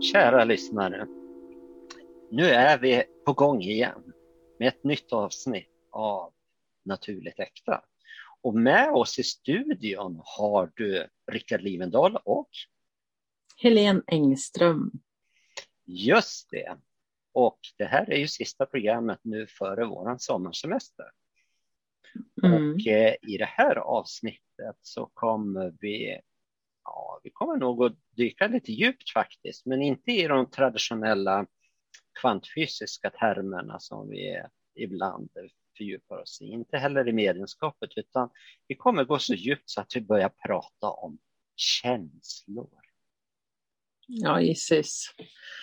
Kära 0.00 0.44
lyssnare. 0.44 1.06
Nu 2.30 2.44
är 2.44 2.78
vi 2.78 3.04
på 3.26 3.32
gång 3.32 3.62
igen 3.62 4.12
med 4.58 4.68
ett 4.68 4.84
nytt 4.84 5.12
avsnitt 5.12 5.70
av 5.90 6.32
Naturligt 6.84 7.40
Äkta. 7.40 7.84
Och 8.42 8.54
med 8.54 8.92
oss 8.92 9.18
i 9.18 9.22
studion 9.22 10.20
har 10.24 10.72
du 10.74 11.06
Rickard 11.32 11.60
Livendal 11.60 12.18
och 12.24 12.48
Helene 13.56 14.02
Engström. 14.06 14.90
Just 15.84 16.50
det. 16.50 16.76
Och 17.32 17.58
det 17.76 17.84
här 17.84 18.10
är 18.10 18.18
ju 18.18 18.28
sista 18.28 18.66
programmet 18.66 19.20
nu 19.22 19.46
före 19.46 19.84
våran 19.84 20.18
sommarsemester. 20.18 21.10
Mm. 22.42 22.74
Och 22.74 22.86
eh, 22.86 23.14
i 23.22 23.36
det 23.38 23.48
här 23.48 23.76
avsnittet 23.76 24.76
så 24.82 25.10
kommer 25.14 25.74
vi 25.80 26.20
Ja, 26.84 27.20
vi 27.22 27.30
kommer 27.30 27.56
nog 27.56 27.84
att 27.84 27.96
dyka 28.16 28.46
lite 28.46 28.72
djupt 28.72 29.12
faktiskt, 29.12 29.66
men 29.66 29.82
inte 29.82 30.10
i 30.12 30.26
de 30.26 30.50
traditionella 30.50 31.46
kvantfysiska 32.20 33.10
termerna 33.10 33.80
som 33.80 34.08
vi 34.08 34.42
ibland 34.74 35.30
fördjupar 35.76 36.22
oss 36.22 36.40
i. 36.40 36.44
Inte 36.44 36.78
heller 36.78 37.08
i 37.08 37.12
medlemskapet, 37.12 37.90
utan 37.96 38.30
vi 38.68 38.74
kommer 38.74 39.04
gå 39.04 39.18
så 39.18 39.34
djupt 39.34 39.70
så 39.70 39.80
att 39.80 39.96
vi 39.96 40.00
börjar 40.00 40.32
prata 40.46 40.90
om 40.90 41.18
känslor. 41.56 42.70
Ja, 44.06 44.40
gissas. 44.40 45.14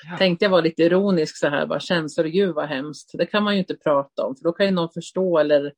Ja. 0.09 0.17
Tänkte 0.17 0.45
jag 0.45 0.49
vara 0.49 0.61
lite 0.61 0.83
ironisk 0.83 1.37
så 1.37 1.47
här, 1.47 1.65
bara 1.65 1.79
känslor, 1.79 2.25
gud 2.25 2.55
vad 2.55 2.69
hemskt. 2.69 3.11
Det 3.13 3.25
kan 3.25 3.43
man 3.43 3.53
ju 3.53 3.59
inte 3.59 3.75
prata 3.75 4.25
om, 4.25 4.35
för 4.35 4.43
då 4.43 4.51
kan 4.51 4.65
ju 4.65 4.71
någon 4.71 4.93
förstå 4.93 5.37
eller 5.37 5.73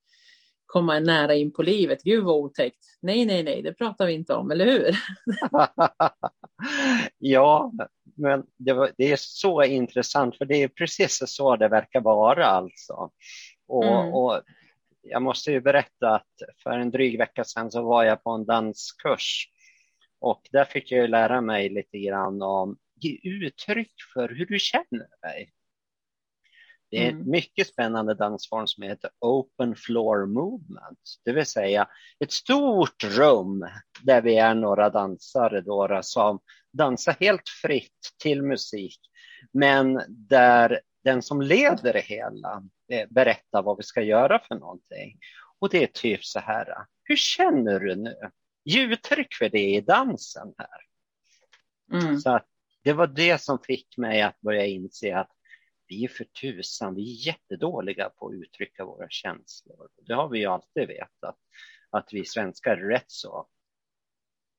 komma 0.70 1.00
nära 1.00 1.36
in 1.36 1.52
på 1.52 1.64
livet. 1.64 2.04
Gud 2.04 2.24
vad 2.24 2.36
otäckt. 2.36 2.86
Nej, 3.02 3.26
nej, 3.26 3.44
nej, 3.44 3.62
det 3.62 3.74
pratar 3.74 4.06
vi 4.06 4.14
inte 4.14 4.34
om, 4.34 4.52
eller 4.52 4.66
hur? 4.66 4.96
ja, 7.18 7.72
men 8.16 8.44
det, 8.58 8.74
var, 8.74 8.92
det, 8.98 9.12
är 9.12 9.18
så 9.20 9.64
intressant, 9.64 10.38
för 10.38 10.46
det 10.46 10.64
är 10.64 10.68
precis 10.68 11.24
så 11.26 11.56
det 11.56 11.68
verkar 11.68 12.02
vara 12.02 12.46
alltså. 12.46 13.12
Och, 13.68 13.86
mm. 13.86 14.14
och 14.14 14.42
jag 15.02 15.22
måste 15.22 15.52
ju 15.52 15.62
berätta 15.62 16.16
att 16.16 16.34
för 16.64 16.72
en 16.72 16.92
dryg 16.92 17.18
vecka 17.18 17.44
sedan 17.44 17.72
så 17.72 17.84
var 17.84 18.04
jag 18.04 18.24
på 18.24 18.30
en 18.30 18.46
danskurs 18.46 19.50
och 20.20 20.42
där 20.52 20.66
fick 20.66 20.92
jag 20.92 21.10
lära 21.10 21.42
mig 21.42 21.70
lite 21.70 22.00
grann 22.00 22.42
om 22.42 22.78
ge 22.96 23.20
uttryck 23.24 23.94
för 24.14 24.30
hur 24.30 24.46
du 24.46 24.60
känner 24.60 25.08
dig. 25.22 25.52
Det 26.92 26.98
är 26.98 27.10
en 27.10 27.16
mm. 27.16 27.30
mycket 27.30 27.68
spännande 27.68 28.14
dansform 28.14 28.68
som 28.68 28.84
heter 28.84 29.10
Open 29.20 29.76
Floor 29.76 30.26
Movement, 30.26 31.00
det 31.26 31.32
vill 31.32 31.46
säga 31.46 31.88
ett 32.20 32.32
stort 32.32 33.04
rum 33.04 33.68
där 34.04 34.22
vi 34.22 34.38
är 34.38 34.56
några 34.56 34.90
dansare 34.90 35.62
då, 35.62 36.00
som 36.04 36.40
dansar 36.74 37.16
helt 37.20 37.50
fritt 37.62 38.16
till 38.24 38.44
musik, 38.44 39.00
men 39.52 40.02
där 40.08 40.82
den 41.04 41.22
som 41.22 41.42
leder 41.42 41.94
det 41.94 42.02
hela 42.02 42.64
eh, 42.92 43.08
berättar 43.10 43.64
vad 43.64 43.78
vi 43.78 43.84
ska 43.84 44.02
göra 44.02 44.40
för 44.40 44.56
någonting. 44.56 45.20
Och 45.60 45.70
det 45.70 45.84
är 45.84 45.88
typ 45.88 46.26
så 46.26 46.40
här, 46.40 46.68
hur 47.04 47.16
känner 47.16 47.80
du 47.80 47.96
nu? 47.96 48.16
Ge 48.64 48.82
uttryck 48.82 49.34
för 49.34 49.50
det 49.50 49.76
i 49.76 49.82
dansen 49.82 50.54
här. 50.58 50.80
Mm. 52.02 52.18
Så 52.18 52.40
det 52.84 52.94
var 52.94 53.08
det 53.08 53.42
som 53.42 53.60
fick 53.60 53.98
mig 53.98 54.22
att 54.22 54.42
börja 54.42 54.66
inse 54.66 55.18
att 55.18 55.32
vi 55.90 56.04
är 56.04 56.08
för 56.08 56.24
tusan, 56.24 56.96
vi 56.96 57.02
är 57.02 57.28
jättedåliga 57.28 58.10
på 58.10 58.28
att 58.28 58.34
uttrycka 58.34 58.86
våra 58.86 59.10
känslor. 59.10 59.90
Det 60.08 60.14
har 60.14 60.30
vi 60.30 60.40
ju 60.40 60.46
alltid 60.46 60.88
vetat, 60.88 61.38
att 61.90 62.14
vi 62.14 62.26
svenskar 62.26 62.78
är 62.78 62.90
rätt 62.90 63.12
så 63.12 63.48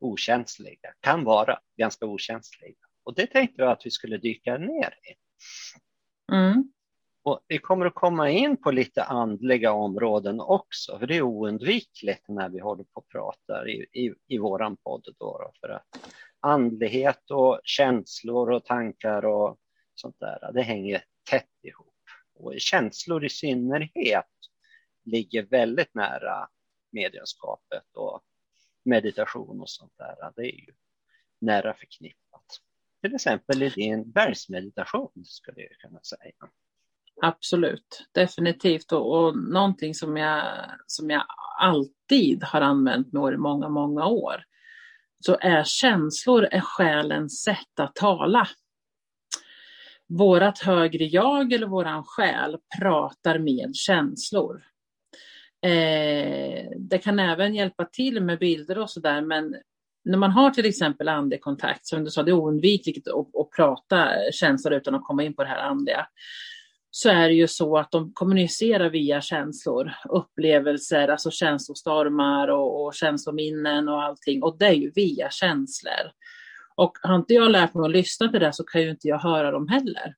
okänsliga, 0.00 0.95
kan 1.00 1.25
vara 1.25 1.59
ganska 1.77 2.06
okänsliga. 2.06 2.77
Och 3.03 3.14
det 3.14 3.27
tänkte 3.27 3.62
jag 3.62 3.72
att 3.72 3.87
vi 3.87 3.91
skulle 3.91 4.17
dyka 4.17 4.56
ner 4.56 4.95
i. 5.03 5.14
Mm. 6.33 6.72
Och 7.22 7.41
vi 7.48 7.59
kommer 7.59 7.87
att 7.87 7.94
komma 7.94 8.31
in 8.31 8.56
på 8.56 8.71
lite 8.71 9.03
andliga 9.04 9.72
områden 9.72 10.41
också, 10.41 10.99
för 10.99 11.06
det 11.06 11.16
är 11.16 11.22
oundvikligt 11.22 12.28
när 12.28 12.49
vi 12.49 12.59
håller 12.60 12.84
på 12.84 12.91
och 13.00 13.09
pratar 13.09 13.69
i, 13.69 13.87
i, 13.93 14.15
i 14.27 14.38
våran 14.38 14.77
podd. 14.77 15.04
Då, 15.19 15.38
då, 15.38 15.53
för 15.60 15.69
att 15.69 15.87
andlighet 16.41 17.31
och 17.31 17.60
känslor 17.65 18.50
och 18.50 18.65
tankar 18.65 19.25
och 19.25 19.59
sånt 19.94 20.16
där, 20.21 20.53
det 20.53 20.62
hänger 20.62 21.03
tätt 21.25 21.58
ihop. 21.62 21.94
Och 22.34 22.54
känslor 22.60 23.25
i 23.25 23.28
synnerhet 23.28 24.26
ligger 25.04 25.42
väldigt 25.42 25.94
nära 25.94 26.48
mediumskapet 26.91 27.97
och 27.97 28.22
meditation 28.84 29.60
och 29.60 29.70
sånt 29.70 29.92
där. 29.98 30.32
Det 30.36 30.42
är 30.42 30.56
ju 30.56 30.72
nära 31.41 31.75
förknippat. 31.75 32.60
Till 33.03 33.14
exempel 33.14 33.62
i 33.62 33.69
din 33.69 34.10
bergsmeditation 34.10 35.25
skulle 35.25 35.60
jag 35.60 35.78
kunna 35.78 36.00
säga. 36.03 36.50
Absolut, 37.22 38.09
definitivt. 38.12 38.92
Och, 38.92 39.19
och 39.19 39.38
någonting 39.38 39.94
som 39.94 40.16
jag, 40.16 40.70
som 40.86 41.10
jag 41.10 41.25
alltid 41.59 42.42
har 42.42 42.60
använt 42.60 43.12
mig 43.12 43.34
i 43.34 43.36
många, 43.36 43.69
många 43.69 44.06
år, 44.06 44.44
så 45.20 45.38
är 45.41 45.64
känslor 45.64 46.44
är 46.44 46.60
själens 46.60 47.42
sätt 47.42 47.80
att 47.80 47.94
tala 47.94 48.48
vårat 50.10 50.59
högre 50.59 51.04
jag 51.04 51.53
eller 51.53 51.66
våran 51.66 52.04
själ 52.04 52.56
pratar 52.81 53.38
med 53.38 53.75
känslor. 53.75 54.62
Eh, 55.62 56.71
det 56.76 56.98
kan 57.03 57.19
även 57.19 57.54
hjälpa 57.54 57.84
till 57.84 58.22
med 58.22 58.38
bilder 58.38 58.78
och 58.78 58.91
sådär, 58.91 59.21
men 59.21 59.56
när 60.04 60.19
man 60.19 60.31
har 60.31 60.50
till 60.50 60.66
exempel 60.66 61.09
andekontakt, 61.09 61.87
som 61.87 62.04
du 62.04 62.10
sa, 62.10 62.22
det 62.22 62.31
är 62.31 62.38
oundvikligt 62.38 63.09
att, 63.09 63.37
att 63.37 63.50
prata 63.56 64.09
känslor 64.32 64.75
utan 64.75 64.94
att 64.94 65.04
komma 65.04 65.22
in 65.22 65.34
på 65.34 65.43
det 65.43 65.48
här 65.48 65.62
andliga, 65.62 66.06
så 66.91 67.09
är 67.09 67.28
det 67.28 67.34
ju 67.34 67.48
så 67.48 67.78
att 67.78 67.91
de 67.91 68.12
kommunicerar 68.12 68.91
via 68.91 69.21
känslor, 69.21 69.92
upplevelser, 70.09 71.09
alltså 71.09 71.31
känslostormar 71.31 72.48
och, 72.48 72.84
och 72.84 72.94
känslominnen 72.94 73.88
och 73.88 74.03
allting, 74.03 74.42
och 74.42 74.59
det 74.59 74.66
är 74.66 74.72
ju 74.72 74.91
via 74.91 75.31
känslor. 75.31 76.10
Och 76.80 76.98
har 77.02 77.16
inte 77.16 77.34
jag 77.34 77.50
lärt 77.50 77.74
mig 77.74 77.84
att 77.84 77.91
lyssna 77.91 78.28
till 78.28 78.41
det 78.41 78.52
så 78.52 78.64
kan 78.64 78.82
ju 78.82 78.91
inte 78.91 79.08
jag 79.08 79.18
höra 79.18 79.50
dem 79.50 79.68
heller. 79.68 80.14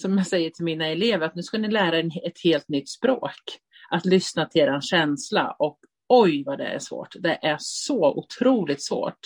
Som 0.00 0.18
jag 0.18 0.26
säger 0.26 0.50
till 0.50 0.64
mina 0.64 0.86
elever, 0.86 1.26
att 1.26 1.34
nu 1.34 1.42
ska 1.42 1.58
ni 1.58 1.70
lära 1.70 1.98
er 1.98 2.26
ett 2.26 2.44
helt 2.44 2.68
nytt 2.68 2.88
språk. 2.88 3.40
Att 3.90 4.06
lyssna 4.06 4.46
till 4.46 4.60
er 4.60 4.80
känsla 4.80 5.56
och 5.58 5.78
oj 6.08 6.44
vad 6.46 6.58
det 6.58 6.66
är 6.66 6.78
svårt. 6.78 7.14
Det 7.18 7.38
är 7.42 7.56
så 7.58 8.14
otroligt 8.14 8.82
svårt. 8.82 9.18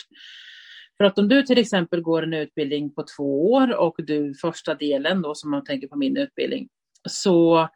För 0.97 1.05
att 1.05 1.19
om 1.19 1.29
du 1.29 1.43
till 1.43 1.59
exempel 1.59 2.01
går 2.01 2.23
en 2.23 2.35
utbildning 2.35 2.95
på 2.95 3.05
två 3.17 3.53
år 3.53 3.77
och 3.77 3.95
du 3.99 4.35
första 4.35 4.75
delen 4.75 5.23
då 5.23 5.35
som 5.35 5.51
man 5.51 5.65
tänker 5.65 5.89
på 5.89 5.97
min 5.97 6.17
utbildning, 6.17 6.69
så 7.09 7.69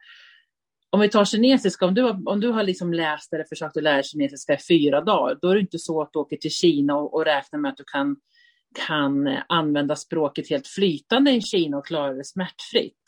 om 0.89 0.99
vi 0.99 1.09
tar 1.09 1.25
kinesiska, 1.25 1.85
om 1.85 1.93
du, 1.93 2.01
har, 2.01 2.29
om 2.29 2.39
du 2.39 2.47
har 2.51 2.63
liksom 2.63 2.93
läst 2.93 3.33
eller 3.33 3.45
försökt 3.49 3.77
att 3.77 3.83
lära 3.83 4.03
kinesiska 4.03 4.53
i 4.53 4.57
fyra 4.67 5.01
dagar, 5.01 5.37
då 5.41 5.49
är 5.49 5.55
det 5.55 5.61
inte 5.61 5.79
så 5.79 6.01
att 6.01 6.09
du 6.13 6.19
åker 6.19 6.37
till 6.37 6.51
Kina 6.51 6.95
och, 6.97 7.13
och 7.13 7.25
räknar 7.25 7.59
med 7.59 7.71
att 7.71 7.77
du 7.77 7.83
kan 7.83 8.15
kan 8.87 9.37
använda 9.49 9.95
språket 9.95 10.49
helt 10.49 10.67
flytande 10.67 11.31
i 11.31 11.41
Kina 11.41 11.77
och 11.77 11.85
klara 11.85 12.13
det 12.13 12.25
smärtfritt. 12.25 13.03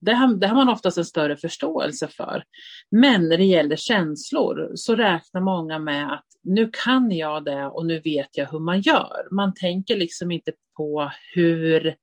Det 0.00 0.12
har, 0.12 0.34
det 0.34 0.46
har 0.46 0.54
man 0.54 0.68
oftast 0.68 0.98
en 0.98 1.04
större 1.04 1.36
förståelse 1.36 2.08
för. 2.08 2.44
Men 2.90 3.28
när 3.28 3.38
det 3.38 3.44
gäller 3.44 3.76
känslor 3.76 4.72
så 4.74 4.96
räknar 4.96 5.40
många 5.40 5.78
med 5.78 6.12
att 6.12 6.26
nu 6.42 6.70
kan 6.84 7.10
jag 7.10 7.44
det 7.44 7.66
och 7.66 7.86
nu 7.86 8.00
vet 8.00 8.28
jag 8.32 8.46
hur 8.46 8.58
man 8.58 8.80
gör. 8.80 9.28
Man 9.30 9.54
tänker 9.54 9.96
liksom 9.96 10.30
inte 10.30 10.52
på 10.76 11.10
hur, 11.34 11.94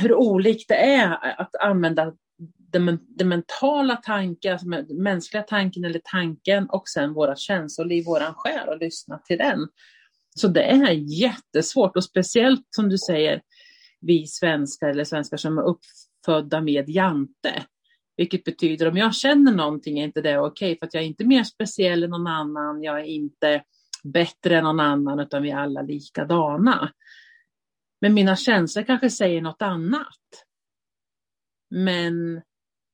hur 0.00 0.14
olikt 0.14 0.68
det 0.68 0.94
är 0.94 1.40
att 1.40 1.54
använda 1.54 2.12
den, 2.72 2.98
den 3.08 3.28
mentala 3.28 3.96
tanken, 3.96 4.52
alltså 4.52 4.68
mänskliga 4.94 5.42
tanken 5.42 5.84
eller 5.84 6.00
tanken 6.04 6.70
och 6.70 6.88
sen 6.88 7.12
våra 7.12 7.36
känslor 7.36 7.92
i 7.92 8.04
våran 8.04 8.34
själ 8.34 8.68
och 8.68 8.78
lyssna 8.78 9.18
till 9.18 9.38
den. 9.38 9.68
Så 10.34 10.48
det 10.48 10.62
är 10.62 10.90
jättesvårt 11.20 11.96
och 11.96 12.04
speciellt 12.04 12.66
som 12.70 12.88
du 12.88 12.98
säger, 12.98 13.42
vi 14.00 14.26
svenskar 14.26 14.88
eller 14.88 15.04
svenskar 15.04 15.36
som 15.36 15.58
är 15.58 15.62
uppfödda 15.62 16.60
med 16.60 16.88
jante. 16.88 17.64
Vilket 18.16 18.44
betyder 18.44 18.88
om 18.88 18.96
jag 18.96 19.14
känner 19.14 19.52
någonting 19.52 19.98
är 19.98 20.04
inte 20.04 20.20
det 20.20 20.38
okej 20.38 20.72
okay, 20.72 20.78
för 20.78 20.86
att 20.86 20.94
jag 20.94 21.02
är 21.02 21.06
inte 21.06 21.24
mer 21.24 21.44
speciell 21.44 22.02
än 22.02 22.10
någon 22.10 22.26
annan. 22.26 22.82
Jag 22.82 23.00
är 23.00 23.04
inte 23.04 23.62
bättre 24.04 24.58
än 24.58 24.64
någon 24.64 24.80
annan 24.80 25.20
utan 25.20 25.42
vi 25.42 25.50
är 25.50 25.56
alla 25.56 25.82
likadana. 25.82 26.92
Men 28.00 28.14
mina 28.14 28.36
känslor 28.36 28.82
kanske 28.82 29.10
säger 29.10 29.42
något 29.42 29.62
annat. 29.62 30.44
Men 31.70 32.42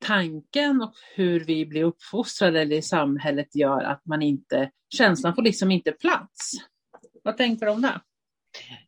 tanken 0.05 0.83
och 0.83 0.95
hur 1.15 1.41
vi 1.41 1.67
blir 1.67 1.85
uppfostrade 1.85 2.61
eller 2.61 2.77
i 2.77 2.83
samhället 2.83 3.57
gör 3.57 3.81
att 3.81 4.07
man 4.07 4.23
inte, 4.23 4.71
känslan 4.95 5.35
får 5.35 5.43
liksom 5.43 5.71
inte 5.71 5.93
plats. 5.93 6.53
Vad 7.23 7.37
tänker 7.37 7.67
du 7.67 7.73
om 7.73 7.83
det? 7.83 8.01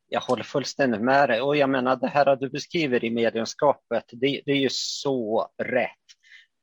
Jag 0.09 0.21
håller 0.21 0.43
fullständigt 0.43 1.01
med 1.01 1.29
dig 1.29 1.41
och 1.41 1.57
jag 1.57 1.71
menar 1.71 1.97
det 1.97 2.09
här 2.09 2.37
du 2.37 2.51
beskriver 2.51 3.05
i 3.05 3.11
medlemskapet, 3.11 4.05
det, 4.13 4.43
det 4.47 4.53
är 4.53 4.61
ju 4.61 4.69
så 4.71 5.49
rätt. 5.63 5.89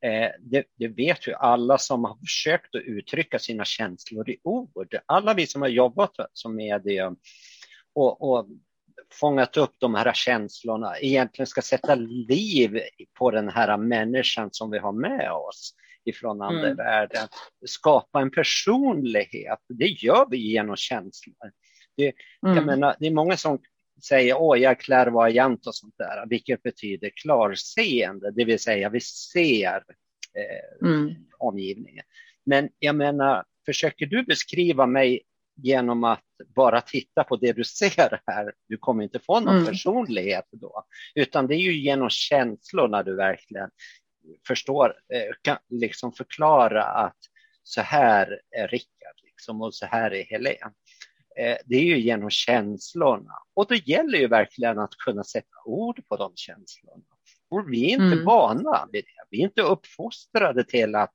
Eh, 0.04 0.30
det, 0.40 0.64
det, 0.78 0.88
vet 0.88 1.28
ju 1.28 1.34
alla 1.34 1.78
som 1.78 2.04
har 2.04 2.16
försökt 2.16 2.74
att 2.74 2.82
uttrycka 2.82 3.38
sina 3.38 3.64
känslor 3.64 4.30
i 4.30 4.38
ord. 4.44 4.94
Alla 5.06 5.34
vi 5.34 5.46
som 5.46 5.62
har 5.62 5.68
jobbat 5.68 6.12
som 6.32 6.56
medium 6.56 7.16
och, 7.94 8.22
och 8.22 8.46
fångat 9.12 9.56
upp 9.56 9.74
de 9.78 9.94
här 9.94 10.12
känslorna, 10.12 10.98
egentligen 10.98 11.46
ska 11.46 11.62
sätta 11.62 11.94
liv 11.94 12.80
på 13.18 13.30
den 13.30 13.48
här 13.48 13.76
människan 13.76 14.48
som 14.52 14.70
vi 14.70 14.78
har 14.78 14.92
med 14.92 15.32
oss 15.32 15.74
ifrån 16.04 16.42
andevärlden. 16.42 17.20
Mm. 17.20 17.28
Skapa 17.66 18.20
en 18.20 18.30
personlighet, 18.30 19.58
det 19.68 19.86
gör 19.86 20.26
vi 20.30 20.36
genom 20.36 20.76
känslor. 20.76 21.52
Det, 22.00 22.12
mm. 22.46 22.56
jag 22.56 22.66
menar, 22.66 22.96
det 22.98 23.06
är 23.06 23.10
många 23.10 23.36
som 23.36 23.58
säger 24.02 24.36
åh, 24.38 24.58
jag 24.58 24.70
är 24.70 24.74
klärvoajant 24.74 25.66
och 25.66 25.74
sånt 25.74 25.94
där, 25.98 26.26
vilket 26.28 26.62
betyder 26.62 27.10
klarseende, 27.22 28.30
det 28.30 28.44
vill 28.44 28.58
säga 28.58 28.88
vi 28.88 29.00
ser 29.00 29.82
eh, 30.34 30.88
mm. 30.88 31.14
omgivningen. 31.38 32.04
Men 32.44 32.68
jag 32.78 32.96
menar, 32.96 33.44
försöker 33.66 34.06
du 34.06 34.22
beskriva 34.22 34.86
mig 34.86 35.22
genom 35.56 36.04
att 36.04 36.24
bara 36.54 36.80
titta 36.80 37.24
på 37.24 37.36
det 37.36 37.52
du 37.52 37.64
ser 37.64 38.20
här, 38.26 38.52
du 38.68 38.76
kommer 38.76 39.04
inte 39.04 39.18
få 39.18 39.40
någon 39.40 39.54
mm. 39.54 39.66
personlighet 39.66 40.44
då, 40.52 40.84
utan 41.14 41.46
det 41.46 41.54
är 41.54 41.60
ju 41.60 41.80
genom 41.80 42.10
känslorna 42.10 43.02
du 43.02 43.16
verkligen 43.16 43.70
förstår, 44.46 44.94
eh, 45.14 45.34
kan 45.42 45.56
liksom 45.68 46.12
förklara 46.12 46.84
att 46.84 47.16
så 47.62 47.80
här 47.80 48.40
är 48.56 48.68
Rickard 48.68 49.16
liksom, 49.22 49.62
och 49.62 49.74
så 49.74 49.86
här 49.86 50.14
är 50.14 50.24
Helene. 50.24 50.72
Eh, 51.38 51.56
det 51.66 51.76
är 51.76 51.82
ju 51.82 52.00
genom 52.00 52.30
känslorna 52.30 53.32
och 53.54 53.66
då 53.66 53.74
gäller 53.74 54.18
ju 54.18 54.28
verkligen 54.28 54.78
att 54.78 54.96
kunna 54.96 55.24
sätta 55.24 55.56
ord 55.64 56.08
på 56.08 56.16
de 56.16 56.32
känslorna. 56.34 57.04
Och 57.50 57.72
vi 57.72 57.84
är 57.84 57.94
inte 57.94 58.04
mm. 58.16 58.24
vana 58.24 58.88
vid 58.92 59.04
det. 59.04 59.26
Vi 59.30 59.40
är 59.40 59.44
inte 59.44 59.62
uppfostrade 59.62 60.64
till 60.64 60.94
att 60.94 61.12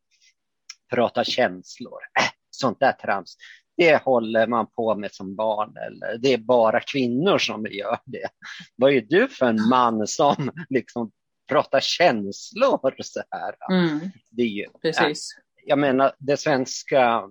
prata 0.93 1.23
känslor. 1.23 1.99
Äh, 2.19 2.31
sånt 2.49 2.79
där 2.79 2.91
trams, 2.91 3.37
det 3.77 4.03
håller 4.03 4.47
man 4.47 4.67
på 4.71 4.95
med 4.95 5.13
som 5.13 5.35
barn 5.35 5.73
eller 5.77 6.17
det 6.17 6.33
är 6.33 6.37
bara 6.37 6.79
kvinnor 6.79 7.37
som 7.37 7.65
gör 7.65 7.97
det. 8.05 8.29
Vad 8.75 8.93
är 8.93 9.01
du 9.01 9.27
för 9.27 9.45
en 9.45 9.69
man 9.69 10.07
som 10.07 10.51
liksom 10.69 11.11
pratar 11.49 11.79
känslor 11.79 12.95
så 13.03 13.21
här? 13.31 13.55
Mm. 13.71 13.99
Det 14.29 14.41
är 14.41 14.47
ju, 14.47 14.65
Precis. 14.81 15.29
Jag 15.65 15.79
menar, 15.79 16.15
det 16.19 16.37
svenska 16.37 17.29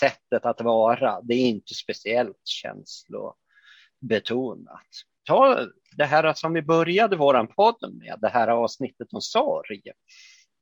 sättet 0.00 0.46
att 0.46 0.60
vara, 0.60 1.20
det 1.22 1.34
är 1.34 1.48
inte 1.48 1.74
speciellt 1.74 2.40
känslobetonat. 2.44 4.88
Ta 5.24 5.66
det 5.96 6.04
här 6.04 6.32
som 6.32 6.52
vi 6.52 6.62
började 6.62 7.16
vår 7.16 7.46
podd 7.46 7.94
med, 7.94 8.18
det 8.20 8.28
här 8.28 8.48
avsnittet 8.48 9.12
om 9.12 9.20
sorg. 9.20 9.82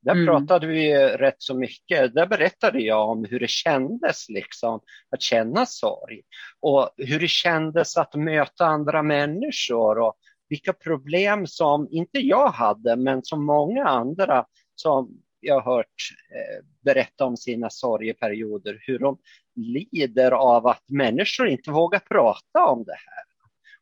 Där 0.02 0.12
mm. 0.12 0.26
pratade 0.26 0.66
vi 0.66 0.94
rätt 0.94 1.36
så 1.38 1.54
mycket. 1.54 2.14
Där 2.14 2.26
berättade 2.26 2.80
jag 2.80 3.08
om 3.08 3.24
hur 3.24 3.40
det 3.40 3.50
kändes 3.50 4.28
liksom, 4.28 4.80
att 5.10 5.22
känna 5.22 5.66
sorg 5.66 6.22
och 6.60 6.90
hur 6.96 7.20
det 7.20 7.28
kändes 7.28 7.96
att 7.96 8.14
möta 8.14 8.66
andra 8.66 9.02
människor 9.02 9.98
och 9.98 10.14
vilka 10.48 10.72
problem 10.72 11.46
som 11.46 11.88
inte 11.90 12.18
jag 12.18 12.48
hade, 12.48 12.96
men 12.96 13.24
som 13.24 13.46
många 13.46 13.84
andra 13.84 14.46
som 14.74 15.22
jag 15.42 15.60
har 15.60 15.76
hört 15.76 15.86
eh, 16.34 16.64
berätta 16.80 17.24
om 17.24 17.36
sina 17.36 17.70
sorgeperioder, 17.70 18.78
hur 18.86 18.98
de 18.98 19.18
lider 19.56 20.30
av 20.30 20.66
att 20.66 20.82
människor 20.88 21.48
inte 21.48 21.70
vågar 21.70 21.98
prata 21.98 22.66
om 22.66 22.84
det 22.84 22.92
här. 22.92 23.24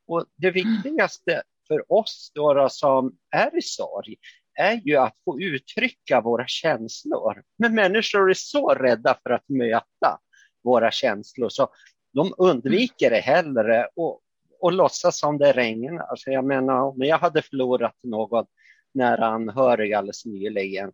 Och 0.07 0.25
det 0.35 0.51
viktigaste 0.51 1.43
för 1.67 1.91
oss 1.91 2.31
då, 2.35 2.67
som 2.69 3.17
är 3.35 3.57
i 3.57 3.61
sorg 3.61 4.15
är 4.53 4.81
ju 4.85 4.95
att 4.95 5.15
få 5.25 5.41
uttrycka 5.41 6.21
våra 6.21 6.47
känslor. 6.47 7.43
Men 7.57 7.75
människor 7.75 8.29
är 8.29 8.33
så 8.33 8.69
rädda 8.69 9.17
för 9.23 9.29
att 9.29 9.49
möta 9.49 10.19
våra 10.63 10.91
känslor 10.91 11.49
så 11.49 11.69
de 12.13 12.33
undviker 12.37 13.09
det 13.09 13.19
hellre 13.19 13.87
och, 13.95 14.21
och 14.59 14.71
låtsas 14.71 15.19
som 15.19 15.37
det 15.37 15.51
regnar. 15.51 15.99
Alltså 15.99 16.31
jag 16.31 16.45
menar, 16.45 16.81
om 16.81 16.95
jag 16.97 17.17
hade 17.17 17.41
förlorat 17.41 17.95
någon 18.03 18.45
nära 18.93 19.25
anhörig 19.25 19.93
alldeles 19.93 20.25
nyligen 20.25 20.91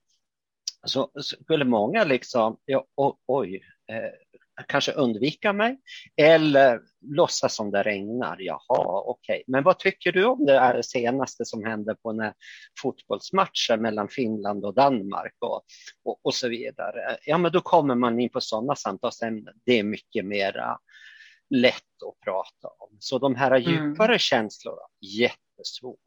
så 0.88 1.12
skulle 1.22 1.66
många 1.66 2.04
liksom, 2.04 2.58
ja, 2.66 2.86
oj, 3.28 3.62
eh, 3.92 4.12
kanske 4.68 4.92
undvika 4.92 5.54
mig 5.54 5.80
eller 6.16 6.82
låtsas 7.02 7.56
som 7.56 7.72
det 7.72 7.84
regnar. 7.84 8.38
Jaha, 8.40 9.02
okej. 9.06 9.36
Okay. 9.36 9.44
Men 9.48 9.64
vad 9.64 9.80
tycker 9.80 10.12
du 10.12 10.26
om 10.26 10.46
det 10.46 10.84
senaste 10.84 11.46
som 11.46 11.66
hände 11.66 11.96
på 11.96 12.14
den 12.14 12.34
fotbollsmatchen 12.82 13.82
mellan 13.82 14.10
Finland 14.10 14.66
och 14.66 14.74
Danmark 14.74 15.36
och, 15.40 15.64
och, 16.04 16.20
och, 16.24 16.34
så 16.34 16.48
vidare? 16.48 17.18
Ja, 17.26 17.38
men 17.38 17.52
då 17.52 17.62
kommer 17.62 17.96
man 17.96 18.20
in 18.20 18.30
på 18.30 18.42
sådana 18.42 18.76
samtalsämnen. 18.76 19.54
Det 19.66 19.80
är 19.80 19.84
mycket 19.84 20.26
mera 20.26 20.78
lätt 21.50 22.04
att 22.08 22.20
prata 22.26 22.68
om. 22.68 22.98
Så 23.00 23.20
de 23.20 23.36
här 23.36 23.52
mm. 23.52 23.62
djupare 23.62 24.08
mm. 24.08 24.20
känslorna, 24.20 24.82
jättesvårt. 25.02 25.98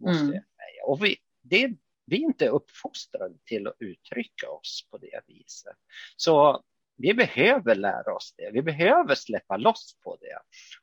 Måste 0.00 0.22
mm. 0.22 0.34
jag 0.34 0.42
säga. 0.42 0.84
Och 0.86 1.04
vi, 1.04 1.16
det, 1.42 1.70
vi 2.06 2.16
är 2.16 2.20
inte 2.20 2.48
uppfostrade 2.48 3.34
till 3.44 3.66
att 3.66 3.76
uttrycka 3.78 4.50
oss 4.50 4.88
på 4.90 4.98
det 4.98 5.20
viset. 5.26 5.76
Så 6.16 6.62
vi 6.96 7.14
behöver 7.14 7.74
lära 7.74 8.14
oss 8.14 8.34
det. 8.36 8.50
Vi 8.52 8.62
behöver 8.62 9.14
släppa 9.14 9.56
loss 9.56 9.96
på 10.04 10.18
det. 10.20 10.38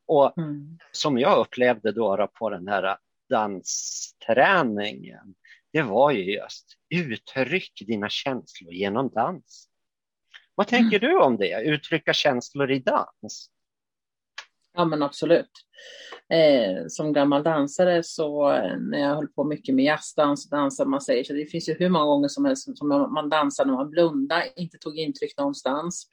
Och 0.06 0.38
mm. 0.38 0.78
som 0.92 1.18
jag 1.18 1.40
upplevde 1.40 1.92
då 1.92 2.28
på 2.28 2.50
den 2.50 2.68
här 2.68 2.98
dansträningen, 3.30 5.36
det 5.74 5.82
var 5.82 6.12
ju 6.12 6.34
just 6.34 6.66
uttryck 6.90 7.84
dina 7.88 8.10
känslor 8.10 8.74
genom 8.74 9.10
dans. 9.10 9.70
Vad 10.56 10.68
tänker 10.68 11.04
mm. 11.04 11.10
du 11.10 11.20
om 11.20 11.38
det? 11.38 11.62
Uttrycka 11.62 12.14
känslor 12.14 12.72
i 12.72 12.80
dans? 12.80 13.52
Ja 14.74 14.86
men 14.86 15.04
absolut. 15.04 15.52
Eh, 16.34 16.86
som 16.88 17.14
gammal 17.14 17.44
dansare 17.44 18.04
så 18.04 18.52
eh, 18.52 18.78
när 18.80 19.00
jag 19.00 19.16
höll 19.16 19.28
på 19.28 19.44
mycket 19.44 19.76
med 19.76 19.86
jazzdans 19.86 20.46
och 20.46 20.58
dansar, 20.58 20.86
man 20.86 21.02
säger 21.02 21.24
så 21.24 21.34
det 21.34 21.46
finns 21.46 21.70
ju 21.70 21.74
hur 21.74 21.90
många 21.90 22.06
gånger 22.06 22.28
som 22.28 22.46
helst 22.46 22.78
som 22.78 22.88
man 22.88 23.30
dansar 23.30 23.66
när 23.66 23.74
man 23.74 23.90
blundade, 23.90 24.50
inte 24.56 24.78
tog 24.78 24.98
intryck 24.98 25.38
någonstans. 25.38 26.08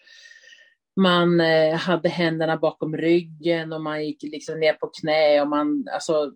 Man 1.01 1.41
eh, 1.41 1.75
hade 1.75 2.09
händerna 2.09 2.57
bakom 2.57 2.97
ryggen 2.97 3.73
och 3.73 3.83
man 3.83 4.05
gick 4.05 4.23
liksom 4.23 4.61
ner 4.61 4.73
på 4.73 4.91
knä 5.01 5.41
och 5.41 5.49
man, 5.49 5.87
alltså, 5.93 6.33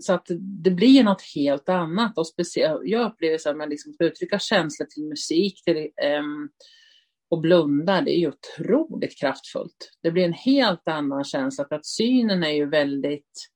så 0.00 0.12
att 0.12 0.26
det 0.38 0.70
blir 0.70 1.04
något 1.04 1.22
helt 1.34 1.68
annat 1.68 2.18
och 2.18 2.26
speciellt, 2.26 2.80
jag 2.84 3.12
upplever 3.12 3.38
så 3.38 3.50
att 3.50 3.56
man 3.56 3.68
liksom 3.68 3.94
får 3.98 4.06
uttrycka 4.06 4.38
känslor 4.38 4.86
till 4.86 5.04
musik, 5.04 5.64
till 5.64 5.76
eh, 5.76 6.22
och 7.30 7.40
blundar, 7.40 8.02
det 8.02 8.10
är 8.10 8.18
ju 8.18 8.28
otroligt 8.28 9.18
kraftfullt. 9.20 9.90
Det 10.02 10.10
blir 10.10 10.24
en 10.24 10.32
helt 10.32 10.88
annan 10.88 11.24
känsla 11.24 11.64
för 11.68 11.74
att 11.74 11.86
synen 11.86 12.44
är 12.44 12.50
ju 12.50 12.66
väldigt, 12.66 13.50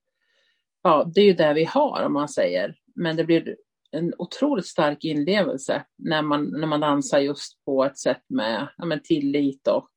ja, 0.82 1.10
det 1.14 1.20
är 1.20 1.24
ju 1.24 1.32
det 1.32 1.54
vi 1.54 1.64
har 1.64 2.02
om 2.06 2.12
man 2.12 2.28
säger, 2.28 2.76
men 2.94 3.16
det 3.16 3.24
blir 3.24 3.56
en 3.90 4.14
otroligt 4.18 4.66
stark 4.66 5.04
inlevelse 5.04 5.84
när 5.98 6.22
man, 6.22 6.44
när 6.44 6.66
man 6.66 6.80
dansar 6.80 7.18
just 7.18 7.64
på 7.64 7.84
ett 7.84 7.98
sätt 7.98 8.22
med 8.28 8.68
ja, 8.76 8.84
men 8.84 9.02
tillit 9.02 9.68
och 9.68 9.90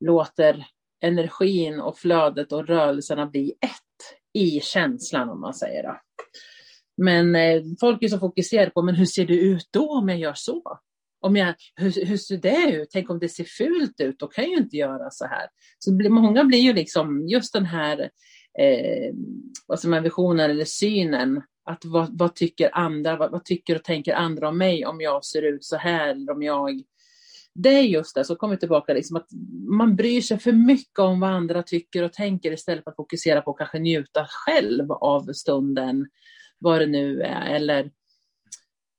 låter 0.00 0.66
energin 1.00 1.80
och 1.80 1.98
flödet 1.98 2.52
och 2.52 2.66
rörelserna 2.66 3.26
bli 3.26 3.54
ett 3.60 3.80
i 4.32 4.60
känslan 4.60 5.28
om 5.28 5.40
man 5.40 5.54
säger 5.54 5.82
det. 5.82 6.00
Men 6.96 7.34
eh, 7.34 7.62
folk 7.80 8.02
är 8.02 8.08
så 8.08 8.18
fokuserade 8.18 8.70
på, 8.70 8.82
men 8.82 8.94
hur 8.94 9.06
ser 9.06 9.26
det 9.26 9.36
ut 9.36 9.68
då 9.70 9.90
om 9.90 10.08
jag 10.08 10.18
gör 10.18 10.34
så? 10.36 10.78
Om 11.24 11.36
jag, 11.36 11.54
hur, 11.74 12.06
hur 12.06 12.16
ser 12.16 12.36
det 12.36 12.70
ut? 12.72 12.88
Tänk 12.92 13.10
om 13.10 13.18
det 13.18 13.28
ser 13.28 13.44
fult 13.44 14.00
ut? 14.00 14.18
Då 14.18 14.26
kan 14.26 14.44
jag 14.44 14.50
ju 14.50 14.58
inte 14.58 14.76
göra 14.76 15.10
så 15.10 15.24
här. 15.26 15.48
Så 15.78 15.92
många 16.10 16.44
blir 16.44 16.58
ju 16.58 16.72
liksom 16.72 17.28
just 17.28 17.52
den 17.52 17.64
här 17.64 18.00
eh, 18.58 19.14
vad 19.66 19.80
som 19.80 19.94
är 19.94 20.00
visionen 20.00 20.50
eller 20.50 20.64
synen. 20.64 21.42
Att 21.64 21.84
vad, 21.84 22.18
vad 22.18 22.34
tycker 22.34 22.70
andra, 22.72 23.16
vad, 23.16 23.30
vad, 23.30 23.44
tycker 23.44 23.76
och 23.76 23.84
tänker 23.84 24.14
andra 24.14 24.48
om 24.48 24.58
mig 24.58 24.86
om 24.86 25.00
jag 25.00 25.24
ser 25.24 25.42
ut 25.42 25.64
så 25.64 25.76
här 25.76 26.08
eller 26.08 26.32
om 26.32 26.42
jag 26.42 26.82
det 27.54 27.68
är 27.68 27.82
just 27.82 28.14
det, 28.14 28.24
så 28.24 28.36
kommer 28.36 28.56
tillbaka, 28.56 28.94
liksom 28.94 29.16
att 29.16 29.28
man 29.68 29.96
bryr 29.96 30.20
sig 30.20 30.38
för 30.38 30.52
mycket 30.52 30.98
om 30.98 31.20
vad 31.20 31.30
andra 31.30 31.62
tycker 31.62 32.02
och 32.02 32.12
tänker 32.12 32.52
istället 32.52 32.84
för 32.84 32.90
att 32.90 32.96
fokusera 32.96 33.42
på 33.42 33.50
att 33.50 33.58
kanske 33.58 33.78
njuta 33.78 34.26
själv 34.28 34.92
av 34.92 35.32
stunden, 35.32 36.06
vad 36.58 36.80
det 36.80 36.86
nu 36.86 37.22
är, 37.22 37.54
eller 37.54 37.90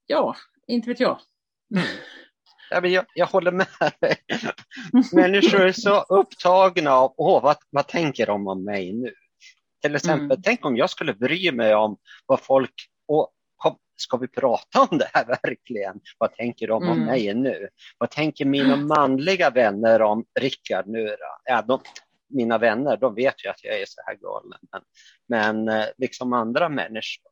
ja, 0.07 0.35
inte 0.67 0.89
vet 0.89 0.99
jag. 0.99 1.19
Jag, 2.69 3.05
jag 3.13 3.25
håller 3.25 3.51
med 3.51 3.67
dig. 3.99 4.17
Människor 5.13 5.61
är 5.61 5.71
så 5.71 6.01
upptagna 6.01 6.91
av 6.91 7.13
Åh, 7.17 7.43
vad, 7.43 7.57
vad 7.69 7.87
tänker 7.87 8.25
de 8.25 8.47
om 8.47 8.63
mig 8.63 8.93
nu? 8.93 9.13
Till 9.81 9.95
exempel, 9.95 10.25
mm. 10.25 10.41
tänk 10.41 10.65
om 10.65 10.77
jag 10.77 10.89
skulle 10.89 11.13
bry 11.13 11.51
mig 11.51 11.75
om 11.75 11.97
vad 12.25 12.39
folk... 12.39 12.73
Och, 13.07 13.31
ska 13.97 14.17
vi 14.17 14.27
prata 14.27 14.81
om 14.81 14.97
det 14.97 15.09
här 15.13 15.25
verkligen? 15.43 15.99
Vad 16.17 16.33
tänker 16.33 16.67
de 16.67 16.83
om 16.83 16.91
mm. 16.91 17.05
mig 17.05 17.33
nu? 17.33 17.67
Vad 17.97 18.09
tänker 18.11 18.45
mina 18.45 18.75
manliga 18.75 19.49
vänner 19.49 20.01
om 20.01 20.25
Rickard 20.39 20.87
nu? 20.87 21.05
Då? 21.05 21.37
Ja, 21.45 21.61
de, 21.61 21.79
mina 22.29 22.57
vänner, 22.57 22.97
de 22.97 23.15
vet 23.15 23.45
ju 23.45 23.49
att 23.49 23.63
jag 23.63 23.81
är 23.81 23.85
så 23.87 24.01
här 24.05 24.15
galen. 24.15 24.59
Men, 24.71 24.81
men 25.27 25.79
eh, 25.79 25.85
liksom 25.97 26.33
andra 26.33 26.69
människor. 26.69 27.31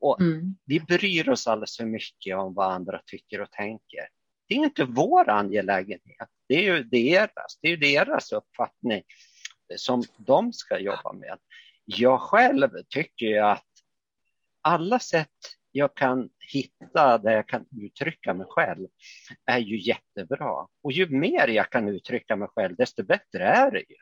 Och 0.00 0.20
mm. 0.20 0.56
Vi 0.64 0.80
bryr 0.80 1.28
oss 1.28 1.46
alldeles 1.46 1.76
för 1.76 1.84
mycket 1.84 2.36
om 2.36 2.54
vad 2.54 2.72
andra 2.72 3.00
tycker 3.06 3.40
och 3.40 3.50
tänker. 3.50 4.08
Det 4.54 4.58
är 4.58 4.64
inte 4.64 4.84
vår 4.84 5.28
angelägenhet, 5.28 6.28
det 6.48 6.54
är 6.54 6.62
ju 6.62 6.82
deras, 6.82 7.58
det 7.62 7.68
är 7.68 7.76
deras 7.76 8.32
uppfattning 8.32 9.02
som 9.76 10.02
de 10.18 10.52
ska 10.52 10.78
jobba 10.78 11.12
med. 11.12 11.38
Jag 11.84 12.20
själv 12.20 12.70
tycker 12.88 13.26
ju 13.26 13.38
att 13.38 13.66
alla 14.62 14.98
sätt 14.98 15.28
jag 15.72 15.96
kan 15.96 16.28
hitta 16.52 17.18
där 17.18 17.32
jag 17.32 17.48
kan 17.48 17.64
uttrycka 17.82 18.34
mig 18.34 18.46
själv 18.48 18.88
är 19.46 19.58
ju 19.58 19.80
jättebra. 19.80 20.66
Och 20.82 20.92
ju 20.92 21.08
mer 21.08 21.48
jag 21.48 21.70
kan 21.70 21.88
uttrycka 21.88 22.36
mig 22.36 22.48
själv, 22.48 22.76
desto 22.76 23.02
bättre 23.02 23.44
är 23.44 23.70
det 23.70 23.84
ju. 23.88 23.96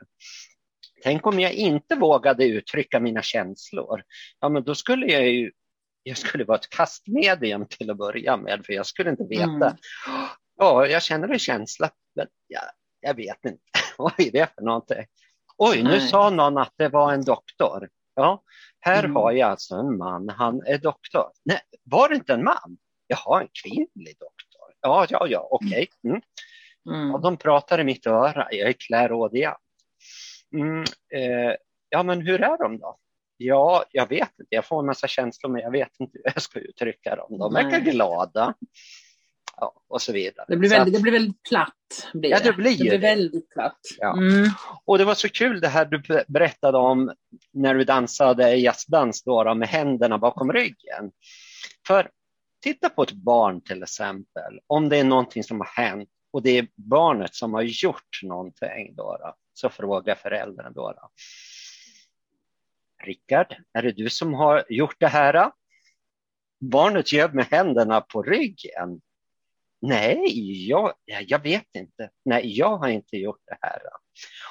Tänk 1.02 1.26
om 1.26 1.40
jag 1.40 1.52
inte 1.52 1.94
vågade 1.94 2.44
uttrycka 2.44 3.00
mina 3.00 3.22
känslor. 3.22 4.02
Ja, 4.40 4.48
men 4.48 4.64
då 4.64 4.74
skulle 4.74 5.06
jag 5.06 5.28
ju 5.28 5.50
jag 6.02 6.18
skulle 6.18 6.44
vara 6.44 6.58
ett 6.58 6.70
kastmedium 6.70 7.66
till 7.66 7.90
att 7.90 7.96
börja 7.96 8.36
med, 8.36 8.66
för 8.66 8.72
jag 8.72 8.86
skulle 8.86 9.10
inte 9.10 9.24
veta. 9.24 9.44
Mm. 9.46 9.76
Ja, 10.62 10.86
jag 10.86 11.02
känner 11.02 11.28
en 11.28 11.38
känsla, 11.38 11.90
men 12.14 12.26
jag, 12.48 12.62
jag 13.00 13.14
vet 13.14 13.44
inte. 13.44 13.62
Vad 13.98 14.12
är 14.18 14.30
det 14.32 14.54
för 14.54 14.62
någonting? 14.62 15.04
Oj, 15.56 15.82
nu 15.82 16.00
sa 16.00 16.30
någon 16.30 16.58
att 16.58 16.72
det 16.76 16.88
var 16.88 17.12
en 17.12 17.24
doktor. 17.24 17.88
Ja, 18.14 18.42
här 18.80 19.04
mm. 19.04 19.16
har 19.16 19.32
jag 19.32 19.50
alltså 19.50 19.74
en 19.74 19.98
man, 19.98 20.28
han 20.28 20.62
är 20.66 20.78
doktor. 20.78 21.24
Nej, 21.44 21.60
var 21.84 22.08
det 22.08 22.14
inte 22.14 22.32
en 22.32 22.44
man? 22.44 22.76
Jaha, 23.06 23.40
en 23.40 23.48
kvinnlig 23.62 24.16
doktor. 24.18 24.74
Ja, 24.80 25.06
ja, 25.08 25.26
ja, 25.28 25.48
okej. 25.50 25.88
Okay. 26.02 26.10
Mm. 26.10 26.22
Mm. 26.90 27.10
Ja, 27.10 27.18
de 27.18 27.36
pratar 27.36 27.80
i 27.80 27.84
mitt 27.84 28.06
öra, 28.06 28.48
jag 28.50 28.68
är 28.68 28.72
klärådiant. 28.72 29.58
Mm, 30.54 30.84
eh, 31.14 31.56
ja, 31.88 32.02
men 32.02 32.20
hur 32.20 32.42
är 32.42 32.58
de 32.58 32.78
då? 32.78 32.96
Ja, 33.36 33.84
jag 33.92 34.08
vet 34.08 34.30
inte. 34.38 34.54
Jag 34.54 34.64
får 34.64 34.80
en 34.80 34.86
massa 34.86 35.08
känslor, 35.08 35.50
men 35.50 35.62
jag 35.62 35.70
vet 35.70 36.00
inte 36.00 36.18
hur 36.18 36.32
jag 36.34 36.42
ska 36.42 36.58
uttrycka 36.58 37.16
dem. 37.16 37.38
De 37.38 37.54
verkar 37.54 37.80
glada. 37.80 38.54
Ja, 39.62 39.82
och 39.88 40.02
så 40.02 40.12
vidare. 40.12 40.46
Det 40.48 40.56
blir 40.56 40.70
väldigt, 40.70 40.94
att, 40.94 40.98
det 40.98 41.02
blir 41.02 41.12
väldigt 41.12 41.42
platt. 41.42 42.10
Blir 42.14 42.30
ja, 42.30 42.38
det 42.44 42.52
blir, 42.52 42.78
det 42.78 42.84
blir 42.84 42.98
väldigt 42.98 43.50
platt. 43.50 43.80
Ja. 43.98 44.16
Mm. 44.16 44.50
Och 44.84 44.98
det 44.98 45.04
var 45.04 45.14
så 45.14 45.28
kul 45.28 45.60
det 45.60 45.68
här 45.68 45.84
du 45.84 46.24
berättade 46.28 46.78
om 46.78 47.12
när 47.52 47.74
du 47.74 47.84
dansade 47.84 48.54
jazzdans 48.54 49.22
då, 49.24 49.54
med 49.54 49.68
händerna 49.68 50.18
bakom 50.18 50.52
ryggen. 50.52 51.10
För 51.86 52.10
titta 52.62 52.88
på 52.88 53.02
ett 53.02 53.12
barn 53.12 53.60
till 53.60 53.82
exempel, 53.82 54.60
om 54.66 54.88
det 54.88 54.96
är 54.96 55.04
någonting 55.04 55.44
som 55.44 55.60
har 55.60 55.82
hänt 55.82 56.08
och 56.32 56.42
det 56.42 56.58
är 56.58 56.68
barnet 56.74 57.34
som 57.34 57.54
har 57.54 57.62
gjort 57.62 58.20
någonting, 58.22 58.94
då, 58.94 59.16
då 59.20 59.34
så 59.54 59.68
frågar 59.68 60.14
föräldern 60.14 60.72
då, 60.74 60.92
då 60.92 61.10
Rickard, 63.04 63.56
är 63.72 63.82
det 63.82 63.92
du 63.92 64.10
som 64.10 64.34
har 64.34 64.64
gjort 64.68 64.96
det 64.98 65.08
här? 65.08 65.50
Barnet 66.60 67.12
gör 67.12 67.28
med 67.28 67.46
händerna 67.46 68.00
på 68.00 68.22
ryggen. 68.22 69.00
Nej, 69.82 70.68
jag, 70.68 70.92
jag 71.26 71.42
vet 71.42 71.76
inte. 71.76 72.10
Nej, 72.24 72.58
jag 72.58 72.76
har 72.76 72.88
inte 72.88 73.16
gjort 73.16 73.40
det 73.46 73.58
här. 73.60 73.78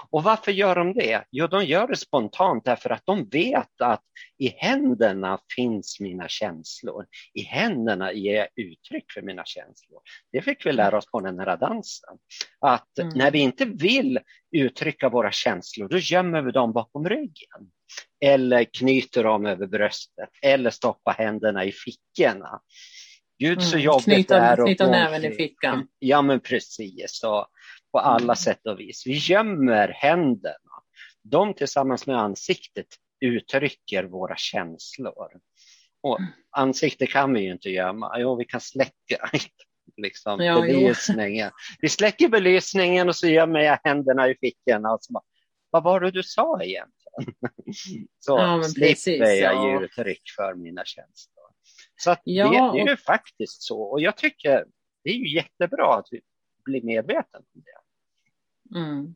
Och 0.09 0.23
varför 0.23 0.51
gör 0.51 0.75
de 0.75 0.93
det? 0.93 1.23
Jo, 1.31 1.47
de 1.47 1.65
gör 1.65 1.88
det 1.88 1.95
spontant 1.95 2.65
därför 2.65 2.89
att 2.89 3.05
de 3.05 3.29
vet 3.29 3.81
att 3.81 4.03
i 4.38 4.47
händerna 4.47 5.39
finns 5.55 6.00
mina 6.00 6.27
känslor. 6.27 7.05
I 7.33 7.41
händerna 7.41 8.13
ger 8.13 8.35
jag 8.35 8.47
uttryck 8.55 9.11
för 9.13 9.21
mina 9.21 9.45
känslor. 9.45 10.01
Det 10.31 10.41
fick 10.41 10.65
vi 10.65 10.71
lära 10.71 10.97
oss 10.97 11.11
på 11.11 11.19
den 11.19 11.39
här 11.39 11.57
dansen. 11.57 12.17
Att 12.59 13.00
mm. 13.00 13.17
när 13.17 13.31
vi 13.31 13.39
inte 13.39 13.65
vill 13.65 14.19
uttrycka 14.51 15.09
våra 15.09 15.31
känslor, 15.31 15.88
då 15.88 15.97
gömmer 15.97 16.41
vi 16.41 16.51
dem 16.51 16.73
bakom 16.73 17.09
ryggen 17.09 17.71
eller 18.25 18.63
knyter 18.63 19.23
dem 19.23 19.45
över 19.45 19.67
bröstet 19.67 20.29
eller 20.41 20.69
stoppar 20.69 21.13
händerna 21.13 21.65
i 21.65 21.71
fickorna. 21.71 22.61
Gud 23.41 23.63
så 23.63 23.75
mm, 23.75 23.86
jobbigt 23.86 24.03
knyta, 24.03 24.39
det 24.39 24.41
är. 24.41 24.65
Knyta 24.65 24.88
näven 24.88 25.25
i 25.25 25.31
fickan. 25.31 25.88
Ja 26.00 26.21
men 26.21 26.39
precis, 26.39 27.05
så 27.07 27.48
på 27.91 28.00
alla 28.00 28.24
mm. 28.24 28.36
sätt 28.36 28.67
och 28.67 28.79
vis. 28.79 29.03
Vi 29.05 29.13
gömmer 29.13 29.88
händerna. 29.88 30.55
De 31.24 31.53
tillsammans 31.53 32.07
med 32.07 32.19
ansiktet 32.19 32.88
uttrycker 33.19 34.03
våra 34.03 34.36
känslor. 34.36 35.31
Och 36.03 36.19
mm. 36.19 36.31
ansiktet 36.51 37.10
kan 37.10 37.33
vi 37.33 37.41
ju 37.41 37.51
inte 37.51 37.69
gömma. 37.69 38.19
Jo, 38.19 38.36
vi 38.36 38.45
kan 38.45 38.62
släcka 38.62 39.29
liksom, 39.98 40.39
ja, 40.39 40.62
belysningen. 40.62 41.51
Vi 41.79 41.89
släcker 41.89 42.29
belysningen 42.29 43.10
och 43.10 43.15
så 43.15 43.27
gömmer 43.27 43.60
jag 43.60 43.79
händerna 43.83 44.29
i 44.29 44.36
fickorna. 44.36 44.93
Och 44.93 45.03
så 45.03 45.13
bara, 45.13 45.24
Vad 45.69 45.83
var 45.83 46.00
det 46.00 46.12
du 46.12 46.24
sa 46.24 46.62
egentligen? 46.63 47.36
så 48.19 48.31
ja, 48.31 48.63
slipper 48.63 48.88
precis, 48.88 49.19
jag 49.19 49.55
ja. 49.55 49.79
ge 49.79 49.86
uttryck 49.86 50.21
för 50.38 50.55
mina 50.55 50.86
känslor. 50.86 51.40
Så 52.03 52.15
ja, 52.24 52.50
det, 52.50 52.77
det, 52.77 52.84
är 52.84 52.89
ju 52.89 52.98
faktiskt 52.98 53.62
så. 53.63 53.81
Och 53.81 54.01
jag 54.01 54.17
tycker 54.17 54.65
det 55.03 55.10
är 55.10 55.13
ju 55.13 55.36
jättebra 55.36 55.96
att 55.96 56.08
vi 56.12 56.22
blir 56.65 56.81
medvetna 56.81 57.39
om 57.39 57.46
det. 57.53 58.79
Mm. 58.79 58.89
mm. 58.89 59.15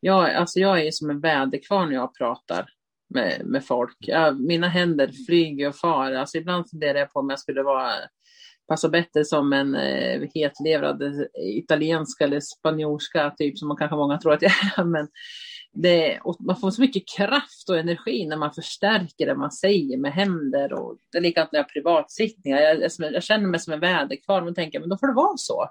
Ja, 0.00 0.32
alltså 0.32 0.60
jag 0.60 0.86
är 0.86 0.90
som 0.90 1.10
en 1.10 1.20
väderkvarn 1.20 1.88
när 1.88 1.96
jag 1.96 2.14
pratar 2.14 2.70
med, 3.08 3.42
med 3.44 3.66
folk. 3.66 3.96
Ja, 3.98 4.30
mina 4.30 4.68
händer 4.68 5.10
flyger 5.26 5.68
och 5.68 5.76
far. 5.76 6.12
Alltså 6.12 6.38
ibland 6.38 6.70
funderar 6.70 6.98
jag 6.98 7.12
på 7.12 7.20
om 7.20 7.30
jag 7.30 7.38
skulle 7.38 7.62
vara 7.62 7.92
passa 8.68 8.88
bättre 8.88 9.24
som 9.24 9.52
en 9.52 9.74
eh, 9.74 10.28
hetlevrad 10.34 11.02
italienska 11.34 12.24
eller 12.24 12.40
spanjorska, 12.40 13.34
typ 13.38 13.58
som 13.58 13.68
man 13.68 13.76
kanske 13.76 13.96
många 13.96 14.18
tror 14.18 14.32
att 14.32 14.42
jag 14.42 14.52
är. 14.52 14.84
Men 14.94 15.08
det, 15.74 16.20
man 16.40 16.56
får 16.56 16.70
så 16.70 16.80
mycket 16.80 17.08
kraft 17.16 17.68
och 17.68 17.78
energi 17.78 18.26
när 18.26 18.36
man 18.36 18.54
förstärker 18.54 19.26
det 19.26 19.34
man 19.34 19.52
säger 19.52 19.98
med 19.98 20.12
händer. 20.12 20.72
Och 20.72 20.98
det 21.12 21.18
är 21.18 21.22
likadant 21.22 21.52
när 21.52 21.58
jag 21.58 21.64
har 21.64 21.68
privatsittningar. 21.68 22.60
Jag, 22.60 22.90
jag, 22.98 23.22
känner 23.22 23.46
mig 23.46 23.60
som 23.60 23.72
en 23.72 23.80
väderkvarn 23.80 24.48
och 24.48 24.54
tänker 24.54 24.80
men 24.80 24.88
då 24.88 24.98
får 24.98 25.06
det 25.06 25.14
vara 25.14 25.36
så. 25.36 25.68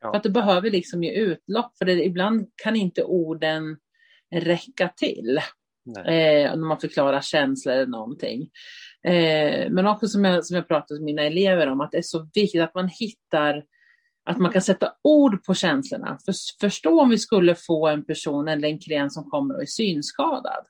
Ja. 0.00 0.10
För 0.10 0.16
att 0.16 0.22
det 0.22 0.30
behöver 0.30 0.70
liksom 0.70 1.02
ge 1.02 1.12
utlopp. 1.12 1.78
För 1.78 1.84
det, 1.84 2.04
ibland 2.04 2.46
kan 2.62 2.76
inte 2.76 3.02
orden 3.02 3.76
räcka 4.34 4.88
till. 4.88 5.40
Eh, 5.98 6.56
när 6.56 6.68
man 6.68 6.80
förklarar 6.80 7.20
känslor 7.20 7.74
eller 7.74 7.86
någonting. 7.86 8.50
Eh, 9.04 9.70
men 9.70 9.86
också 9.86 10.08
som 10.08 10.24
jag, 10.24 10.44
som 10.46 10.56
jag 10.56 10.68
pratat 10.68 10.90
med 10.90 11.02
mina 11.04 11.22
elever 11.22 11.66
om, 11.66 11.80
att 11.80 11.90
det 11.90 11.98
är 11.98 12.02
så 12.02 12.28
viktigt 12.34 12.62
att 12.62 12.74
man 12.74 12.88
hittar 12.88 13.64
att 14.26 14.38
man 14.38 14.52
kan 14.52 14.62
sätta 14.62 14.92
ord 15.02 15.44
på 15.44 15.54
känslorna. 15.54 16.18
För, 16.24 16.34
förstå 16.60 17.00
om 17.00 17.08
vi 17.08 17.18
skulle 17.18 17.54
få 17.54 17.88
en 17.88 18.04
person 18.04 18.48
eller 18.48 18.68
en 18.68 18.78
klient 18.78 19.12
som 19.12 19.30
kommer 19.30 19.54
och 19.54 19.62
är 19.62 19.66
synskadad. 19.66 20.64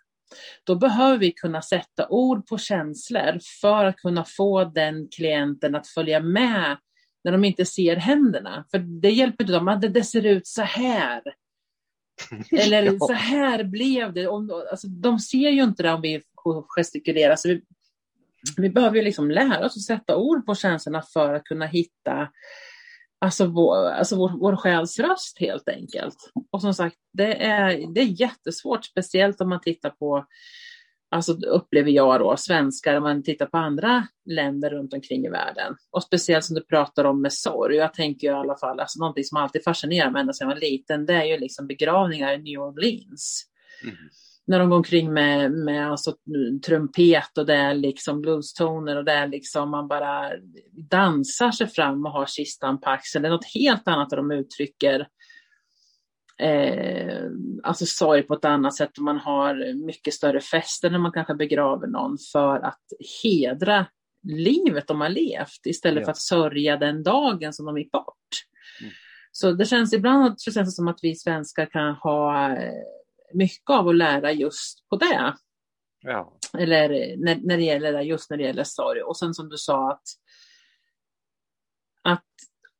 Då 0.64 0.74
behöver 0.74 1.18
vi 1.18 1.32
kunna 1.32 1.62
sätta 1.62 2.08
ord 2.08 2.46
på 2.46 2.58
känslor 2.58 3.38
för 3.60 3.84
att 3.84 3.96
kunna 3.96 4.24
få 4.24 4.64
den 4.64 5.08
klienten 5.08 5.74
att 5.74 5.88
följa 5.88 6.20
med 6.20 6.76
när 7.24 7.32
de 7.32 7.44
inte 7.44 7.64
ser 7.64 7.96
händerna. 7.96 8.64
För 8.70 8.78
det 8.78 9.10
hjälper 9.10 9.44
inte 9.44 9.52
dem, 9.52 9.68
att 9.68 9.94
det 9.94 10.04
ser 10.04 10.26
ut 10.26 10.46
så 10.46 10.62
här. 10.62 11.22
Eller 12.50 12.98
så 12.98 13.12
här 13.12 13.64
blev 13.64 14.12
det. 14.12 14.26
Alltså, 14.26 14.86
de 14.88 15.18
ser 15.18 15.50
ju 15.50 15.62
inte 15.62 15.82
det 15.82 15.92
om 15.92 16.00
vi 16.00 16.22
gestikulerar. 16.76 17.36
Så 17.36 17.48
vi, 17.48 17.62
vi 18.56 18.70
behöver 18.70 18.96
ju 18.96 19.02
liksom 19.02 19.30
lära 19.30 19.66
oss 19.66 19.76
att 19.76 19.82
sätta 19.82 20.16
ord 20.16 20.46
på 20.46 20.54
känslorna 20.54 21.02
för 21.02 21.34
att 21.34 21.44
kunna 21.44 21.66
hitta 21.66 22.28
alltså 23.18 23.46
vår, 23.46 23.76
alltså 23.76 24.16
vår, 24.16 24.32
vår 24.40 24.56
själs 24.56 24.98
röst 24.98 25.38
helt 25.40 25.68
enkelt. 25.68 26.16
Och 26.50 26.60
som 26.60 26.74
sagt, 26.74 26.96
det 27.12 27.44
är, 27.44 27.94
det 27.94 28.00
är 28.00 28.20
jättesvårt, 28.20 28.84
speciellt 28.84 29.40
om 29.40 29.48
man 29.48 29.60
tittar 29.60 29.90
på, 29.90 30.26
alltså 31.10 31.32
upplever 31.32 31.90
jag 31.90 32.20
då, 32.20 32.36
svenskar, 32.36 32.96
om 32.96 33.02
man 33.02 33.22
tittar 33.22 33.46
på 33.46 33.56
andra 33.56 34.06
länder 34.30 34.70
runt 34.70 34.92
omkring 34.92 35.24
i 35.24 35.28
världen. 35.28 35.76
Och 35.90 36.02
speciellt 36.02 36.44
som 36.44 36.54
du 36.54 36.64
pratar 36.64 37.04
om 37.04 37.22
med 37.22 37.32
sorg. 37.32 37.76
Jag 37.76 37.94
tänker 37.94 38.26
i 38.26 38.34
alla 38.34 38.56
fall, 38.56 38.80
alltså 38.80 38.98
någonting 38.98 39.24
som 39.24 39.38
alltid 39.38 39.64
fascinerar 39.64 40.10
mig 40.10 40.20
ända 40.20 40.32
sedan 40.32 40.48
jag 40.48 40.54
var 40.54 40.60
liten, 40.60 41.06
det 41.06 41.14
är 41.14 41.24
ju 41.24 41.38
liksom 41.38 41.66
begravningar 41.66 42.32
i 42.32 42.38
New 42.38 42.60
Orleans. 42.60 43.44
Mm 43.82 43.96
när 44.46 44.58
de 44.58 44.70
går 44.70 44.76
omkring 44.76 45.12
med, 45.12 45.52
med 45.52 45.90
alltså, 45.90 46.16
trumpet 46.66 47.38
och 47.38 47.46
det 47.46 47.54
är 47.54 47.74
liksom 47.74 48.20
bluestoner 48.20 48.96
och 48.96 49.04
det 49.04 49.12
är 49.12 49.28
liksom 49.28 49.70
man 49.70 49.88
bara 49.88 50.30
dansar 50.72 51.50
sig 51.50 51.66
fram 51.66 52.06
och 52.06 52.12
har 52.12 52.26
kistan 52.26 52.80
på 52.80 52.90
axeln. 52.90 53.22
Det 53.22 53.28
är 53.28 53.32
något 53.32 53.54
helt 53.54 53.88
annat 53.88 54.10
där 54.10 54.16
de 54.16 54.30
uttrycker 54.30 55.08
eh, 56.38 57.24
alltså 57.62 57.86
sorg 57.86 58.22
på 58.22 58.34
ett 58.34 58.44
annat 58.44 58.74
sätt 58.74 58.98
och 58.98 59.04
man 59.04 59.18
har 59.18 59.74
mycket 59.86 60.14
större 60.14 60.40
fester 60.40 60.90
när 60.90 60.98
man 60.98 61.12
kanske 61.12 61.34
begraver 61.34 61.86
någon 61.86 62.16
för 62.32 62.60
att 62.60 62.84
hedra 63.22 63.86
livet 64.22 64.86
de 64.86 65.00
har 65.00 65.08
levt 65.08 65.66
istället 65.66 66.00
ja. 66.00 66.04
för 66.04 66.10
att 66.10 66.18
sörja 66.18 66.76
den 66.76 67.02
dagen 67.02 67.52
som 67.52 67.66
de 67.66 67.78
gick 67.78 67.90
bort. 67.90 68.14
Mm. 68.80 68.92
Så 69.32 69.52
det 69.52 69.64
känns 69.64 69.92
ibland 69.92 70.40
så 70.40 70.52
känns 70.52 70.68
det 70.68 70.76
som 70.76 70.88
att 70.88 70.98
vi 71.02 71.14
svenskar 71.14 71.66
kan 71.66 71.94
ha 71.94 72.56
mycket 73.36 73.70
av 73.70 73.88
att 73.88 73.96
lära 73.96 74.32
just 74.32 74.88
på 74.88 74.96
det. 74.96 75.34
Ja. 76.00 76.38
Eller 76.58 77.16
när, 77.16 77.36
när 77.36 77.56
det 77.56 77.62
gäller 77.62 78.00
just 78.00 78.30
när 78.30 78.36
det 78.36 78.42
gäller 78.44 78.64
sorg. 78.64 79.02
Och 79.02 79.16
sen 79.16 79.34
som 79.34 79.48
du 79.48 79.56
sa 79.56 79.90
att, 79.92 80.02
att 82.02 82.24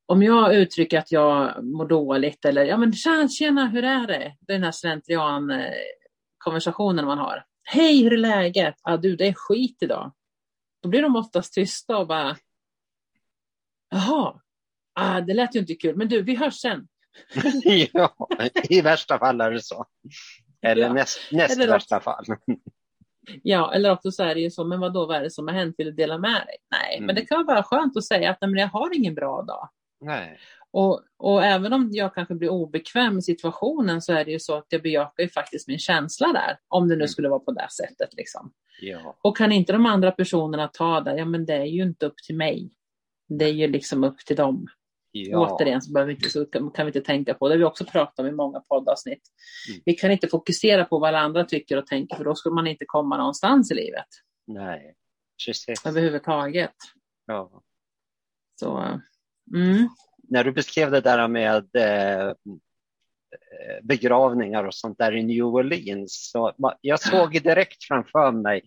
om 0.05 0.23
jag 0.23 0.55
uttrycker 0.55 0.99
att 0.99 1.11
jag 1.11 1.63
mår 1.65 1.87
dåligt 1.87 2.45
eller 2.45 2.65
ja 2.65 2.77
men 2.77 2.93
tjena, 2.93 3.27
tjena 3.27 3.67
hur 3.67 3.83
är 3.83 4.07
det? 4.07 4.35
Den 4.39 4.63
här 4.63 4.71
slentrian 4.71 5.51
eh, 5.51 5.73
konversationen 6.37 7.05
man 7.05 7.17
har. 7.17 7.45
Hej, 7.63 8.03
hur 8.03 8.13
är 8.13 8.17
läget? 8.17 8.75
Ah, 8.81 8.97
du, 8.97 9.15
det 9.15 9.27
är 9.27 9.33
skit 9.33 9.77
idag. 9.81 10.13
Då 10.81 10.89
blir 10.89 11.01
de 11.01 11.15
oftast 11.15 11.53
tysta 11.53 11.97
och 11.97 12.07
bara 12.07 12.37
Jaha, 13.89 14.41
ah, 14.93 15.21
det 15.21 15.33
lät 15.33 15.55
ju 15.55 15.59
inte 15.59 15.75
kul, 15.75 15.95
men 15.95 16.07
du, 16.07 16.21
vi 16.21 16.35
hörs 16.35 16.55
sen. 16.55 16.87
ja, 17.93 18.27
i 18.69 18.81
värsta 18.81 19.19
fall 19.19 19.41
är 19.41 19.51
det 19.51 19.61
så. 19.61 19.85
Eller 20.61 20.81
ja. 20.81 20.93
näst, 20.93 21.19
näst 21.31 21.55
eller 21.55 21.67
värsta 21.67 21.99
fall. 21.99 22.25
Ja, 23.43 23.73
eller 23.73 23.91
också 23.91 24.11
så 24.11 24.23
är 24.23 24.35
det 24.35 24.41
ju 24.41 24.51
så, 24.51 24.63
men 24.63 24.79
vad 24.79 24.93
då, 24.93 25.05
vad 25.05 25.17
är 25.17 25.21
det 25.21 25.31
som 25.31 25.47
har 25.47 25.55
hänt? 25.55 25.75
Vill 25.77 25.87
du 25.87 25.93
dela 25.93 26.17
med 26.17 26.45
dig? 26.45 26.57
Nej, 26.71 26.95
mm. 26.95 27.05
men 27.05 27.15
det 27.15 27.25
kan 27.25 27.45
vara 27.45 27.63
skönt 27.63 27.97
att 27.97 28.05
säga 28.05 28.29
att 28.31 28.37
nej, 28.41 28.61
jag 28.61 28.67
har 28.67 28.95
ingen 28.95 29.15
bra 29.15 29.41
dag. 29.41 29.69
Nej. 30.01 30.39
Och, 30.71 31.01
och 31.17 31.43
även 31.45 31.73
om 31.73 31.89
jag 31.91 32.15
kanske 32.15 32.35
blir 32.35 32.49
obekväm 32.49 33.17
i 33.17 33.21
situationen 33.21 34.01
så 34.01 34.13
är 34.13 34.25
det 34.25 34.31
ju 34.31 34.39
så 34.39 34.57
att 34.57 34.65
jag 34.69 34.81
bejakar 34.81 35.23
ju 35.23 35.29
faktiskt 35.29 35.67
min 35.67 35.79
känsla 35.79 36.27
där, 36.27 36.57
om 36.67 36.87
det 36.87 36.95
nu 36.95 37.01
mm. 37.01 37.07
skulle 37.07 37.29
vara 37.29 37.39
på 37.39 37.51
det 37.51 37.67
sättet. 37.71 38.13
Liksom. 38.13 38.51
Ja. 38.81 39.17
Och 39.21 39.37
kan 39.37 39.51
inte 39.51 39.73
de 39.73 39.85
andra 39.85 40.11
personerna 40.11 40.67
ta 40.67 41.01
det, 41.01 41.17
ja 41.17 41.25
men 41.25 41.45
det 41.45 41.53
är 41.53 41.65
ju 41.65 41.83
inte 41.83 42.05
upp 42.05 42.17
till 42.27 42.35
mig. 42.35 42.71
Det 43.29 43.45
är 43.45 43.53
ju 43.53 43.67
liksom 43.67 44.03
upp 44.03 44.17
till 44.17 44.35
dem. 44.35 44.67
Ja. 45.23 45.55
Återigen 45.55 45.81
så, 45.81 46.05
vi 46.05 46.11
inte, 46.11 46.29
så 46.29 46.45
kan 46.45 46.71
vi 46.85 46.85
inte 46.85 47.01
tänka 47.01 47.33
på 47.33 47.47
det. 47.47 47.53
har 47.53 47.57
vi 47.57 47.63
också 47.63 47.85
pratat 47.85 48.19
om 48.19 48.27
i 48.27 48.31
många 48.31 48.59
poddavsnitt. 48.59 49.21
Mm. 49.69 49.81
Vi 49.85 49.93
kan 49.93 50.11
inte 50.11 50.27
fokusera 50.27 50.85
på 50.85 50.99
vad 50.99 51.07
alla 51.07 51.19
andra 51.19 51.43
tycker 51.43 51.77
och 51.77 51.87
tänker 51.87 52.15
för 52.15 52.23
då 52.23 52.35
skulle 52.35 52.55
man 52.55 52.67
inte 52.67 52.85
komma 52.87 53.17
någonstans 53.17 53.71
i 53.71 53.75
livet. 53.75 54.07
Nej, 54.47 54.95
precis. 55.45 55.85
Överhuvudtaget. 55.85 56.75
Ja. 57.25 57.63
Så, 58.59 58.77
mm. 59.55 59.89
När 60.29 60.43
du 60.43 60.51
beskrev 60.51 60.91
det 60.91 61.01
där 61.01 61.27
med 61.27 61.75
eh, 61.75 62.33
begravningar 63.83 64.63
och 64.63 64.73
sånt 64.73 64.97
där 64.97 65.15
i 65.15 65.23
New 65.23 65.45
Orleans. 65.45 66.29
Så 66.31 66.53
jag 66.81 66.99
såg 66.99 67.31
direkt 67.31 67.83
framför 67.83 68.31
mig 68.31 68.61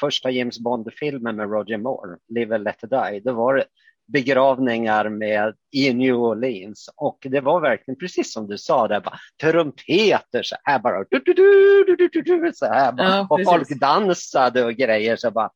första 0.00 0.30
James 0.30 0.58
Bond-filmen 0.58 1.36
med 1.36 1.50
Roger 1.50 1.78
Moore, 1.78 2.18
Live 2.28 2.54
and 2.54 2.64
Let 2.64 2.80
Die. 2.80 3.20
Det 3.20 3.32
var 3.32 3.64
begravningar 4.06 5.08
med, 5.08 5.54
i 5.70 5.94
New 5.94 6.14
Orleans 6.14 6.90
och 6.96 7.18
det 7.30 7.40
var 7.40 7.60
verkligen 7.60 7.98
precis 7.98 8.32
som 8.32 8.48
du 8.48 8.58
sa, 8.58 8.88
där 8.88 9.00
bara, 9.00 9.18
trumpeter 9.40 10.42
så 10.42 10.56
här 10.64 10.78
bara, 10.78 11.04
du, 11.10 11.18
du, 11.18 11.32
du, 11.32 11.96
du, 11.96 12.08
du, 12.08 12.22
du, 12.22 12.52
så 12.54 12.66
här 12.66 12.92
bara. 12.92 13.08
Ja, 13.08 13.26
och 13.30 13.40
folk 13.44 13.68
dansade 13.68 14.64
och 14.64 14.72
grejer 14.74 15.16
så 15.16 15.30
bara, 15.30 15.50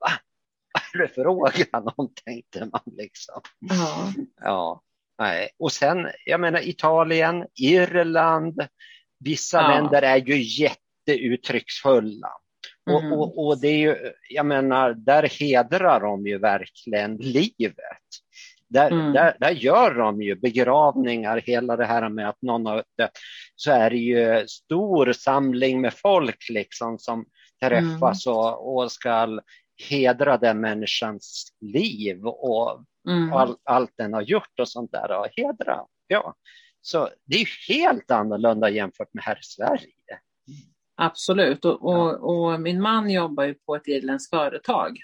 va? 0.00 0.10
Vad 0.72 1.02
är 1.02 1.06
det 1.06 1.14
frågan 1.14 1.92
om 1.96 2.12
tänkte 2.24 2.60
man 2.72 2.82
liksom. 2.96 3.40
Ja. 3.60 4.12
ja. 4.40 4.82
Nej. 5.18 5.50
Och 5.58 5.72
sen, 5.72 6.10
jag 6.26 6.40
menar 6.40 6.68
Italien, 6.68 7.46
Irland, 7.54 8.60
vissa 9.18 9.62
ja. 9.62 9.68
länder 9.68 10.02
är 10.02 10.16
ju 10.16 10.42
jätteuttrycksfulla. 10.42 12.28
Mm. 12.90 13.12
Och, 13.12 13.18
och, 13.18 13.46
och, 13.46 13.60
det 13.60 13.68
är 13.68 13.78
ju, 13.78 13.96
jag 14.28 14.46
menar, 14.46 14.94
där 14.94 15.22
hedrar 15.22 16.00
de 16.00 16.26
ju 16.26 16.38
verkligen 16.38 17.16
livet. 17.16 18.02
Där, 18.68 18.90
mm. 18.90 19.12
där, 19.12 19.36
där 19.40 19.50
gör 19.50 19.94
de 19.94 20.22
ju 20.22 20.34
begravningar, 20.34 21.42
hela 21.46 21.76
det 21.76 21.84
här 21.84 22.08
med 22.08 22.28
att 22.28 22.42
någon 22.42 22.66
har 22.66 22.84
dött, 22.98 23.10
så 23.56 23.70
är 23.70 23.90
det 23.90 23.96
ju 23.96 24.46
stor 24.48 25.12
samling 25.12 25.80
med 25.80 25.94
folk 25.94 26.48
liksom 26.50 26.98
som 26.98 27.24
träffas 27.62 28.26
mm. 28.26 28.38
och, 28.38 28.76
och 28.76 28.92
ska 28.92 29.40
hedra 29.88 30.36
den 30.36 30.60
människans 30.60 31.52
liv 31.60 32.26
och 32.26 32.84
mm. 33.08 33.32
all, 33.32 33.56
allt 33.64 33.92
den 33.96 34.12
har 34.14 34.22
gjort 34.22 34.60
och 34.60 34.68
sånt 34.68 34.92
där. 34.92 35.18
Och 35.18 35.28
hedra, 35.36 35.80
ja. 36.06 36.34
Så 36.80 37.08
det 37.24 37.36
är 37.36 37.46
helt 37.68 38.10
annorlunda 38.10 38.70
jämfört 38.70 39.14
med 39.14 39.24
här 39.24 39.38
i 39.38 39.42
Sverige. 39.42 39.92
Absolut, 41.04 41.64
och, 41.64 41.82
och, 41.82 42.30
och, 42.30 42.60
min 42.60 42.82
man 42.82 43.10
jobbar 43.10 43.44
ju 43.44 43.54
på 43.54 43.76
ett 43.76 43.88
irländskt 43.88 44.30
företag. 44.30 44.98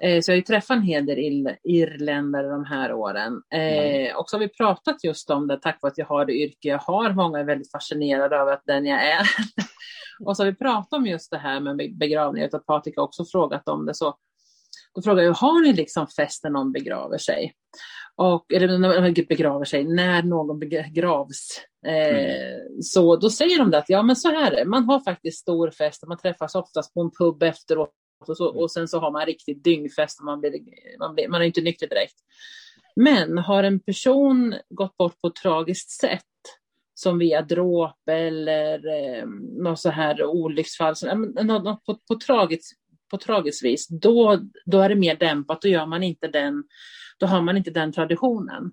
Eh, 0.00 0.20
så 0.20 0.30
jag 0.30 0.34
har 0.34 0.36
ju 0.36 0.42
träffat 0.42 0.76
en 0.76 0.82
hel 0.82 1.06
del 1.06 1.18
irländare 1.62 2.48
de 2.48 2.64
här 2.64 2.92
åren. 2.92 3.42
Eh, 3.54 3.60
mm. 3.60 4.16
Och 4.16 4.30
så 4.30 4.36
har 4.36 4.40
vi 4.40 4.48
pratat 4.48 5.04
just 5.04 5.30
om 5.30 5.46
det 5.46 5.58
tack 5.58 5.78
vare 5.82 5.90
att 5.90 5.98
jag 5.98 6.06
har 6.06 6.24
det 6.24 6.32
yrke 6.32 6.68
jag 6.68 6.78
har. 6.78 7.12
Många 7.12 7.38
är 7.38 7.44
väldigt 7.44 7.70
fascinerade 7.70 8.36
över 8.36 8.52
att 8.52 8.62
den 8.66 8.86
jag 8.86 9.06
är. 9.06 9.26
och 10.24 10.36
så 10.36 10.42
har 10.42 10.50
vi 10.50 10.56
pratat 10.56 10.92
om 10.92 11.06
just 11.06 11.30
det 11.30 11.38
här 11.38 11.60
med 11.60 11.98
begravningar, 11.98 12.50
att 12.52 12.66
Patrik 12.66 12.96
har 12.96 13.04
också 13.04 13.24
frågat 13.24 13.68
om 13.68 13.86
det. 13.86 13.94
Så 13.94 14.14
då 14.94 15.02
frågar 15.02 15.22
jag, 15.22 15.32
har 15.32 15.62
ni 15.62 15.72
liksom 15.72 16.06
fest 16.06 16.44
när 16.44 16.50
någon 16.50 16.72
begraver 16.72 17.18
sig? 17.18 17.54
Och, 18.16 18.52
eller 18.52 18.78
när 18.78 19.00
man 19.00 19.12
begraver 19.12 19.64
sig, 19.64 19.84
när 19.84 20.22
någon 20.22 20.58
begravs. 20.58 21.60
Eh, 21.86 22.26
mm. 22.26 22.82
Så 22.82 23.16
då 23.16 23.30
säger 23.30 23.58
de 23.58 23.70
det 23.70 23.78
att 23.78 23.88
ja 23.88 24.02
men 24.02 24.16
så 24.16 24.28
här 24.28 24.52
är 24.52 24.64
man 24.64 24.84
har 24.84 25.00
faktiskt 25.00 25.38
stor 25.40 25.70
fest, 25.70 26.06
man 26.06 26.18
träffas 26.18 26.54
oftast 26.54 26.94
på 26.94 27.00
en 27.00 27.10
pub 27.10 27.42
efteråt 27.42 27.90
och, 28.28 28.36
så, 28.36 28.46
och 28.46 28.70
sen 28.70 28.88
så 28.88 28.98
har 28.98 29.10
man 29.10 29.26
riktigt 29.26 29.64
dyngfest 29.64 30.20
och 30.20 30.24
man, 30.24 30.40
blir, 30.40 30.52
man, 30.98 31.14
blir, 31.14 31.28
man 31.28 31.40
är 31.42 31.46
inte 31.46 31.60
nykter 31.60 31.88
direkt. 31.88 32.14
Men 32.96 33.38
har 33.38 33.62
en 33.62 33.80
person 33.80 34.54
gått 34.70 34.96
bort 34.96 35.20
på 35.20 35.28
ett 35.28 35.34
tragiskt 35.34 35.90
sätt, 35.90 36.22
som 36.94 37.18
via 37.18 37.42
dråp 37.42 38.08
eller 38.10 38.74
eh, 38.86 39.26
något 39.62 39.80
så 39.80 39.90
här 39.90 40.24
olycksfall, 40.24 40.96
så, 40.96 41.14
något 41.14 41.84
på, 41.84 41.98
på, 42.08 42.14
tragiskt, 42.26 42.72
på 43.10 43.18
tragiskt 43.18 43.64
vis, 43.64 43.88
då, 43.88 44.40
då 44.66 44.80
är 44.80 44.88
det 44.88 44.94
mer 44.94 45.16
dämpat, 45.16 45.62
då 45.62 45.68
gör 45.68 45.86
man 45.86 46.02
inte 46.02 46.28
den 46.28 46.64
då 47.18 47.26
har 47.26 47.42
man 47.42 47.56
inte 47.56 47.70
den 47.70 47.92
traditionen. 47.92 48.72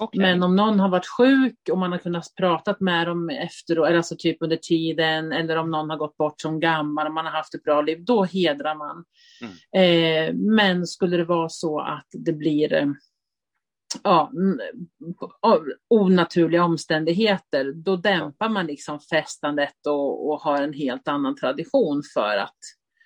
Okay. 0.00 0.20
Men 0.20 0.42
om 0.42 0.56
någon 0.56 0.80
har 0.80 0.88
varit 0.88 1.06
sjuk 1.06 1.58
och 1.72 1.78
man 1.78 1.92
har 1.92 1.98
kunnat 1.98 2.34
prata 2.36 2.76
med 2.80 3.06
dem 3.06 3.30
efteråt, 3.30 3.88
alltså 3.88 4.16
typ 4.18 4.36
under 4.40 4.56
tiden, 4.56 5.32
eller 5.32 5.56
om 5.56 5.70
någon 5.70 5.90
har 5.90 5.96
gått 5.96 6.16
bort 6.16 6.40
som 6.40 6.60
gammal 6.60 7.06
och 7.06 7.12
man 7.12 7.24
har 7.24 7.32
haft 7.32 7.54
ett 7.54 7.64
bra 7.64 7.82
liv, 7.82 8.04
då 8.04 8.24
hedrar 8.24 8.74
man. 8.74 9.04
Mm. 9.40 9.54
Eh, 9.74 10.34
men 10.34 10.86
skulle 10.86 11.16
det 11.16 11.24
vara 11.24 11.48
så 11.48 11.80
att 11.80 12.06
det 12.12 12.32
blir 12.32 12.72
eh, 12.72 12.86
ja, 14.02 14.30
onaturliga 15.90 16.64
omständigheter, 16.64 17.72
då 17.72 17.96
dämpar 17.96 18.48
man 18.48 18.66
liksom 18.66 19.00
festandet 19.00 19.86
och, 19.86 20.28
och 20.28 20.40
har 20.40 20.62
en 20.62 20.72
helt 20.72 21.08
annan 21.08 21.36
tradition 21.36 22.02
för 22.14 22.36
att 22.36 22.58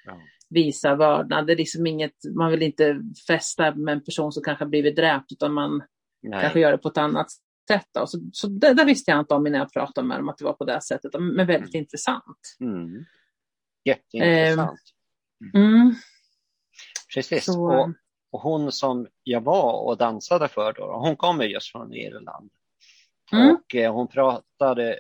ja 0.07 0.19
visa 0.53 0.95
vördnad. 0.95 1.47
Det 1.47 1.53
är 1.53 1.57
liksom 1.57 1.87
inget, 1.87 2.17
man 2.37 2.51
vill 2.51 2.63
inte 2.63 3.01
festa 3.27 3.75
med 3.75 3.93
en 3.93 4.05
person 4.05 4.33
som 4.33 4.43
kanske 4.43 4.67
blivit 4.67 4.97
dräpt 4.97 5.33
utan 5.33 5.53
man 5.53 5.83
Nej. 6.23 6.41
kanske 6.41 6.61
gör 6.61 6.73
det 6.73 6.79
på 6.79 6.89
ett 6.89 6.99
annat 6.99 7.27
sätt. 7.69 7.87
Då. 7.95 8.07
Så, 8.07 8.19
så 8.33 8.47
det, 8.47 8.75
det, 8.75 8.85
visste 8.85 9.11
jag 9.11 9.21
inte 9.21 9.35
om 9.35 9.47
innan 9.47 9.61
jag 9.61 9.73
pratade 9.73 10.07
med 10.07 10.19
dem 10.19 10.29
att 10.29 10.39
det 10.39 10.45
var 10.45 10.53
på 10.53 10.65
det 10.65 10.81
sättet, 10.81 11.13
men 11.13 11.47
väldigt 11.47 11.75
mm. 11.75 11.83
intressant. 11.83 12.57
Mm. 12.61 13.05
Jätteintressant. 13.85 14.81
Eh, 15.55 15.61
mm. 15.61 15.95
Precis. 17.15 17.45
Så, 17.45 17.73
och, 17.73 17.91
och, 18.31 18.41
hon 18.41 18.73
som 18.73 19.07
jag 19.23 19.41
var 19.41 19.87
och 19.87 19.97
dansade 19.97 20.49
för, 20.49 20.73
då, 20.73 21.01
hon 21.05 21.17
kommer 21.17 21.45
just 21.45 21.73
från 21.73 21.95
Irland. 21.95 22.51
Mm. 23.33 23.55
Och 23.55 23.75
eh, 23.75 23.95
hon 23.95 24.09
pratade 24.09 24.99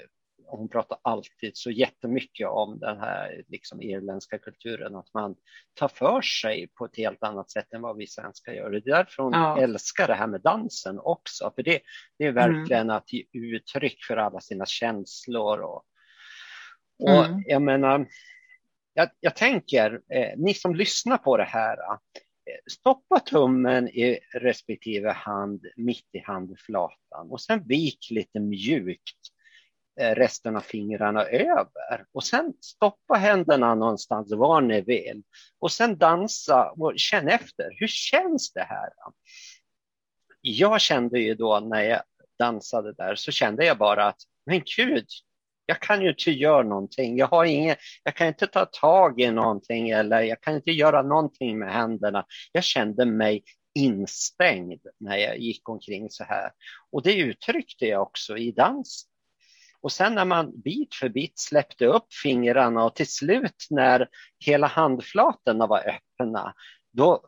och 0.52 0.58
hon 0.58 0.68
pratar 0.68 0.98
alltid 1.02 1.56
så 1.56 1.70
jättemycket 1.70 2.48
om 2.48 2.78
den 2.78 2.98
här 2.98 3.44
liksom, 3.48 3.82
irländska 3.82 4.38
kulturen, 4.38 4.96
att 4.96 5.14
man 5.14 5.34
tar 5.74 5.88
för 5.88 6.20
sig 6.20 6.68
på 6.78 6.84
ett 6.84 6.96
helt 6.96 7.22
annat 7.22 7.50
sätt 7.50 7.72
än 7.72 7.82
vad 7.82 7.96
vi 7.96 8.06
svenskar 8.06 8.52
gör. 8.52 8.70
Det 8.70 8.76
är 8.76 8.96
därför 8.96 9.22
hon 9.22 9.32
ja. 9.32 9.60
älskar 9.60 10.06
det 10.06 10.14
här 10.14 10.26
med 10.26 10.40
dansen 10.40 10.98
också, 10.98 11.52
för 11.54 11.62
det, 11.62 11.80
det 12.18 12.24
är 12.24 12.32
verkligen 12.32 12.82
mm. 12.82 12.96
att 12.96 13.12
ge 13.12 13.24
uttryck 13.32 14.04
för 14.04 14.16
alla 14.16 14.40
sina 14.40 14.66
känslor. 14.66 15.60
Och, 15.60 15.84
och 17.02 17.24
mm. 17.26 17.42
jag 17.46 17.62
menar, 17.62 18.06
jag, 18.94 19.08
jag 19.20 19.36
tänker, 19.36 20.00
eh, 20.14 20.32
ni 20.36 20.54
som 20.54 20.74
lyssnar 20.74 21.18
på 21.18 21.36
det 21.36 21.44
här, 21.44 21.76
eh, 21.76 22.70
stoppa 22.70 23.20
tummen 23.20 23.88
i 23.88 24.18
respektive 24.34 25.10
hand 25.10 25.66
mitt 25.76 26.08
i 26.12 26.18
handflatan 26.18 27.30
och 27.30 27.40
sen 27.40 27.66
vik 27.66 28.10
lite 28.10 28.40
mjukt 28.40 29.32
Eh, 30.00 30.14
resten 30.14 30.56
av 30.56 30.60
fingrarna 30.60 31.24
över 31.24 32.04
och 32.12 32.24
sen 32.24 32.52
stoppa 32.60 33.14
händerna 33.14 33.74
någonstans 33.74 34.32
var 34.32 34.60
ni 34.60 34.80
vill 34.80 35.22
och 35.58 35.72
sen 35.72 35.98
dansa 35.98 36.70
och 36.70 36.92
känn 36.96 37.28
efter. 37.28 37.68
Hur 37.78 37.86
känns 37.86 38.52
det 38.52 38.62
här? 38.62 38.88
Jag 40.40 40.80
kände 40.80 41.20
ju 41.20 41.34
då 41.34 41.60
när 41.60 41.82
jag 41.82 42.02
dansade 42.38 42.92
där 42.92 43.14
så 43.14 43.32
kände 43.32 43.64
jag 43.64 43.78
bara 43.78 44.06
att 44.06 44.20
men 44.46 44.62
gud, 44.76 45.06
jag 45.66 45.80
kan 45.80 46.02
ju 46.02 46.08
inte 46.08 46.30
göra 46.30 46.62
någonting. 46.62 47.16
Jag, 47.16 47.26
har 47.26 47.44
ingen, 47.44 47.76
jag 48.02 48.16
kan 48.16 48.26
inte 48.26 48.46
ta 48.46 48.64
tag 48.64 49.20
i 49.20 49.30
någonting 49.30 49.90
eller 49.90 50.20
jag 50.20 50.40
kan 50.40 50.54
inte 50.54 50.70
göra 50.70 51.02
någonting 51.02 51.58
med 51.58 51.72
händerna. 51.72 52.26
Jag 52.52 52.64
kände 52.64 53.06
mig 53.06 53.44
instängd 53.74 54.86
när 55.00 55.16
jag 55.16 55.38
gick 55.38 55.68
omkring 55.68 56.10
så 56.10 56.24
här. 56.24 56.50
Och 56.92 57.02
det 57.02 57.14
uttryckte 57.14 57.86
jag 57.86 58.02
också 58.02 58.36
i 58.36 58.52
dansen. 58.52 59.11
Och 59.82 59.92
sen 59.92 60.14
när 60.14 60.24
man 60.24 60.60
bit 60.60 60.94
för 60.94 61.08
bit 61.08 61.38
släppte 61.38 61.86
upp 61.86 62.14
fingrarna 62.22 62.84
och 62.84 62.94
till 62.94 63.08
slut 63.08 63.66
när 63.70 64.08
hela 64.38 64.66
handflatorna 64.66 65.66
var 65.66 65.78
öppna, 65.78 66.54
då, 66.92 67.20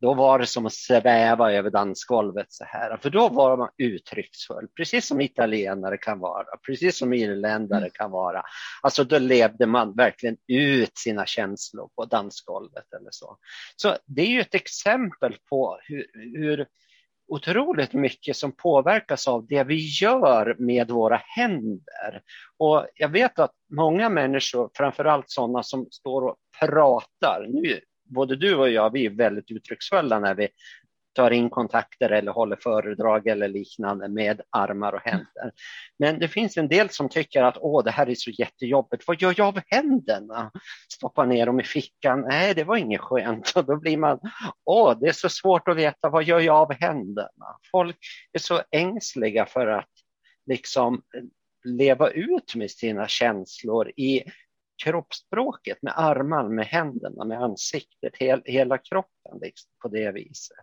då 0.00 0.14
var 0.14 0.38
det 0.38 0.46
som 0.46 0.66
att 0.66 0.72
sväva 0.72 1.52
över 1.52 1.70
dansgolvet 1.70 2.46
så 2.48 2.64
här. 2.64 2.96
För 2.96 3.10
då 3.10 3.28
var 3.28 3.56
man 3.56 3.70
uttrycksfull, 3.78 4.68
precis 4.76 5.06
som 5.06 5.20
italienare 5.20 5.96
kan 5.98 6.18
vara, 6.18 6.56
precis 6.66 6.98
som 6.98 7.12
irländare 7.12 7.80
mm. 7.80 7.90
kan 7.94 8.10
vara. 8.10 8.42
Alltså 8.82 9.04
då 9.04 9.18
levde 9.18 9.66
man 9.66 9.94
verkligen 9.94 10.36
ut 10.46 10.98
sina 10.98 11.26
känslor 11.26 11.88
på 11.96 12.04
dansgolvet 12.04 12.92
eller 13.00 13.10
så. 13.10 13.38
Så 13.76 13.96
det 14.06 14.22
är 14.22 14.30
ju 14.30 14.40
ett 14.40 14.54
exempel 14.54 15.36
på 15.50 15.78
hur, 15.82 16.06
hur 16.14 16.66
otroligt 17.28 17.92
mycket 17.92 18.36
som 18.36 18.52
påverkas 18.52 19.28
av 19.28 19.46
det 19.46 19.64
vi 19.64 19.88
gör 20.00 20.56
med 20.58 20.90
våra 20.90 21.16
händer. 21.16 22.22
Och 22.58 22.86
jag 22.94 23.08
vet 23.08 23.38
att 23.38 23.52
många 23.70 24.08
människor, 24.08 24.70
framförallt 24.74 25.30
sådana 25.30 25.62
som 25.62 25.86
står 25.90 26.22
och 26.22 26.36
pratar, 26.60 27.46
nu, 27.48 27.80
både 28.04 28.36
du 28.36 28.54
och 28.56 28.70
jag, 28.70 28.92
vi 28.92 29.06
är 29.06 29.10
väldigt 29.10 29.50
uttrycksfulla 29.50 30.18
när 30.18 30.34
vi 30.34 30.48
tar 31.14 31.30
in 31.30 31.50
kontakter 31.50 32.10
eller 32.10 32.32
håller 32.32 32.56
föredrag 32.56 33.26
eller 33.26 33.48
liknande 33.48 34.08
med 34.08 34.40
armar 34.50 34.92
och 34.92 35.00
händer. 35.00 35.52
Men 35.98 36.18
det 36.18 36.28
finns 36.28 36.56
en 36.56 36.68
del 36.68 36.90
som 36.90 37.08
tycker 37.08 37.42
att 37.42 37.58
åh, 37.60 37.84
det 37.84 37.90
här 37.90 38.08
är 38.08 38.14
så 38.14 38.30
jättejobbigt. 38.30 39.04
Vad 39.06 39.22
gör 39.22 39.34
jag 39.36 39.48
av 39.48 39.60
händerna? 39.66 40.50
Stoppa 40.92 41.24
ner 41.24 41.46
dem 41.46 41.60
i 41.60 41.64
fickan. 41.64 42.20
Nej, 42.20 42.54
det 42.54 42.64
var 42.64 42.76
inget 42.76 43.00
skönt. 43.00 43.52
Och 43.56 43.64
då 43.64 43.76
blir 43.76 43.96
man, 43.96 44.20
åh, 44.64 44.98
det 45.00 45.08
är 45.08 45.12
så 45.12 45.28
svårt 45.28 45.68
att 45.68 45.76
veta 45.76 46.08
vad 46.08 46.24
gör 46.24 46.40
jag 46.40 46.56
av 46.56 46.72
händerna? 46.72 47.58
Folk 47.70 47.96
är 48.32 48.38
så 48.38 48.62
ängsliga 48.70 49.46
för 49.46 49.66
att 49.66 49.90
liksom 50.46 50.94
eh, 50.94 51.22
leva 51.64 52.10
ut 52.10 52.54
med 52.54 52.70
sina 52.70 53.08
känslor 53.08 53.92
i 53.96 54.24
kroppsspråket 54.84 55.82
med 55.82 55.92
armarna, 55.96 56.48
med 56.48 56.66
händerna, 56.66 57.24
med 57.24 57.42
ansiktet, 57.42 58.16
hel, 58.16 58.42
hela 58.44 58.78
kroppen 58.78 59.38
liksom, 59.40 59.70
på 59.82 59.88
det 59.88 60.12
viset. 60.12 60.56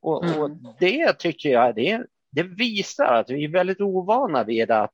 Och, 0.00 0.24
mm. 0.24 0.40
och, 0.40 0.50
det 0.80 1.12
tycker 1.12 1.48
jag, 1.48 1.74
det, 1.74 2.06
det 2.30 2.42
visar 2.42 3.14
att 3.14 3.30
vi 3.30 3.44
är 3.44 3.48
väldigt 3.48 3.80
ovana 3.80 4.44
vid 4.44 4.70
att 4.70 4.92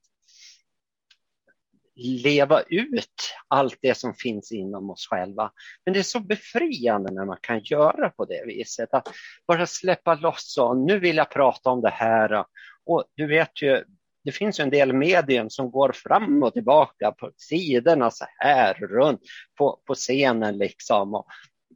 leva 1.95 2.61
ut 2.61 3.33
allt 3.47 3.77
det 3.81 3.97
som 3.97 4.13
finns 4.13 4.51
inom 4.51 4.89
oss 4.89 5.07
själva. 5.07 5.51
Men 5.85 5.93
det 5.93 5.99
är 5.99 6.03
så 6.03 6.19
befriande 6.19 7.13
när 7.13 7.25
man 7.25 7.37
kan 7.41 7.59
göra 7.63 8.09
på 8.09 8.25
det 8.25 8.43
viset, 8.45 8.93
att 8.93 9.07
bara 9.47 9.65
släppa 9.65 10.15
loss 10.15 10.57
och 10.57 10.77
nu 10.77 10.99
vill 10.99 11.17
jag 11.17 11.29
prata 11.29 11.69
om 11.69 11.81
det 11.81 11.89
här. 11.89 12.45
Och 12.85 13.05
du 13.15 13.27
vet 13.27 13.61
ju, 13.61 13.83
det 14.23 14.31
finns 14.31 14.59
en 14.59 14.69
del 14.69 14.93
medium 14.93 15.49
som 15.49 15.71
går 15.71 15.91
fram 15.91 16.43
och 16.43 16.53
tillbaka 16.53 17.11
på 17.11 17.31
sidorna 17.35 18.11
så 18.11 18.25
här 18.37 18.73
runt 18.73 19.21
på, 19.57 19.79
på 19.85 19.95
scenen 19.95 20.57
liksom. 20.57 21.13
Och 21.13 21.27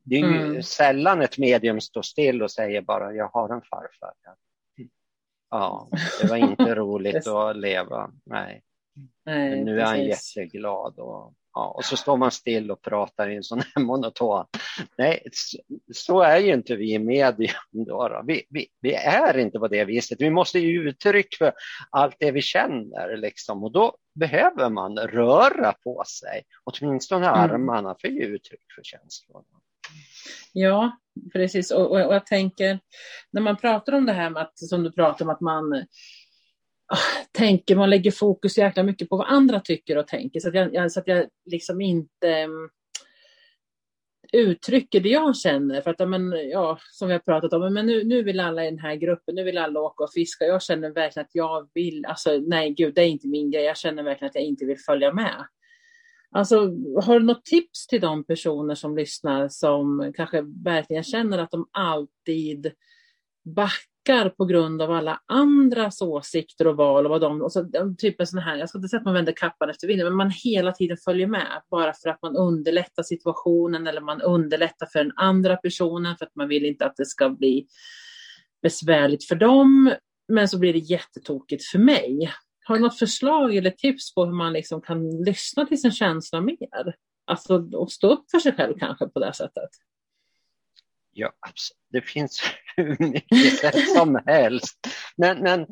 det 0.03 0.15
är 0.15 0.19
ju 0.19 0.41
mm. 0.41 0.63
sällan 0.63 1.21
ett 1.21 1.38
medium 1.38 1.81
står 1.81 2.01
still 2.01 2.43
och 2.43 2.51
säger 2.51 2.81
bara 2.81 3.13
jag 3.13 3.27
har 3.27 3.53
en 3.53 3.62
farfar. 3.62 4.13
Ja, 5.49 5.89
det 6.21 6.27
var 6.27 6.38
inte 6.38 6.75
roligt 6.75 7.27
att 7.27 7.58
leva. 7.58 8.12
Nej. 8.25 8.62
Nej 9.25 9.49
Men 9.49 9.65
nu 9.65 9.79
är 9.79 9.86
han 9.86 10.03
jätteglad 10.03 10.99
och 10.99 11.34
Ja, 11.55 11.73
och 11.77 11.85
så 11.85 11.97
står 11.97 12.17
man 12.17 12.31
still 12.31 12.71
och 12.71 12.81
pratar 12.81 13.29
i 13.29 13.35
en 13.35 13.43
sån 13.43 13.59
här 13.59 13.83
monoton. 13.83 14.45
Nej, 14.97 15.27
så 15.93 16.21
är 16.21 16.37
ju 16.37 16.53
inte 16.53 16.75
vi 16.75 16.93
i 16.93 16.99
media. 16.99 17.51
Då, 17.71 18.07
då. 18.07 18.23
Vi, 18.27 18.43
vi, 18.49 18.67
vi, 18.81 18.93
är 18.93 19.37
inte 19.37 19.59
på 19.59 19.67
det 19.67 19.85
viset. 19.85 20.21
Vi 20.21 20.29
måste 20.29 20.59
ge 20.59 20.79
uttryck 20.79 21.35
för 21.37 21.53
allt 21.89 22.15
det 22.19 22.31
vi 22.31 22.41
känner 22.41 23.17
liksom. 23.17 23.63
och 23.63 23.71
då 23.71 23.97
behöver 24.15 24.69
man 24.69 24.97
röra 24.97 25.73
på 25.73 26.03
sig, 26.07 26.43
åtminstone 26.63 27.27
mm. 27.27 27.39
armarna 27.39 27.95
för 28.01 28.07
att 28.07 28.13
ge 28.13 28.23
uttryck 28.25 28.61
för 28.75 28.83
känslorna. 28.83 29.45
Ja, 30.53 30.97
precis. 31.33 31.71
Och, 31.71 31.91
och, 31.91 32.05
och, 32.05 32.15
jag 32.15 32.25
tänker, 32.25 32.79
när 33.31 33.41
man 33.41 33.57
pratar 33.57 33.93
om 33.93 34.05
det 34.05 34.13
här 34.13 34.29
med 34.29 34.41
att, 34.41 34.59
som 34.59 34.83
du 34.83 34.91
pratar 34.91 35.25
om, 35.25 35.31
att 35.31 35.41
man 35.41 35.85
tänker, 37.32 37.76
man 37.76 37.89
lägger 37.89 38.12
fokus 38.12 38.58
jäkla 38.58 38.84
mycket 38.84 39.10
på 39.10 39.17
vad 39.17 39.28
andra 39.28 39.60
tycker 39.60 39.98
och 39.98 40.08
tänker 40.08 40.39
så 40.39 40.48
att 40.48 40.56
jag, 40.56 40.91
så 40.91 41.00
att 41.00 41.08
jag 41.08 41.26
liksom 41.45 41.82
inte 41.82 42.30
mm, 42.30 42.69
uttrycker 44.34 45.00
det 45.00 45.10
jag 45.10 45.38
känner. 45.38 45.82
För 45.82 45.91
att, 45.91 46.10
men, 46.10 46.50
ja, 46.50 46.80
som 46.91 47.08
vi 47.08 47.13
har 47.13 47.19
pratat 47.19 47.54
om, 47.54 47.74
men 47.74 47.86
nu, 47.86 48.04
nu 48.04 48.24
vill 48.24 48.39
alla 48.39 48.65
i 48.65 48.69
den 48.69 48.80
här 48.80 48.95
gruppen, 48.95 49.36
nu 49.36 49.43
vill 49.43 49.58
alla 49.58 49.80
åka 49.80 50.04
och 50.04 50.13
fiska. 50.13 50.45
Jag 50.45 50.63
känner 50.63 50.89
verkligen 50.89 51.26
att 51.26 51.36
jag 51.36 51.69
vill, 51.74 52.06
alltså 52.06 52.38
nej 52.38 52.74
gud, 52.74 52.95
det 52.95 53.02
är 53.02 53.08
inte 53.08 53.28
min 53.28 53.52
grej. 53.52 53.63
Jag 53.63 53.78
känner 53.78 54.04
verkligen 54.04 54.30
att 54.30 54.36
jag 54.36 54.43
inte 54.43 54.65
vill 54.65 54.80
följa 54.80 55.13
med. 55.13 55.45
Alltså, 56.32 56.56
har 57.04 57.19
du 57.19 57.26
något 57.26 57.45
tips 57.45 57.88
till 57.88 58.02
de 58.02 58.24
personer 58.24 58.76
som 58.76 58.98
lyssnar 58.98 59.50
som 59.50 60.13
kanske 60.15 60.41
verkligen 60.63 61.04
känner 61.04 61.38
att 61.38 61.52
de 61.52 61.67
alltid 61.71 62.71
backar 63.56 63.94
backar 64.05 64.29
på 64.29 64.45
grund 64.45 64.81
av 64.81 64.91
alla 64.91 65.21
andras 65.25 66.01
åsikter 66.01 66.67
och 66.67 66.77
val 66.77 67.05
och 67.05 67.09
vad 67.09 67.21
de, 67.21 67.41
och 67.41 67.51
så, 67.51 67.69
typ 67.97 68.19
en 68.19 68.27
sån 68.27 68.39
här, 68.39 68.55
jag 68.55 68.69
ska 68.69 68.77
inte 68.77 68.89
säga 68.89 68.99
att 68.99 69.05
man 69.05 69.13
vänder 69.13 69.33
kappan 69.33 69.69
efter 69.69 69.87
vinden, 69.87 70.07
men 70.07 70.15
man 70.15 70.31
hela 70.43 70.71
tiden 70.71 70.97
följer 71.05 71.27
med 71.27 71.61
bara 71.71 71.93
för 71.93 72.09
att 72.09 72.21
man 72.21 72.35
underlättar 72.35 73.03
situationen 73.03 73.87
eller 73.87 74.01
man 74.01 74.21
underlättar 74.21 74.85
för 74.85 74.99
den 74.99 75.13
andra 75.15 75.57
personen 75.57 76.17
för 76.17 76.25
att 76.25 76.35
man 76.35 76.47
vill 76.47 76.65
inte 76.65 76.85
att 76.85 76.95
det 76.95 77.05
ska 77.05 77.29
bli 77.29 77.67
besvärligt 78.61 79.23
för 79.23 79.35
dem, 79.35 79.93
men 80.27 80.47
så 80.47 80.59
blir 80.59 80.73
det 80.73 80.79
jättetokigt 80.79 81.65
för 81.65 81.79
mig. 81.79 82.31
Har 82.65 82.75
du 82.75 82.81
något 82.81 82.99
förslag 82.99 83.55
eller 83.55 83.71
tips 83.71 84.15
på 84.15 84.25
hur 84.25 84.33
man 84.33 84.53
liksom 84.53 84.81
kan 84.81 85.23
lyssna 85.23 85.65
till 85.65 85.81
sin 85.81 85.91
känsla 85.91 86.41
mer? 86.41 86.95
Alltså 87.27 87.69
och 87.73 87.91
stå 87.91 88.09
upp 88.09 88.31
för 88.31 88.39
sig 88.39 88.55
själv 88.55 88.73
kanske 88.79 89.07
på 89.07 89.19
det 89.19 89.33
sättet? 89.33 89.69
Ja, 91.17 91.32
det 91.91 92.01
finns 92.01 92.41
hur 92.75 92.95
mycket 92.99 93.58
sätt 93.60 93.89
som 93.89 94.21
helst. 94.25 94.88
Men, 95.17 95.39
men 95.39 95.67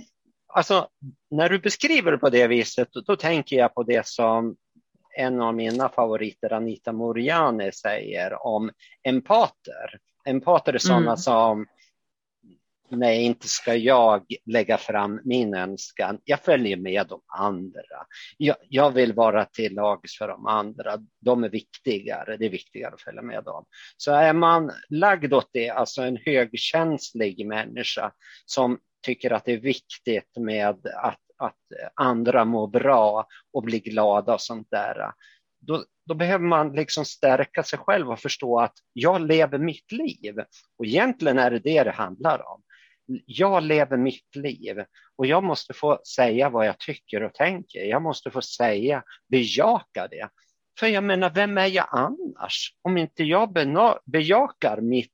alltså, 0.48 0.88
när 1.32 1.50
du 1.50 1.60
beskriver 1.60 2.12
det 2.12 2.18
på 2.18 2.30
det 2.30 2.48
viset, 2.48 2.88
då, 2.92 3.02
då 3.02 3.16
tänker 3.16 3.56
jag 3.56 3.74
på 3.74 3.84
det 3.84 4.08
som 4.08 4.56
en 5.18 5.42
av 5.42 5.56
mina 5.56 5.90
favoriter, 5.90 6.54
Anita 6.54 6.92
Moriani, 6.92 7.72
säger 7.72 8.46
om 8.46 8.72
empater. 9.04 10.00
Empater 10.26 10.74
är 10.74 10.78
sådana 10.78 11.02
mm. 11.02 11.18
som 11.18 11.66
nej, 12.98 13.24
inte 13.24 13.48
ska 13.48 13.76
jag 13.76 14.26
lägga 14.46 14.78
fram 14.78 15.22
min 15.24 15.54
önskan. 15.54 16.20
Jag 16.24 16.40
följer 16.40 16.78
med 16.78 17.08
de 17.08 17.22
andra. 17.38 18.06
Jag, 18.38 18.56
jag 18.70 18.92
vill 18.92 19.14
vara 19.14 19.46
till 19.46 19.74
lags 19.74 20.18
för 20.18 20.28
de 20.28 20.46
andra. 20.46 20.98
De 21.22 21.44
är 21.44 21.50
viktigare. 21.50 22.38
Det 22.38 22.46
är 22.46 22.50
viktigare 22.50 22.94
att 22.94 23.02
följa 23.02 23.22
med 23.22 23.44
dem. 23.44 23.66
Så 23.98 24.12
är 24.12 24.34
man 24.34 24.72
lagd 24.90 25.34
åt 25.34 25.50
det, 25.54 25.70
alltså 25.70 26.02
en 26.02 26.18
högkänslig 26.18 27.48
människa 27.48 28.12
som 28.46 28.80
tycker 29.06 29.34
att 29.34 29.46
det 29.46 29.54
är 29.54 29.58
viktigt 29.58 30.38
med 30.38 30.70
att, 30.70 30.86
att 31.38 31.60
andra 31.96 32.46
mår 32.46 32.68
bra 32.68 33.28
och 33.54 33.64
blir 33.64 33.80
glada 33.80 34.34
och 34.34 34.42
sånt 34.42 34.68
där. 34.72 35.12
Då, 35.60 35.84
då, 36.06 36.16
behöver 36.16 36.46
man 36.46 36.76
liksom 36.76 37.06
stärka 37.06 37.64
sig 37.64 37.80
själv 37.80 38.12
och 38.12 38.20
förstå 38.20 38.60
att 38.60 38.74
jag 38.94 39.22
lever 39.22 39.58
mitt 39.58 39.92
liv. 39.92 40.40
Och 40.78 40.86
egentligen 40.86 41.40
är 41.40 41.52
det 41.52 41.60
det 41.60 41.84
det 41.84 41.92
handlar 41.92 42.48
om 42.48 42.62
jag 43.26 43.64
lever 43.64 43.98
mitt 43.98 44.36
liv 44.36 44.84
och 45.16 45.26
jag 45.26 45.44
måste 45.44 45.74
få 45.74 46.00
säga 46.16 46.50
vad 46.50 46.68
jag 46.68 46.80
tycker 46.80 47.24
och 47.24 47.34
tänker. 47.34 47.80
Jag 47.80 48.02
måste 48.02 48.32
få 48.32 48.42
säga, 48.42 49.04
bejaka 49.28 50.08
det. 50.08 50.30
För 50.80 50.88
jag 50.88 51.04
menar, 51.04 51.30
vem 51.30 51.58
är 51.58 51.68
jag 51.68 51.88
annars? 51.92 52.76
Om 52.82 52.98
inte 52.98 53.24
jag 53.24 53.54
bejakar 54.06 54.82
mitt 54.82 55.14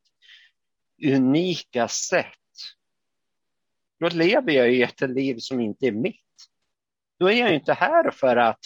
unika 1.06 1.88
sätt, 1.88 2.26
då 4.00 4.10
lever 4.10 4.52
jag 4.52 4.72
ju 4.72 4.84
ett 4.84 5.02
liv 5.02 5.38
som 5.40 5.60
inte 5.60 5.88
är 5.88 5.92
mitt. 5.92 6.16
Då 7.20 7.32
är 7.32 7.40
jag 7.40 7.54
inte 7.54 7.74
här 7.74 8.12
för 8.12 8.36
att 8.36 8.60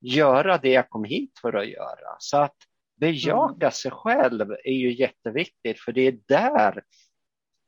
göra 0.00 0.58
det 0.58 0.70
jag 0.70 0.90
kom 0.90 1.04
hit 1.04 1.38
för 1.40 1.52
att 1.52 1.68
göra. 1.68 2.16
Så 2.18 2.36
att 2.36 2.56
bejaka 2.96 3.66
mm. 3.66 3.72
sig 3.72 3.90
själv 3.90 4.50
är 4.50 4.72
ju 4.72 4.92
jätteviktigt, 4.92 5.80
för 5.80 5.92
det 5.92 6.00
är 6.00 6.18
där 6.26 6.82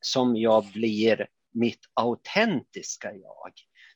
som 0.05 0.37
jag 0.37 0.65
blir 0.73 1.27
mitt 1.53 1.81
autentiska 1.95 3.13
jag. 3.13 3.53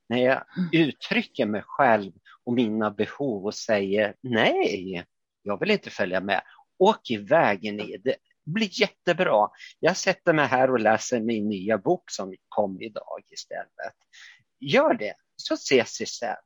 När 0.09 0.19
jag 0.19 0.45
uttrycker 0.73 1.47
mig 1.47 1.63
själv 1.67 2.13
och 2.45 2.53
mina 2.53 2.91
behov 2.91 3.45
och 3.45 3.55
säger 3.55 4.15
nej, 4.21 5.05
jag 5.43 5.61
vill 5.61 5.71
inte 5.71 5.91
följa 5.91 6.21
med. 6.21 6.43
Åk 6.79 7.11
iväg 7.11 7.63
ni, 7.63 7.97
det 8.05 8.17
blir 8.47 8.81
jättebra. 8.81 9.49
Jag 9.81 9.97
sätter 9.97 10.33
mig 10.33 10.47
här 10.47 10.71
och 10.71 10.81
läser 10.81 11.21
min 11.21 11.49
nya 11.49 11.79
bok 11.79 12.11
som 12.11 12.35
kom 12.49 12.81
idag 12.81 13.21
istället. 13.31 13.95
Gör 14.61 14.95
det, 14.95 15.15
så 15.37 15.55
ses 15.55 16.01
vi 16.01 16.07
sen. 16.07 16.37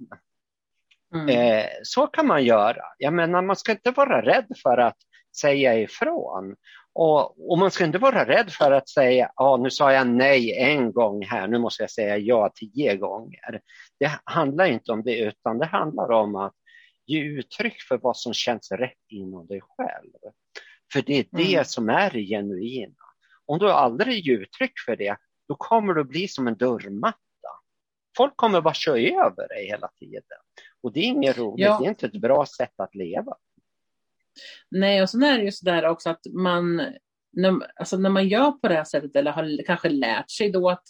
Mm. 1.14 1.28
Eh, 1.28 1.66
så 1.82 2.06
kan 2.06 2.26
man 2.26 2.44
göra. 2.44 2.82
Jag 2.98 3.14
menar, 3.14 3.42
man 3.42 3.56
ska 3.56 3.72
inte 3.72 3.90
vara 3.90 4.22
rädd 4.22 4.46
för 4.62 4.78
att 4.78 4.96
säga 5.36 5.74
ifrån. 5.78 6.56
Och, 6.94 7.50
och, 7.50 7.58
man 7.58 7.70
ska 7.70 7.84
inte 7.84 7.98
vara 7.98 8.28
rädd 8.28 8.50
för 8.50 8.72
att 8.72 8.88
säga, 8.88 9.30
ja 9.36 9.56
nu 9.56 9.70
sa 9.70 9.92
jag 9.92 10.06
nej 10.06 10.58
en 10.58 10.92
gång 10.92 11.24
här, 11.24 11.48
nu 11.48 11.58
måste 11.58 11.82
jag 11.82 11.90
säga 11.90 12.16
ja 12.16 12.52
tio 12.54 12.96
gånger. 12.96 13.60
Det 14.00 14.20
handlar 14.24 14.66
inte 14.66 14.92
om 14.92 15.02
det, 15.02 15.18
utan 15.18 15.58
det 15.58 15.66
handlar 15.66 16.10
om 16.10 16.36
att 16.36 16.54
ge 17.06 17.20
uttryck 17.20 17.82
för 17.88 17.98
vad 17.98 18.16
som 18.16 18.34
känns 18.34 18.72
rätt 18.72 19.04
inom 19.08 19.46
dig 19.46 19.60
själv. 19.60 20.12
För 20.92 21.02
det 21.02 21.18
är 21.18 21.26
det 21.30 21.52
mm. 21.52 21.64
som 21.64 21.88
är 21.88 22.10
det 22.10 22.22
genuina. 22.22 22.94
Om 23.46 23.58
du 23.58 23.70
aldrig 23.70 24.26
ger 24.26 24.38
uttryck 24.38 24.72
för 24.86 24.96
det, 24.96 25.16
då 25.48 25.54
kommer 25.54 25.94
du 25.94 26.04
bli 26.04 26.28
som 26.28 26.48
en 26.48 26.56
dörrmatta. 26.56 27.18
Folk 28.16 28.36
kommer 28.36 28.60
bara 28.60 28.74
köra 28.74 28.98
över 28.98 29.48
dig 29.48 29.66
hela 29.66 29.88
tiden. 29.88 30.22
Och 30.82 30.92
det 30.92 31.00
är 31.00 31.04
inget 31.04 31.38
roligt, 31.38 31.66
ja. 31.66 31.78
det 31.78 31.86
är 31.86 31.88
inte 31.88 32.06
ett 32.06 32.20
bra 32.20 32.46
sätt 32.46 32.72
att 32.76 32.94
leva. 32.94 33.36
Nej, 34.70 35.02
och 35.02 35.10
sen 35.10 35.22
är 35.22 35.38
det 35.38 35.44
ju 35.44 35.52
så 35.52 35.64
där 35.64 35.86
också 35.86 36.10
att 36.10 36.26
man 36.32 36.76
när, 37.32 37.58
alltså 37.76 37.96
när 37.96 38.10
man 38.10 38.28
gör 38.28 38.52
på 38.52 38.68
det 38.68 38.74
här 38.74 38.84
sättet 38.84 39.16
eller 39.16 39.32
har 39.32 39.64
kanske 39.66 39.88
lärt 39.88 40.30
sig 40.30 40.50
då 40.50 40.70
att, 40.70 40.84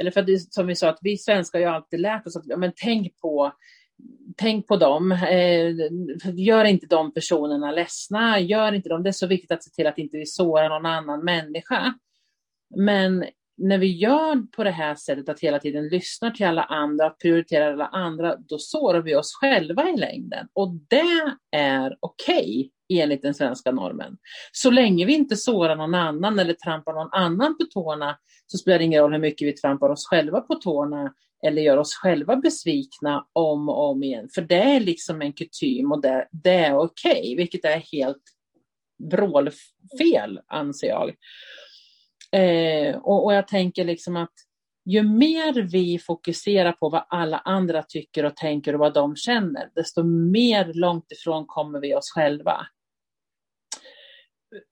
eller 0.00 0.10
för 0.10 0.20
att 0.20 0.26
det, 0.26 0.52
som 0.52 0.66
vi 0.66 0.74
sa, 0.74 0.88
att 0.88 0.98
vi 1.02 1.18
svenskar 1.18 1.58
har 1.58 1.66
ju 1.66 1.72
alltid 1.74 2.00
lärt 2.00 2.26
oss 2.26 2.36
att 2.36 2.46
ja, 2.46 2.56
men 2.56 2.72
tänk 2.76 3.18
på 3.20 3.52
Tänk 4.36 4.66
på 4.66 4.76
dem, 4.76 5.12
eh, 5.12 5.74
gör 6.34 6.64
inte 6.64 6.86
de 6.86 7.14
personerna 7.14 7.72
ledsna, 7.72 8.40
gör 8.40 8.72
inte 8.72 8.88
dem, 8.88 9.02
det 9.02 9.10
är 9.10 9.12
så 9.12 9.26
viktigt 9.26 9.50
att 9.50 9.64
se 9.64 9.70
till 9.70 9.86
att 9.86 9.98
inte 9.98 10.16
vi 10.16 10.26
sårar 10.26 10.68
någon 10.68 10.86
annan 10.86 11.24
människa. 11.24 11.94
Men 12.76 13.24
när 13.56 13.78
vi 13.78 13.86
gör 13.86 14.46
på 14.56 14.64
det 14.64 14.70
här 14.70 14.94
sättet, 14.94 15.28
att 15.28 15.40
hela 15.40 15.58
tiden 15.58 15.88
lyssnar 15.88 16.30
till 16.30 16.46
alla 16.46 16.62
andra, 16.62 17.10
prioriterar 17.10 17.72
alla 17.72 17.86
andra, 17.86 18.36
då 18.36 18.58
sårar 18.58 19.00
vi 19.00 19.14
oss 19.14 19.34
själva 19.34 19.88
i 19.88 19.96
längden. 19.96 20.48
Och 20.52 20.74
det 20.88 21.32
är 21.56 21.96
okej 22.00 22.70
okay, 22.88 23.02
enligt 23.02 23.22
den 23.22 23.34
svenska 23.34 23.72
normen. 23.72 24.16
Så 24.52 24.70
länge 24.70 25.04
vi 25.04 25.14
inte 25.14 25.36
sårar 25.36 25.76
någon 25.76 25.94
annan 25.94 26.38
eller 26.38 26.54
trampar 26.54 26.92
någon 26.92 27.12
annan 27.12 27.56
på 27.58 27.64
tårna 27.64 28.18
så 28.46 28.58
spelar 28.58 28.78
det 28.78 28.84
ingen 28.84 29.02
roll 29.02 29.12
hur 29.12 29.18
mycket 29.18 29.48
vi 29.48 29.52
trampar 29.52 29.88
oss 29.88 30.06
själva 30.06 30.40
på 30.40 30.54
tårna 30.54 31.14
eller 31.46 31.62
gör 31.62 31.76
oss 31.76 31.94
själva 31.94 32.36
besvikna 32.36 33.26
om 33.32 33.68
och 33.68 33.90
om 33.90 34.02
igen. 34.02 34.28
För 34.34 34.42
det 34.42 34.62
är 34.62 34.80
liksom 34.80 35.22
en 35.22 35.32
kutym 35.32 35.92
och 35.92 36.02
det, 36.02 36.28
det 36.30 36.54
är 36.54 36.76
okej, 36.76 37.20
okay, 37.20 37.36
vilket 37.36 37.64
är 37.64 37.82
helt 37.92 38.22
vrålfel 39.10 40.40
anser 40.46 40.88
jag. 40.88 41.14
Eh, 42.34 42.96
och, 42.96 43.24
och 43.24 43.34
jag 43.34 43.48
tänker 43.48 43.84
liksom 43.84 44.16
att 44.16 44.32
ju 44.84 45.02
mer 45.02 45.62
vi 45.62 45.98
fokuserar 45.98 46.72
på 46.72 46.88
vad 46.88 47.06
alla 47.08 47.38
andra 47.38 47.82
tycker 47.82 48.24
och 48.24 48.36
tänker 48.36 48.72
och 48.72 48.78
vad 48.78 48.94
de 48.94 49.16
känner, 49.16 49.70
desto 49.74 50.02
mer 50.32 50.74
långt 50.74 51.12
ifrån 51.12 51.44
kommer 51.46 51.80
vi 51.80 51.94
oss 51.94 52.10
själva. 52.14 52.66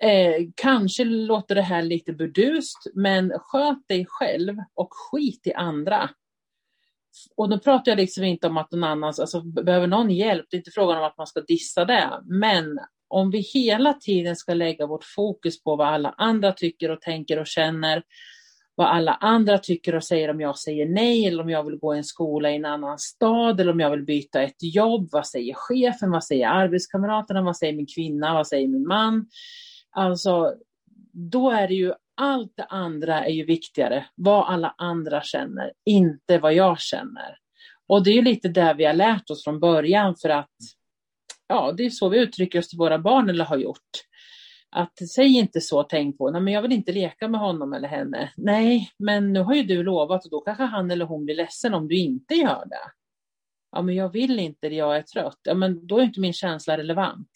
Eh, 0.03 0.47
kanske 0.55 1.05
låter 1.05 1.55
det 1.55 1.63
här 1.63 1.83
lite 1.83 2.13
burdust, 2.13 2.79
men 2.95 3.33
sköt 3.39 3.89
dig 3.89 4.07
själv 4.09 4.57
och 4.75 4.89
skit 4.91 5.47
i 5.47 5.53
andra. 5.53 6.11
Och 7.37 7.49
då 7.49 7.59
pratar 7.59 7.93
jag 7.93 7.97
liksom 7.97 8.25
inte 8.25 8.47
om 8.47 8.57
att 8.57 8.71
någon 8.71 8.85
annan, 8.85 9.15
alltså 9.19 9.43
behöver 9.43 9.87
någon 9.87 10.11
hjälp, 10.11 10.47
det 10.51 10.57
är 10.57 10.59
inte 10.59 10.71
frågan 10.71 10.99
om 10.99 11.05
att 11.05 11.19
man 11.19 11.27
ska 11.27 11.41
dissa 11.41 11.85
det, 11.85 12.23
men 12.25 12.79
om 13.13 13.31
vi 13.31 13.39
hela 13.39 13.93
tiden 13.93 14.37
ska 14.37 14.55
lägga 14.55 14.87
vårt 14.87 15.05
fokus 15.05 15.63
på 15.63 15.77
vad 15.77 15.89
alla 15.89 16.15
andra 16.19 16.53
tycker 16.53 16.91
och 16.91 17.01
tänker 17.01 17.39
och 17.39 17.47
känner, 17.47 18.03
vad 18.75 18.87
alla 18.87 19.15
andra 19.15 19.59
tycker 19.59 19.95
och 19.95 20.05
säger 20.05 20.31
om 20.31 20.41
jag 20.41 20.59
säger 20.59 20.87
nej 20.87 21.27
eller 21.27 21.43
om 21.43 21.51
jag 21.51 21.65
vill 21.65 21.79
gå 21.79 21.95
i 21.95 21.99
en 21.99 22.05
skola 22.05 22.51
i 22.51 22.57
en 22.57 22.65
annan 22.65 22.99
stad 22.99 23.61
eller 23.61 23.73
om 23.73 23.81
jag 23.81 23.91
vill 23.91 24.05
byta 24.05 24.43
ett 24.43 24.75
jobb. 24.75 25.09
Vad 25.13 25.27
säger 25.27 25.55
chefen? 25.55 26.11
Vad 26.11 26.25
säger 26.25 26.49
arbetskamraterna? 26.49 27.43
Vad 27.43 27.57
säger 27.57 27.73
min 27.73 27.87
kvinna? 27.87 28.35
Vad 28.35 28.47
säger 28.47 28.69
min 28.69 28.87
man? 28.87 29.27
Alltså, 29.91 30.55
då 31.13 31.51
är 31.51 31.69
det 31.69 31.75
ju 31.75 31.93
allt 32.17 32.53
det 32.57 32.65
andra 32.65 33.25
är 33.25 33.33
ju 33.33 33.45
viktigare. 33.45 34.07
Vad 34.15 34.49
alla 34.49 34.75
andra 34.79 35.23
känner, 35.23 35.73
inte 35.85 36.39
vad 36.39 36.55
jag 36.55 36.81
känner. 36.81 37.37
Och 37.89 38.05
det 38.05 38.11
är 38.11 38.15
ju 38.15 38.23
lite 38.23 38.49
där 38.49 38.75
vi 38.75 38.85
har 38.85 38.95
lärt 38.95 39.31
oss 39.31 39.45
från 39.45 39.61
början 39.61 40.17
för 40.23 40.29
att 40.29 40.57
ja, 41.53 41.73
det 41.73 41.85
är 41.85 41.91
så 41.91 42.09
vi 42.09 42.19
uttrycker 42.19 42.59
oss 42.59 42.69
till 42.69 42.79
våra 42.79 42.99
barn 42.99 43.31
eller 43.31 43.45
har 43.45 43.57
gjort. 43.57 43.91
Att 44.71 45.09
säg 45.15 45.39
inte 45.39 45.61
så, 45.61 45.83
tänk 45.83 46.19
på, 46.19 46.31
nej 46.31 46.41
men 46.41 46.55
jag 46.55 46.63
vill 46.63 46.73
inte 46.73 46.93
leka 46.93 47.29
med 47.29 47.41
honom 47.41 47.73
eller 47.73 47.89
henne. 47.89 48.33
Nej, 48.37 48.91
men 48.99 49.33
nu 49.33 49.41
har 49.41 49.55
ju 49.55 49.63
du 49.63 49.83
lovat 49.83 50.25
och 50.25 50.31
då 50.31 50.41
kanske 50.41 50.65
han 50.65 50.91
eller 50.91 51.05
hon 51.05 51.25
blir 51.25 51.35
ledsen 51.35 51.75
om 51.75 51.89
du 51.89 51.97
inte 51.97 52.35
gör 52.35 52.65
det. 52.67 52.91
Ja, 53.73 53.83
men 53.83 53.95
jag 53.95 54.13
vill 54.13 54.39
inte, 54.39 54.67
jag 54.67 54.97
är 54.97 55.03
trött. 55.03 55.39
Ja, 55.43 55.55
men 55.55 55.87
då 55.87 55.99
är 55.99 56.03
inte 56.03 56.21
min 56.21 56.33
känsla 56.33 56.79
relevant. 56.79 57.29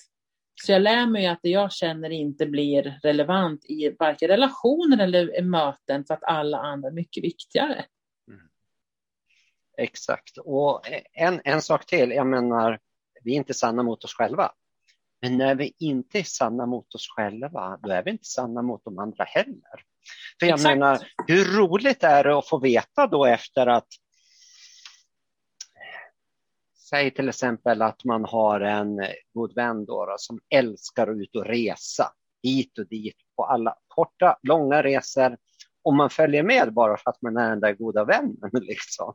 Så 0.63 0.73
jag 0.73 0.83
lär 0.83 1.07
mig 1.07 1.27
att 1.27 1.39
det 1.43 1.49
jag 1.49 1.73
känner 1.73 2.11
inte 2.11 2.47
blir 2.47 3.01
relevant 3.03 3.65
i 3.65 3.97
varken 3.99 4.29
relationer 4.29 4.99
eller 4.99 5.43
möten 5.43 6.05
för 6.05 6.15
att 6.15 6.25
alla 6.25 6.59
andra 6.59 6.89
är 6.89 6.93
mycket 6.93 7.25
viktigare. 7.25 7.85
Mm. 8.29 8.41
Exakt. 9.79 10.39
Och 10.39 10.83
en, 11.13 11.41
en 11.45 11.63
sak 11.63 11.87
till, 11.87 12.11
jag 12.11 12.27
menar, 12.27 12.79
vi 13.27 13.33
är 13.33 13.37
inte 13.37 13.55
sanna 13.55 13.83
mot 13.83 14.05
oss 14.05 14.15
själva. 14.15 14.53
Men 15.23 15.39
när 15.39 15.55
vi 15.55 15.75
inte 15.79 16.19
är 16.19 16.23
sanna 16.23 16.67
mot 16.67 16.95
oss 16.95 17.09
själva, 17.17 17.79
då 17.83 17.91
är 17.91 18.03
vi 18.03 18.11
inte 18.11 18.25
sanna 18.25 18.63
mot 18.63 18.85
de 18.85 18.99
andra 18.99 19.25
heller. 19.25 19.83
För 20.41 20.47
jag 20.47 20.55
Exakt. 20.55 20.79
menar, 20.79 20.99
hur 21.27 21.45
roligt 21.45 22.05
är 22.05 22.25
det 22.25 22.39
att 22.39 22.49
få 22.49 22.59
veta 22.59 23.07
då 23.07 23.25
efter 23.25 23.67
att 23.67 23.89
Säg 26.91 27.11
till 27.11 27.29
exempel 27.29 27.83
att 27.83 28.05
man 28.05 28.25
har 28.25 28.61
en 28.61 29.07
god 29.35 29.55
vän 29.55 29.85
då, 29.85 30.15
som 30.19 30.41
älskar 30.55 31.07
att 31.09 31.17
ut 31.17 31.37
och 31.37 31.47
resa 31.47 32.13
hit 32.43 32.79
och 32.79 32.89
dit 32.89 33.17
på 33.37 33.45
alla 33.45 33.77
korta, 33.89 34.39
långa 34.43 34.83
resor. 34.83 35.37
Och 35.83 35.95
man 35.95 36.11
följer 36.11 36.43
med 36.43 36.75
bara 36.75 36.97
för 36.97 37.11
att 37.11 37.23
man 37.23 37.37
är 37.37 37.51
den 37.51 37.61
där 37.61 37.73
goda 37.73 38.05
vännen. 38.05 38.51
Liksom. 38.53 39.15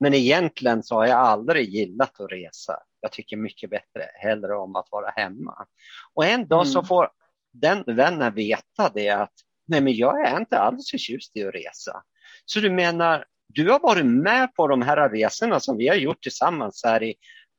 Men 0.00 0.14
egentligen 0.14 0.82
så 0.82 0.94
har 0.94 1.06
jag 1.06 1.18
aldrig 1.18 1.68
gillat 1.68 2.20
att 2.20 2.32
resa. 2.32 2.82
Jag 3.00 3.12
tycker 3.12 3.36
mycket 3.36 3.70
bättre 3.70 4.10
hellre 4.14 4.56
om 4.56 4.76
att 4.76 4.88
vara 4.90 5.10
hemma. 5.10 5.66
Och 6.14 6.24
en 6.24 6.48
dag 6.48 6.62
mm. 6.62 6.72
så 6.72 6.82
får 6.82 7.10
den 7.52 7.84
vännen 7.86 8.34
veta 8.34 8.90
det 8.94 9.08
att 9.08 9.32
nej, 9.66 9.80
men 9.80 9.94
jag 9.94 10.26
är 10.26 10.36
inte 10.40 10.58
alls 10.58 10.90
förtjust 10.90 11.36
i 11.36 11.44
att 11.44 11.54
resa. 11.54 12.02
Så 12.44 12.60
du 12.60 12.70
menar, 12.70 13.24
du 13.48 13.70
har 13.70 13.80
varit 13.80 14.06
med 14.06 14.54
på 14.54 14.68
de 14.68 14.82
här 14.82 15.08
resorna 15.08 15.60
som 15.60 15.76
vi 15.76 15.88
har 15.88 15.96
gjort 15.96 16.22
tillsammans 16.22 16.82
här 16.84 17.02
i 17.02 17.14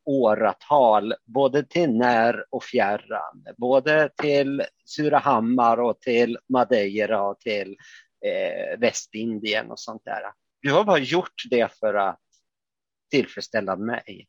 åratal, 0.05 1.13
både 1.25 1.63
till 1.63 1.97
när 1.97 2.45
och 2.49 2.63
fjärran, 2.63 3.45
både 3.57 4.09
till 4.21 4.63
Surahammar 4.85 5.77
och 5.77 5.99
till 5.99 6.37
Madeira 6.49 7.21
och 7.21 7.39
till 7.39 7.77
eh, 8.25 8.79
Västindien 8.79 9.71
och 9.71 9.79
sånt 9.79 10.01
där. 10.05 10.21
Du 10.61 10.71
har 10.71 10.83
bara 10.83 10.99
gjort 10.99 11.43
det 11.49 11.73
för 11.79 11.93
att 11.93 12.19
tillfredsställa 13.11 13.75
mig. 13.75 14.27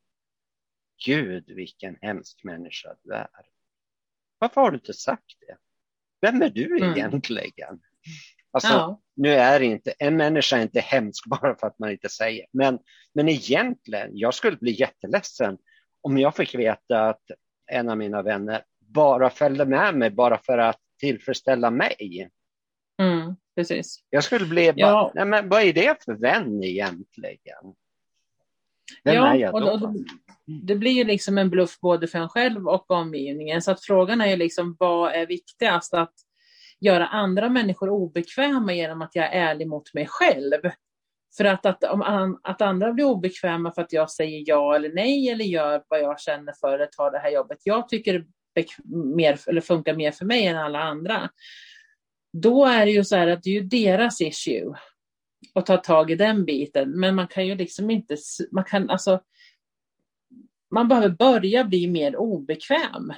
Gud, 1.04 1.44
vilken 1.46 1.96
hemsk 2.00 2.44
människa 2.44 2.96
du 3.02 3.14
är. 3.14 3.28
Varför 4.38 4.60
har 4.60 4.70
du 4.70 4.76
inte 4.76 4.92
sagt 4.92 5.36
det? 5.40 5.56
Vem 6.20 6.42
är 6.42 6.50
du 6.50 6.76
mm. 6.76 6.92
egentligen? 6.92 7.80
Alltså, 8.52 8.72
ja. 8.72 9.00
nu 9.16 9.28
är 9.28 9.60
inte, 9.60 9.94
en 9.98 10.16
människa 10.16 10.56
är 10.56 10.62
inte 10.62 10.80
hemsk 10.80 11.26
bara 11.40 11.54
för 11.54 11.66
att 11.66 11.78
man 11.78 11.90
inte 11.90 12.08
säger, 12.08 12.46
men, 12.52 12.78
men 13.14 13.28
egentligen, 13.28 14.10
jag 14.12 14.34
skulle 14.34 14.56
bli 14.56 14.72
jätteledsen 14.80 15.58
om 16.00 16.18
jag 16.18 16.36
fick 16.36 16.54
veta 16.54 17.08
att 17.08 17.22
en 17.66 17.88
av 17.88 17.98
mina 17.98 18.22
vänner 18.22 18.62
bara 18.78 19.30
följde 19.30 19.66
med 19.66 19.94
mig 19.94 20.10
bara 20.10 20.38
för 20.38 20.58
att 20.58 20.80
tillfredsställa 21.00 21.70
mig. 21.70 22.30
Mm, 23.02 23.36
precis. 23.56 24.04
Jag 24.10 24.24
skulle 24.24 24.46
bli, 24.46 24.72
ja. 24.76 24.92
bara, 24.92 25.12
nej, 25.14 25.24
men 25.24 25.48
vad 25.48 25.62
är 25.62 25.72
det 25.72 26.04
för 26.04 26.14
vän 26.14 26.64
egentligen? 26.64 27.74
Vem 29.04 29.14
ja, 29.14 29.34
är 29.34 29.38
jag 29.38 29.52
då? 29.52 29.70
Och, 29.70 29.82
och, 29.82 29.94
det 30.46 30.74
blir 30.74 30.92
ju 30.92 31.04
liksom 31.04 31.38
en 31.38 31.50
bluff 31.50 31.80
både 31.80 32.06
för 32.06 32.18
en 32.18 32.28
själv 32.28 32.68
och 32.68 32.90
omgivningen. 32.90 33.62
Så 33.62 33.70
att 33.70 33.84
frågan 33.84 34.20
är 34.20 34.26
ju 34.26 34.36
liksom 34.36 34.76
vad 34.78 35.12
är 35.12 35.26
viktigast? 35.26 35.94
Att 35.94 36.14
göra 36.80 37.06
andra 37.06 37.48
människor 37.48 37.88
obekväma 37.88 38.72
genom 38.72 39.02
att 39.02 39.14
jag 39.14 39.24
är 39.24 39.48
ärlig 39.48 39.68
mot 39.68 39.94
mig 39.94 40.06
själv. 40.08 40.60
För 41.36 41.44
att, 41.44 41.66
att, 41.66 41.84
om, 41.84 42.40
att 42.42 42.62
andra 42.62 42.92
blir 42.92 43.04
obekväma 43.04 43.72
för 43.72 43.82
att 43.82 43.92
jag 43.92 44.10
säger 44.10 44.42
ja 44.46 44.76
eller 44.76 44.92
nej 44.92 45.30
eller 45.30 45.44
gör 45.44 45.82
vad 45.88 46.00
jag 46.00 46.20
känner 46.20 46.52
för 46.60 46.78
att 46.78 46.92
ta 46.92 47.10
det 47.10 47.18
här 47.18 47.30
jobbet. 47.30 47.58
Jag 47.64 47.88
tycker 47.88 48.24
mer, 49.16 49.38
eller 49.46 49.60
funkar 49.60 49.94
mer 49.94 50.10
för 50.10 50.24
mig 50.24 50.46
än 50.46 50.56
alla 50.56 50.80
andra. 50.82 51.30
Då 52.32 52.66
är 52.66 52.86
det 52.86 52.92
ju 52.92 53.04
så 53.04 53.16
här 53.16 53.26
att 53.26 53.42
det 53.42 53.50
är 53.50 53.54
ju 53.54 53.62
deras 53.62 54.20
issue 54.20 54.74
och 55.54 55.66
ta 55.66 55.76
tag 55.76 56.10
i 56.10 56.14
den 56.14 56.44
biten. 56.44 56.90
Men 56.90 57.14
man 57.14 57.28
kan 57.28 57.46
ju 57.46 57.54
liksom 57.54 57.90
inte, 57.90 58.16
man 58.52 58.64
kan 58.64 58.90
alltså, 58.90 59.20
man 60.70 60.88
behöver 60.88 61.08
börja 61.08 61.64
bli 61.64 61.86
mer 61.86 62.16
obekväm. 62.16 63.12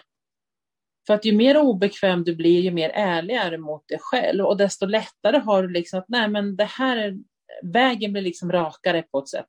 För 1.06 1.14
att 1.14 1.24
ju 1.24 1.32
mer 1.32 1.56
obekväm 1.56 2.24
du 2.24 2.36
blir, 2.36 2.60
ju 2.60 2.70
mer 2.70 2.90
ärlig 2.94 3.34
är 3.34 3.50
du 3.50 3.58
mot 3.58 3.88
dig 3.88 3.98
själv 4.00 4.44
och 4.44 4.56
desto 4.56 4.86
lättare 4.86 5.38
har 5.38 5.62
du 5.62 5.68
liksom 5.68 5.98
att 5.98 6.08
nej 6.08 6.28
men 6.28 6.56
det 6.56 6.64
här 6.64 6.96
är, 6.96 7.18
vägen 7.62 8.12
blir 8.12 8.22
liksom 8.22 8.52
rakare 8.52 9.02
på 9.02 9.18
ett 9.18 9.28
sätt. 9.28 9.48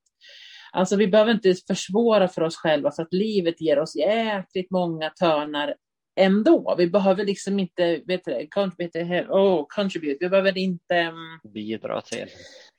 Alltså 0.72 0.96
vi 0.96 1.08
behöver 1.08 1.32
inte 1.32 1.56
försvåra 1.68 2.28
för 2.28 2.42
oss 2.42 2.56
själva 2.56 2.92
för 2.92 3.04
att 3.04 3.14
livet 3.14 3.62
ger 3.62 3.80
oss 3.80 3.96
jäkligt 3.96 4.72
många 4.72 5.10
törnar 5.10 5.76
ändå. 6.16 6.76
Vi 6.78 6.88
behöver 6.88 7.26
liksom 7.26 7.60
inte, 7.60 8.02
vet 8.06 8.26
du, 8.26 8.48
contribute, 8.50 9.26
oh, 9.30 9.66
contribute. 9.70 10.18
vi 10.20 10.30
behöver 10.30 10.58
inte 10.58 10.96
um, 10.96 11.52
bidra 11.54 12.02
till. 12.02 12.28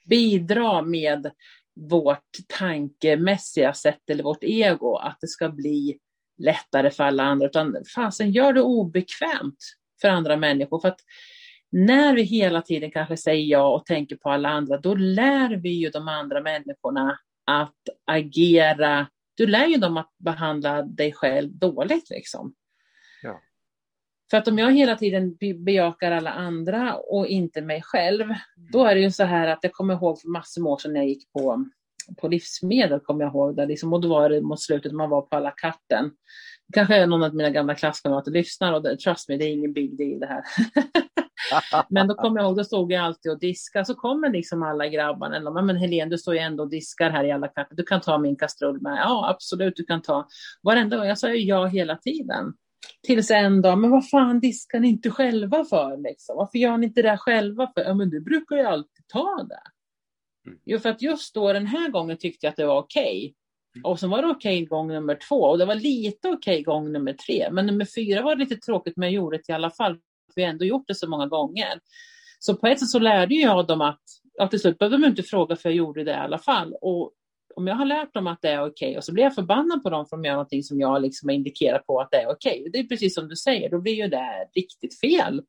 Bidra 0.09 0.83
med 0.83 1.31
vårt 1.77 2.31
tankemässiga 2.59 3.75
sätt 3.75 4.11
eller 4.11 4.25
vårt 4.25 4.45
ego, 4.45 4.97
att 4.97 5.19
det 5.21 5.29
ska 5.29 5.49
bli 5.49 5.99
lättare 6.39 6.91
för 6.91 7.05
alla 7.05 7.23
andra, 7.23 7.47
utan 7.47 7.77
fasen 7.95 8.33
gör 8.33 8.53
det 8.53 8.63
obekvämt 8.63 9.59
för 10.01 10.09
andra 10.09 10.37
människor. 10.37 10.81
För 10.81 10.89
att 10.89 11.01
när 11.71 12.15
vi 12.15 12.23
hela 12.23 12.63
tiden 12.63 12.91
kanske 12.91 13.17
säger 13.17 13.45
ja 13.45 13.75
och 13.75 13.87
tänker 13.87 14.17
på 14.17 14.31
alla 14.31 14.49
andra, 14.49 14.79
då 14.79 14.95
lär 14.95 15.57
vi 15.57 15.71
ju 15.71 15.91
de 15.91 16.09
andra 16.09 16.41
människorna 16.41 17.19
att 17.47 17.89
agera. 18.07 19.07
Du 19.35 19.47
lär 19.47 19.67
ju 19.67 19.77
dem 19.77 19.97
att 19.97 20.11
behandla 20.19 20.83
dig 20.83 21.13
själv 21.13 21.53
dåligt 21.53 22.11
liksom. 22.11 22.55
För 24.35 24.39
att 24.39 24.49
om 24.49 24.59
jag 24.59 24.73
hela 24.73 24.97
tiden 24.97 25.37
bejakar 25.65 26.13
alla 26.13 26.31
andra 26.31 26.97
och 26.97 27.27
inte 27.27 27.63
mig 27.63 27.83
själv, 27.83 28.25
då 28.73 28.85
är 28.85 28.95
det 28.95 29.01
ju 29.01 29.11
så 29.11 29.25
här 29.25 29.49
att 29.49 29.59
jag 29.63 29.73
kommer 29.73 29.95
ihåg 29.95 30.21
för 30.21 30.29
massor 30.29 30.63
med 30.63 30.71
år 30.71 30.79
sedan 30.79 30.93
när 30.93 31.01
jag 31.01 31.09
gick 31.09 31.33
på, 31.33 31.65
på 32.21 32.29
livsmedel, 32.29 33.01
kommer 33.01 33.25
jag 33.25 33.31
ihåg, 33.31 33.57
där 33.57 33.67
liksom, 33.67 33.93
och 33.93 34.01
då 34.01 34.09
var 34.09 34.29
det 34.29 34.41
mot 34.41 34.61
slutet 34.61 34.93
man 34.93 35.11
var 35.11 35.23
på 35.23 35.37
alla 35.37 35.51
katten. 35.51 36.11
Kanske 36.73 37.07
någon 37.07 37.23
av 37.23 37.35
mina 37.35 37.51
gamla 37.51 37.75
klasskamrater 37.75 38.31
lyssnar 38.31 38.73
och 38.73 38.83
det, 38.83 38.97
trust 38.97 39.29
me, 39.29 39.37
det 39.37 39.45
är 39.45 39.53
ingen 39.53 39.73
big 39.73 39.99
deal 39.99 40.21
det 40.21 40.27
här. 40.27 40.43
men 41.89 42.09
då 42.09 42.15
kommer 42.15 42.41
jag 42.41 42.49
ihåg, 42.49 42.57
då 42.57 42.65
stod 42.65 42.93
jag 42.93 43.05
alltid 43.05 43.33
och 43.33 43.41
diskade, 43.41 43.85
så 43.85 43.95
kommer 43.95 44.31
liksom 44.31 44.63
alla 44.63 44.89
grabbarna, 44.89 45.63
men 45.63 45.77
Helene 45.77 46.11
du 46.11 46.19
står 46.19 46.35
ju 46.35 46.41
ändå 46.41 46.63
och 46.63 46.71
diskar 46.71 47.11
här 47.11 47.25
i 47.25 47.33
alla 47.33 47.49
katter. 47.49 47.77
du 47.77 47.83
kan 47.83 48.01
ta 48.01 48.19
min 48.19 48.37
kastrull 48.37 48.81
med. 48.81 48.99
Ja 49.05 49.31
absolut, 49.31 49.77
du 49.77 49.85
kan 49.85 50.03
ta. 50.03 50.27
Varenda 50.63 50.97
gång, 50.97 51.07
jag 51.07 51.19
sa 51.19 51.29
ju 51.29 51.45
ja 51.45 51.67
hela 51.67 51.97
tiden. 51.97 52.55
Tills 53.03 53.31
en 53.31 53.63
dag, 53.63 53.79
men 53.79 53.91
vad 53.91 54.09
fan 54.09 54.41
diskar 54.41 54.81
ni 54.81 54.89
inte 54.89 55.11
själva 55.11 55.65
för? 55.65 55.97
Liksom? 55.97 56.37
Varför 56.37 56.59
gör 56.59 56.77
ni 56.77 56.87
inte 56.87 57.03
det 57.03 57.17
själva? 57.19 57.73
för? 57.75 57.85
Ja, 57.85 57.95
men 57.95 58.11
du 58.11 58.21
brukar 58.21 58.57
ju 58.57 58.63
alltid 58.63 59.07
ta 59.07 59.47
det. 59.49 59.63
Mm. 60.47 60.59
Jo, 60.65 60.79
för 60.79 60.89
att 60.89 61.03
just 61.03 61.35
då 61.35 61.53
den 61.53 61.67
här 61.67 61.89
gången 61.89 62.17
tyckte 62.19 62.47
jag 62.47 62.51
att 62.51 62.57
det 62.57 62.67
var 62.67 62.79
okej. 62.79 63.03
Okay. 63.03 63.35
Mm. 63.77 63.85
Och 63.85 64.01
så 64.01 64.09
var 64.09 64.23
det 64.23 64.29
okej 64.29 64.63
okay 64.63 64.67
gång 64.67 64.89
nummer 64.89 65.19
två 65.29 65.37
och 65.37 65.59
det 65.59 65.65
var 65.65 65.75
lite 65.75 66.29
okej 66.29 66.37
okay 66.37 66.63
gång 66.63 66.93
nummer 66.93 67.13
tre. 67.13 67.49
Men 67.51 67.67
nummer 67.67 67.85
fyra 67.85 68.23
var 68.23 68.37
lite 68.37 68.57
tråkigt 68.57 68.97
men 68.97 69.07
jag 69.07 69.15
gjorde 69.15 69.37
det 69.37 69.49
i 69.49 69.53
alla 69.53 69.71
fall. 69.71 69.99
Vi 70.37 70.43
har 70.43 70.51
ändå 70.51 70.65
gjort 70.65 70.89
det 70.89 70.95
så 70.95 71.09
många 71.09 71.27
gånger. 71.27 71.81
Så 72.39 72.57
på 72.57 72.67
ett 72.67 72.81
sätt 72.81 72.89
så 72.89 72.99
lärde 72.99 73.35
jag 73.35 73.67
dem 73.67 73.81
att, 73.81 74.03
ja, 74.35 74.49
till 74.49 74.61
slut 74.61 74.79
behövde 74.79 74.99
de 74.99 75.05
inte 75.05 75.23
fråga 75.23 75.57
för 75.57 75.69
jag 75.69 75.77
gjorde 75.77 76.05
det 76.05 76.11
i 76.11 76.15
alla 76.15 76.39
fall. 76.39 76.75
Och 76.81 77.13
om 77.57 77.67
jag 77.67 77.75
har 77.75 77.85
lärt 77.85 78.15
dem 78.15 78.27
att 78.27 78.43
det 78.43 78.49
är 78.49 78.61
okej 78.61 78.89
okay, 78.89 78.97
och 78.97 79.05
så 79.05 79.13
blir 79.13 79.25
jag 79.25 79.35
förbannad 79.35 79.83
på 79.83 79.91
dem 79.91 80.07
för 80.07 80.17
att 80.17 80.23
de 80.23 80.29
gör 80.29 80.35
någonting 80.35 80.63
som 80.63 80.81
jag 80.81 81.03
liksom 81.03 81.29
har 81.29 81.35
indikerat 81.35 81.87
på 81.87 82.01
att 82.01 82.11
det 82.11 82.17
är 82.17 82.31
okej. 82.31 82.61
Okay. 82.61 82.71
Det 82.71 82.79
är 82.79 82.85
precis 82.85 83.15
som 83.15 83.29
du 83.29 83.37
säger, 83.37 83.71
då 83.71 83.81
blir 83.81 83.95
ju 83.95 84.09
det 84.09 84.49
riktigt 84.55 85.01
fel. 85.01 85.43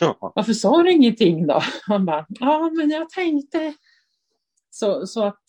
Ja. 0.00 0.32
Varför 0.34 0.52
sa 0.52 0.82
du 0.82 0.92
ingenting 0.92 1.46
då? 1.46 1.60
Man 1.88 2.06
bara, 2.06 2.26
ja 2.28 2.70
men 2.70 2.90
jag 2.90 3.10
tänkte. 3.10 3.74
Så, 4.70 5.06
så 5.06 5.24
att 5.24 5.42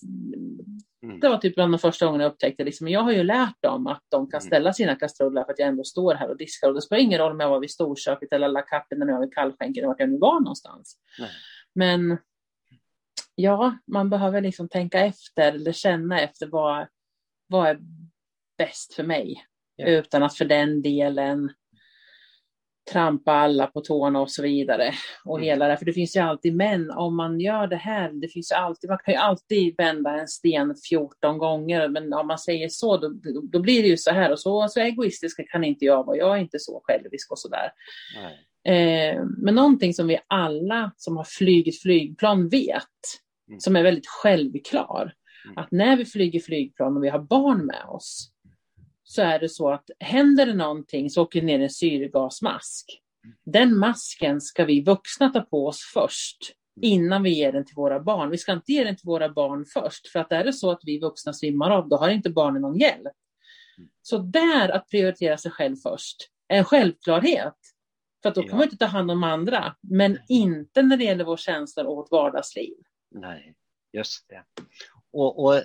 mm. 1.04 1.20
det 1.20 1.30
var 1.30 1.38
typ 1.38 1.56
bland 1.56 1.74
de 1.74 1.80
första 1.80 2.06
gångerna 2.06 2.24
jag 2.24 2.32
upptäckte, 2.32 2.63
liksom, 2.63 2.88
jag 2.88 3.02
har 3.02 3.12
ju 3.12 3.24
lärt 3.24 3.62
dem 3.62 3.88
att 3.88 4.04
de 4.10 4.30
kan 4.30 4.39
mm. 4.39 4.48
ställa 4.48 4.74
sina 4.74 4.96
kastruller 4.96 5.44
för 5.44 5.52
att 5.52 5.60
jag 5.60 5.68
ändå 5.68 5.84
står 5.84 6.13
här 6.13 6.30
och 6.30 6.38
diskar. 6.38 6.68
Och 6.68 6.74
det 6.74 6.82
spelar 6.82 7.02
ingen 7.02 7.20
roll 7.20 7.32
om 7.32 7.39
jag 7.39 7.50
var 7.50 7.60
vid 7.60 7.72
storköket 7.72 8.34
eller 8.34 8.48
la 8.48 8.62
kappen 8.62 9.02
eller 9.02 9.20
vid 9.20 9.34
kallskänken, 9.34 9.88
vart 9.88 10.00
jag 10.00 10.10
nu 10.10 10.18
var 10.18 10.39
någonstans. 10.39 10.98
Nej. 11.20 11.30
Men 11.76 12.18
ja, 13.41 13.78
man 13.88 14.10
behöver 14.10 14.41
liksom 14.41 14.69
tänka 14.69 14.99
efter 14.99 15.54
eller 15.54 15.71
känna 15.71 16.21
efter 16.21 16.47
vad, 16.47 16.88
vad 17.47 17.67
är 17.67 17.80
bäst 18.58 18.93
för 18.93 19.04
mig. 19.04 19.43
Ja. 19.75 19.88
Utan 19.88 20.23
att 20.23 20.38
för 20.38 20.45
den 20.45 20.82
delen 20.82 21.49
trampa 22.91 23.32
alla 23.32 23.67
på 23.67 23.82
tårna 23.82 24.21
och 24.21 24.32
så 24.32 24.43
vidare. 24.43 24.91
Och 25.25 25.38
mm. 25.38 25.45
hela 25.45 25.67
det, 25.67 25.78
för 25.78 25.86
det 25.86 25.93
finns 25.93 26.15
ju 26.15 26.19
alltid, 26.19 26.56
men 26.56 26.91
om 26.91 27.15
man 27.15 27.39
gör 27.39 27.67
det 27.67 27.75
här, 27.75 28.12
det 28.21 28.28
finns 28.28 28.52
alltid, 28.52 28.89
man 28.89 28.99
kan 29.04 29.13
ju 29.13 29.19
alltid 29.19 29.75
vända 29.78 30.19
en 30.19 30.28
sten 30.28 30.75
14 30.89 31.38
gånger, 31.38 31.88
men 31.88 32.13
om 32.13 32.28
man 32.28 32.39
säger 32.39 32.69
så, 32.69 32.97
då, 32.97 33.10
då 33.52 33.60
blir 33.60 33.82
det 33.82 33.88
ju 33.88 33.97
så 33.97 34.12
här 34.12 34.32
och 34.32 34.39
så, 34.39 34.67
så 34.67 34.80
egoistisk 34.80 35.52
kan 35.52 35.63
inte 35.63 35.86
jag 35.86 36.06
vara, 36.06 36.17
jag 36.17 36.38
är 36.38 36.41
inte 36.41 36.60
så 36.60 36.82
självisk 36.84 37.32
och 37.32 37.39
så 37.39 37.49
där. 37.49 37.71
Eh, 38.73 39.23
men 39.38 39.56
någonting 39.56 39.93
som 39.93 40.08
vi 40.08 40.19
alla 40.28 40.91
som 40.97 41.17
har 41.17 41.23
flugit 41.23 41.82
flygplan 41.82 42.49
vet, 42.49 42.84
Mm. 43.50 43.60
som 43.60 43.76
är 43.76 43.84
väldigt 43.84 44.08
självklar. 44.08 45.14
Mm. 45.46 45.58
Att 45.58 45.72
när 45.72 45.98
vi 45.98 46.06
flyger 46.06 46.40
flygplan 46.40 46.98
och 46.98 47.04
vi 47.04 47.10
har 47.10 47.20
barn 47.20 47.66
med 47.66 47.86
oss 47.86 48.32
så 49.04 49.22
är 49.22 49.40
det 49.40 49.50
så 49.50 49.70
att 49.70 49.90
händer 50.00 50.46
det 50.46 50.54
någonting 50.54 51.10
så 51.10 51.22
åker 51.22 51.42
det 51.42 51.46
ner 51.48 51.60
en 51.60 51.70
syrgasmask. 51.70 53.02
Mm. 53.24 53.36
Den 53.46 53.78
masken 53.78 54.42
ska 54.42 54.66
vi 54.66 54.82
vuxna 54.82 55.30
ta 55.30 55.42
på 55.42 55.68
oss 55.68 55.92
först 55.94 56.56
innan 56.82 57.24
vi 57.24 57.30
ger 57.30 57.52
den 57.52 57.66
till 57.66 57.76
våra 57.76 58.00
barn. 58.00 58.30
Vi 58.30 58.38
ska 58.38 58.52
inte 58.52 58.72
ge 58.72 58.84
den 58.84 58.96
till 58.96 59.06
våra 59.06 59.30
barn 59.30 59.66
först, 59.74 60.08
för 60.08 60.20
att 60.20 60.32
är 60.32 60.44
det 60.44 60.54
så 60.54 60.72
att 60.72 60.82
vi 60.84 61.00
vuxna 61.00 61.34
svimmar 61.34 61.72
av, 61.72 61.90
då 61.90 61.98
har 61.98 62.10
inte 62.10 62.30
barnen 62.30 62.62
någon 62.62 62.78
hjälp. 62.78 63.14
Så 64.02 64.18
där, 64.18 64.70
att 64.70 64.90
prioritera 64.90 65.38
sig 65.38 65.52
själv 65.52 65.76
först, 65.76 66.16
är 66.48 66.58
en 66.58 66.64
självklarhet. 66.64 67.56
För 68.22 68.30
att 68.30 68.36
då 68.36 68.44
kan 68.44 68.58
man 68.58 68.64
inte 68.64 68.78
ta 68.78 68.86
hand 68.86 69.12
om 69.12 69.24
andra, 69.24 69.76
men 69.82 70.18
inte 70.28 70.82
när 70.82 70.98
det 70.98 71.04
gäller 71.04 71.24
vår 71.24 71.38
känsla 71.38 71.84
och 71.84 71.96
vårt 71.96 72.12
vardagsliv. 72.12 72.76
Nej, 73.12 73.56
just 73.93 74.30
det. 74.30 74.43
Och, 75.12 75.43
och 75.43 75.63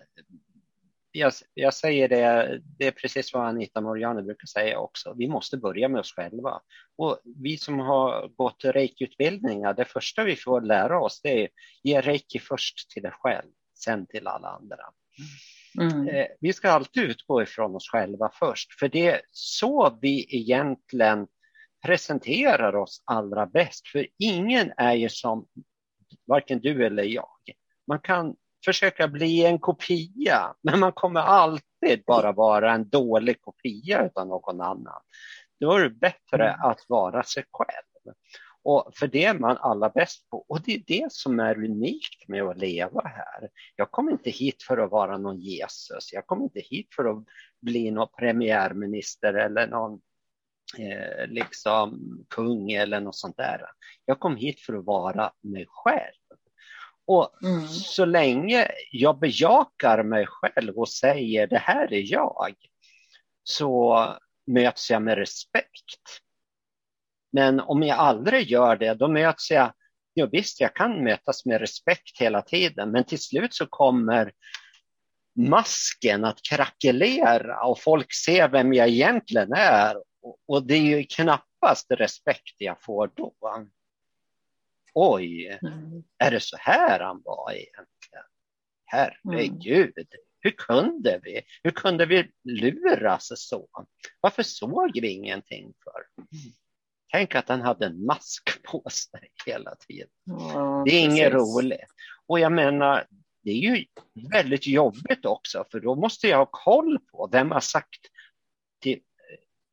jag, 1.13 1.33
jag, 1.55 1.75
säger 1.75 2.09
det, 2.09 2.61
det 2.79 2.87
är 2.87 2.91
precis 2.91 3.35
vad 3.35 3.47
Anita 3.47 3.81
Moriani 3.81 4.23
brukar 4.23 4.47
säga 4.47 4.79
också. 4.79 5.15
Vi 5.19 5.29
måste 5.29 5.57
börja 5.57 5.89
med 5.89 6.01
oss 6.01 6.13
själva. 6.13 6.61
Och 6.97 7.21
vi 7.25 7.57
som 7.59 7.79
har 7.79 8.29
gått 8.29 8.65
reiki-utbildningar, 8.65 9.75
det 9.75 9.85
första 9.85 10.25
vi 10.25 10.37
får 10.37 10.61
lära 10.61 11.01
oss 11.01 11.21
det 11.23 11.43
är 11.43 11.49
ge 11.83 12.01
reiki 12.01 12.39
först 12.39 12.91
till 12.91 13.03
dig 13.03 13.13
själv, 13.13 13.51
sen 13.75 14.07
till 14.07 14.27
alla 14.27 14.49
andra. 14.49 14.85
Mm. 15.81 16.09
Eh, 16.09 16.27
vi 16.41 16.53
ska 16.53 16.71
alltid 16.71 17.03
utgå 17.03 17.43
ifrån 17.43 17.75
oss 17.77 17.89
själva 17.89 18.31
först, 18.39 18.79
för 18.79 18.89
det 18.89 19.09
är 19.09 19.21
så 19.31 19.99
vi 20.03 20.37
egentligen 20.37 21.27
presenterar 21.87 22.77
oss 22.77 23.03
allra 23.05 23.47
bäst. 23.47 23.89
För 23.89 24.07
ingen 24.19 24.73
är 24.77 24.95
ju 24.95 25.09
som 25.09 25.47
varken 26.27 26.61
du 26.61 26.87
eller 26.87 27.03
jag. 27.03 27.34
Man 27.87 27.99
kan 27.99 28.37
försöka 28.65 29.09
bli 29.09 29.45
en 29.45 29.59
kopia, 29.59 30.55
men 30.63 30.81
man 30.81 30.93
kommer 30.93 31.21
alltid 31.21 32.05
bara 32.07 32.33
vara 32.33 32.73
en 32.73 32.89
dålig 32.89 33.41
kopia 33.41 34.11
av 34.15 34.27
någon 34.27 34.61
annan. 34.61 35.01
Då 35.61 35.73
är 35.73 35.83
det 35.83 35.91
bättre 35.91 36.49
mm. 36.49 36.61
att 36.61 36.81
vara 36.89 37.23
sig 37.23 37.45
själv. 37.53 38.15
Och 38.65 38.91
för 38.95 39.07
det 39.07 39.25
är 39.25 39.39
man 39.39 39.57
allra 39.57 39.89
bäst 39.89 40.31
på. 40.31 40.45
Och 40.49 40.61
det 40.63 40.75
är 40.75 40.83
det 40.87 41.13
som 41.13 41.41
är 41.41 41.65
unikt 41.65 42.29
med 42.29 42.43
att 42.43 42.59
leva 42.59 43.03
här. 43.05 43.49
Jag 43.77 43.91
kommer 43.91 44.13
inte 44.13 44.31
hit 44.31 44.63
för 44.63 44.79
att 44.79 44.91
vara 44.91 45.19
någon 45.19 45.41
Jesus. 45.41 46.13
Jag 46.13 46.27
kommer 46.27 46.45
inte 46.45 46.61
hit 46.61 46.89
för 46.97 47.05
att 47.05 47.25
bli 47.63 47.91
någon 47.91 48.09
premiärminister 48.19 49.35
eller 49.35 49.67
någon 49.67 50.01
eh, 50.79 51.27
liksom 51.27 52.01
kung 52.31 52.71
eller 52.71 53.01
något 53.01 53.17
sånt 53.17 53.37
där. 53.37 53.61
Jag 54.05 54.21
kom 54.21 54.37
hit 54.37 54.61
för 54.61 54.79
att 54.79 54.85
vara 54.85 55.33
mig 55.43 55.67
själv. 55.69 56.39
Och 57.07 57.43
mm. 57.43 57.69
så 57.69 58.05
länge 58.05 58.69
jag 58.91 59.19
bejakar 59.19 60.03
mig 60.03 60.27
själv 60.27 60.79
och 60.79 60.89
säger 60.89 61.47
det 61.47 61.59
här 61.59 61.93
är 61.93 62.13
jag, 62.13 62.55
så 63.43 64.07
möts 64.47 64.91
jag 64.91 65.03
med 65.03 65.19
respekt. 65.19 66.21
Men 67.33 67.61
om 67.61 67.83
jag 67.83 67.99
aldrig 67.99 68.51
gör 68.51 68.77
det, 68.77 68.95
då 68.95 69.09
möts 69.09 69.51
jag, 69.51 69.73
ja 70.15 70.27
visst 70.27 70.61
jag 70.61 70.75
kan 70.75 71.05
mötas 71.05 71.47
med 71.47 71.61
respekt 71.61 72.21
hela 72.21 72.43
tiden, 72.43 72.91
men 72.91 73.05
till 73.05 73.21
slut 73.21 73.55
så 73.55 73.67
kommer 73.67 74.33
masken 75.37 76.25
att 76.25 76.43
krackelera 76.51 77.65
och 77.65 77.81
folk 77.81 78.15
ser 78.15 78.49
vem 78.49 78.73
jag 78.73 78.89
egentligen 78.89 79.53
är. 79.53 79.97
Och 80.49 80.67
det 80.67 80.75
är 80.75 80.99
ju 80.99 81.05
knappast 81.05 81.91
respekt 81.91 82.55
jag 82.59 82.83
får 82.83 83.11
då 83.17 83.35
oj, 84.95 85.59
mm. 85.63 86.03
är 86.19 86.31
det 86.31 86.41
så 86.41 86.57
här 86.57 87.01
han 87.01 87.23
var 87.25 87.53
egentligen? 87.53 88.25
Herregud, 88.85 89.93
mm. 89.97 90.07
hur 90.41 90.51
kunde 90.51 91.21
vi? 91.23 91.43
Hur 91.63 91.71
kunde 91.71 92.07
vi 92.07 92.31
luras 92.45 93.33
så? 93.37 93.69
Varför 94.21 94.43
såg 94.43 95.01
vi 95.01 95.09
ingenting 95.09 95.75
för? 95.85 96.25
Tänk 97.13 97.35
att 97.35 97.49
han 97.49 97.61
hade 97.61 97.87
en 97.87 98.05
mask 98.05 98.63
på 98.63 98.83
sig 98.91 99.31
hela 99.47 99.75
tiden. 99.75 100.09
Ja, 100.25 100.83
det 100.87 100.91
är 100.91 101.05
inget 101.05 101.33
roligt. 101.33 101.91
Och 102.27 102.41
jag 102.41 102.53
menar, 102.53 103.07
det 103.43 103.51
är 103.51 103.55
ju 103.55 103.85
väldigt 104.33 104.67
jobbigt 104.67 105.25
också, 105.25 105.65
för 105.71 105.81
då 105.81 105.95
måste 105.95 106.29
jag 106.29 106.39
ha 106.39 106.47
koll 106.47 106.99
på 106.99 107.29
vem 107.33 107.51
har 107.51 107.61
sagt 107.61 108.01
till, 108.81 109.01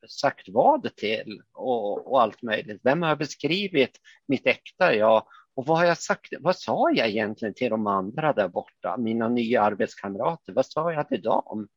sagt 0.08 0.48
vad 0.48 0.96
till 0.96 1.42
och, 1.52 2.12
och, 2.12 2.22
allt 2.22 2.42
möjligt. 2.42 2.80
Vem 2.84 3.02
har 3.02 3.16
beskrivit 3.16 3.98
mitt 4.28 4.46
äkta 4.46 4.94
jag 4.94 5.26
och 5.54 5.66
vad 5.66 5.78
har 5.78 5.84
jag 5.84 5.98
sagt? 5.98 6.32
Vad 6.40 6.56
sa 6.56 6.90
jag 6.90 7.08
egentligen 7.08 7.54
till 7.54 7.70
de 7.70 7.86
andra 7.86 8.32
där 8.32 8.48
borta, 8.48 8.96
mina 8.96 9.28
nya 9.28 9.62
arbetskamrater? 9.62 10.52
Vad 10.52 10.66
sa 10.66 10.92
jag 10.92 11.08
till 11.08 11.22
dem 11.22 11.68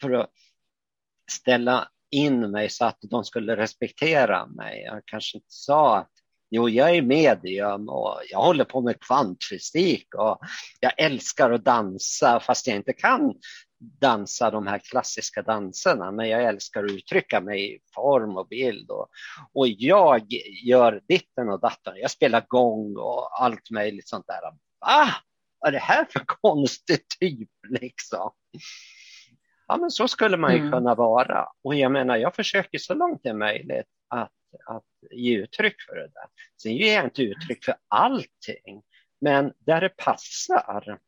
för 0.00 0.10
att 0.10 0.30
ställa 1.32 1.88
in 2.10 2.50
mig 2.50 2.70
så 2.70 2.84
att 2.84 2.98
de 3.00 3.24
skulle 3.24 3.56
respektera 3.56 4.46
mig? 4.46 4.82
Jag 4.82 5.02
kanske 5.04 5.36
inte 5.38 5.46
sa 5.50 5.98
att 5.98 6.10
Jo, 6.50 6.68
jag 6.68 6.96
är 6.96 7.02
medium 7.02 7.88
och 7.88 8.20
jag 8.30 8.42
håller 8.42 8.64
på 8.64 8.80
med 8.80 9.00
kvantfysik 9.00 10.14
och 10.14 10.38
jag 10.80 10.92
älskar 10.96 11.50
att 11.50 11.64
dansa 11.64 12.40
fast 12.40 12.66
jag 12.66 12.76
inte 12.76 12.92
kan 12.92 13.34
dansa 14.00 14.50
de 14.50 14.66
här 14.66 14.78
klassiska 14.78 15.42
danserna, 15.42 16.10
men 16.10 16.28
jag 16.28 16.44
älskar 16.44 16.84
att 16.84 16.90
uttrycka 16.90 17.40
mig 17.40 17.74
i 17.74 17.80
form 17.94 18.36
och 18.36 18.48
bild. 18.48 18.90
Och, 18.90 19.08
och 19.52 19.68
jag 19.68 20.26
gör 20.64 21.00
ditten 21.08 21.48
och 21.48 21.60
datten. 21.60 21.94
Jag 21.96 22.10
spelar 22.10 22.44
gång 22.48 22.96
och 22.96 23.42
allt 23.42 23.70
möjligt 23.70 24.08
sånt 24.08 24.26
där. 24.26 24.40
Ah, 24.80 25.10
vad 25.60 25.68
är 25.68 25.72
det 25.72 25.78
här 25.78 26.06
för 26.10 26.22
konstig 26.26 26.98
typ 27.20 27.50
liksom? 27.68 28.30
Ja, 29.66 29.76
men 29.76 29.90
så 29.90 30.08
skulle 30.08 30.36
man 30.36 30.52
ju 30.52 30.58
mm. 30.58 30.72
kunna 30.72 30.94
vara. 30.94 31.48
Och 31.64 31.74
jag 31.74 31.92
menar, 31.92 32.16
jag 32.16 32.34
försöker 32.34 32.78
så 32.78 32.94
långt 32.94 33.20
det 33.22 33.28
är 33.28 33.34
möjligt 33.34 33.86
att 34.08 34.30
att 34.66 34.84
ge 35.10 35.36
uttryck 35.36 35.82
för 35.88 35.96
det 35.96 36.08
där. 36.08 36.26
Sen 36.62 36.76
ger 36.76 36.94
jag 36.94 37.04
inte 37.04 37.22
uttryck 37.22 37.64
för 37.64 37.74
allting, 37.88 38.82
men 39.20 39.52
där 39.58 39.80
det 39.80 39.88
passar 39.88 40.98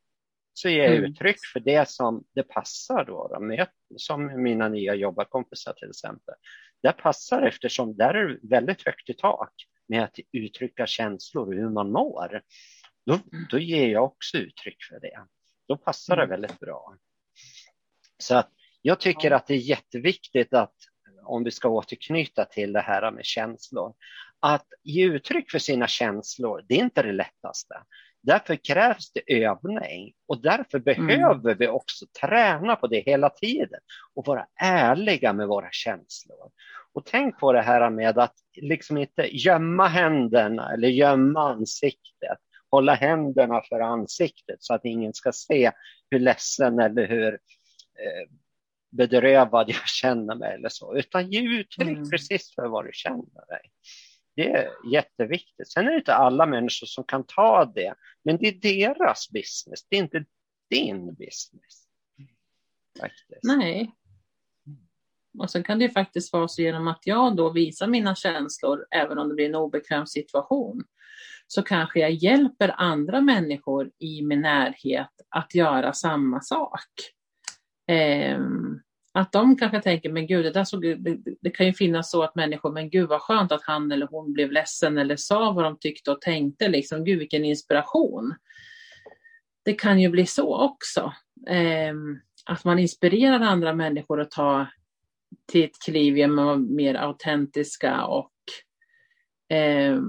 så 0.58 0.68
ger 0.68 0.84
jag 0.84 0.96
mm. 0.96 1.10
uttryck 1.10 1.36
för 1.52 1.60
det 1.60 1.88
som 1.88 2.24
det 2.34 2.42
passar 2.42 3.04
då, 3.04 3.28
då 3.40 3.66
som 3.96 4.42
mina 4.42 4.68
nya 4.68 4.94
jobbarkompisar 4.94 5.72
till 5.72 5.88
exempel. 5.88 6.34
Det 6.82 6.92
passar 6.92 7.42
eftersom 7.42 7.96
där 7.96 8.14
är 8.14 8.28
det 8.28 8.38
väldigt 8.42 8.86
högt 8.86 9.10
i 9.10 9.14
tak 9.14 9.52
med 9.88 10.04
att 10.04 10.18
uttrycka 10.32 10.86
känslor 10.86 11.46
och 11.46 11.54
hur 11.54 11.70
man 11.70 11.92
mår. 11.92 12.42
Då, 13.06 13.12
mm. 13.12 13.46
då 13.50 13.58
ger 13.58 13.88
jag 13.88 14.04
också 14.04 14.38
uttryck 14.38 14.84
för 14.90 15.00
det. 15.00 15.18
Då 15.68 15.76
passar 15.76 16.16
det 16.16 16.22
mm. 16.22 16.30
väldigt 16.30 16.60
bra. 16.60 16.96
Så 18.18 18.36
att 18.36 18.50
jag 18.82 19.00
tycker 19.00 19.30
att 19.30 19.46
det 19.46 19.54
är 19.54 19.58
jätteviktigt 19.58 20.54
att 20.54 20.74
om 21.24 21.44
vi 21.44 21.50
ska 21.50 21.68
återknyta 21.68 22.44
till 22.44 22.72
det 22.72 22.80
här 22.80 23.10
med 23.10 23.24
känslor, 23.24 23.94
att 24.40 24.66
ge 24.82 25.04
uttryck 25.04 25.50
för 25.50 25.58
sina 25.58 25.86
känslor, 25.86 26.64
det 26.68 26.74
är 26.74 26.84
inte 26.84 27.02
det 27.02 27.12
lättaste. 27.12 27.74
Därför 28.26 28.56
krävs 28.56 29.12
det 29.12 29.44
övning 29.44 30.14
och 30.28 30.42
därför 30.42 30.88
mm. 30.88 31.06
behöver 31.06 31.54
vi 31.54 31.68
också 31.68 32.06
träna 32.20 32.76
på 32.76 32.86
det 32.86 33.00
hela 33.00 33.30
tiden 33.30 33.80
och 34.14 34.26
vara 34.26 34.46
ärliga 34.60 35.32
med 35.32 35.48
våra 35.48 35.68
känslor. 35.70 36.50
Och 36.92 37.06
tänk 37.06 37.38
på 37.38 37.52
det 37.52 37.62
här 37.62 37.90
med 37.90 38.18
att 38.18 38.34
liksom 38.56 38.96
inte 38.96 39.36
gömma 39.36 39.86
händerna 39.88 40.72
eller 40.72 40.88
gömma 40.88 41.52
ansiktet, 41.52 42.38
hålla 42.70 42.94
händerna 42.94 43.62
för 43.68 43.80
ansiktet 43.80 44.56
så 44.60 44.74
att 44.74 44.84
ingen 44.84 45.14
ska 45.14 45.32
se 45.32 45.72
hur 46.10 46.18
ledsen 46.18 46.78
eller 46.78 47.08
hur 47.08 47.32
eh, 47.34 48.30
bedrövad 48.90 49.68
jag 49.70 49.88
känner 49.88 50.34
mig 50.34 50.54
eller 50.54 50.68
så, 50.68 50.96
utan 50.96 51.30
ge 51.30 51.40
uttryck 51.40 51.88
mm. 51.88 52.10
precis 52.10 52.54
för 52.54 52.68
vad 52.68 52.84
du 52.84 52.90
känner 52.92 53.46
dig. 53.48 53.70
Det 54.36 54.50
är 54.50 54.68
jätteviktigt. 54.92 55.72
Sen 55.72 55.86
är 55.86 55.90
det 55.90 55.96
inte 55.96 56.14
alla 56.14 56.46
människor 56.46 56.86
som 56.86 57.04
kan 57.04 57.24
ta 57.26 57.64
det, 57.64 57.94
men 58.24 58.38
det 58.38 58.48
är 58.48 58.60
deras 58.60 59.30
business, 59.30 59.86
det 59.88 59.96
är 59.96 60.00
inte 60.00 60.24
din 60.70 61.14
business. 61.14 61.86
Faktiskt. 63.00 63.40
Nej. 63.42 63.92
Och 65.38 65.50
sen 65.50 65.64
kan 65.64 65.78
det 65.78 65.84
ju 65.84 65.90
faktiskt 65.90 66.32
vara 66.32 66.48
så 66.48 66.62
genom 66.62 66.88
att 66.88 67.00
jag 67.02 67.36
då 67.36 67.52
visar 67.52 67.86
mina 67.86 68.14
känslor, 68.14 68.86
även 68.90 69.18
om 69.18 69.28
det 69.28 69.34
blir 69.34 69.46
en 69.46 69.54
obekväm 69.54 70.06
situation, 70.06 70.84
så 71.46 71.62
kanske 71.62 72.00
jag 72.00 72.10
hjälper 72.10 72.74
andra 72.76 73.20
människor 73.20 73.90
i 73.98 74.22
min 74.22 74.40
närhet 74.40 75.10
att 75.28 75.54
göra 75.54 75.92
samma 75.92 76.40
sak. 76.40 76.90
Um, 78.36 78.82
att 79.16 79.32
de 79.32 79.56
kanske 79.56 79.80
tänker, 79.80 80.10
men 80.10 80.26
gud, 80.26 80.44
det, 80.44 80.50
där 80.50 80.64
såg, 80.64 80.82
det, 80.82 81.18
det, 81.40 81.50
kan 81.50 81.66
ju 81.66 81.72
finnas 81.72 82.10
så 82.10 82.22
att 82.22 82.34
människor, 82.34 82.72
men 82.72 82.90
gud 82.90 83.08
vad 83.08 83.20
skönt 83.20 83.52
att 83.52 83.62
han 83.62 83.92
eller 83.92 84.06
hon 84.06 84.32
blev 84.32 84.52
ledsen 84.52 84.98
eller 84.98 85.16
sa 85.16 85.52
vad 85.52 85.64
de 85.64 85.78
tyckte 85.78 86.10
och 86.10 86.20
tänkte, 86.20 86.68
liksom, 86.68 87.04
gud 87.04 87.18
vilken 87.18 87.44
inspiration. 87.44 88.34
Det 89.64 89.72
kan 89.72 90.00
ju 90.00 90.08
bli 90.08 90.26
så 90.26 90.64
också. 90.64 91.12
Eh, 91.48 91.94
att 92.44 92.64
man 92.64 92.78
inspirerar 92.78 93.40
andra 93.40 93.72
människor 93.72 94.20
att 94.20 94.30
ta 94.30 94.66
till 95.46 95.64
ett 95.64 95.82
kliv 95.84 96.18
genom 96.18 96.38
att 96.38 96.46
vara 96.46 96.56
mer 96.56 96.94
autentiska 96.94 98.04
och 98.04 98.32
eh, 99.56 100.00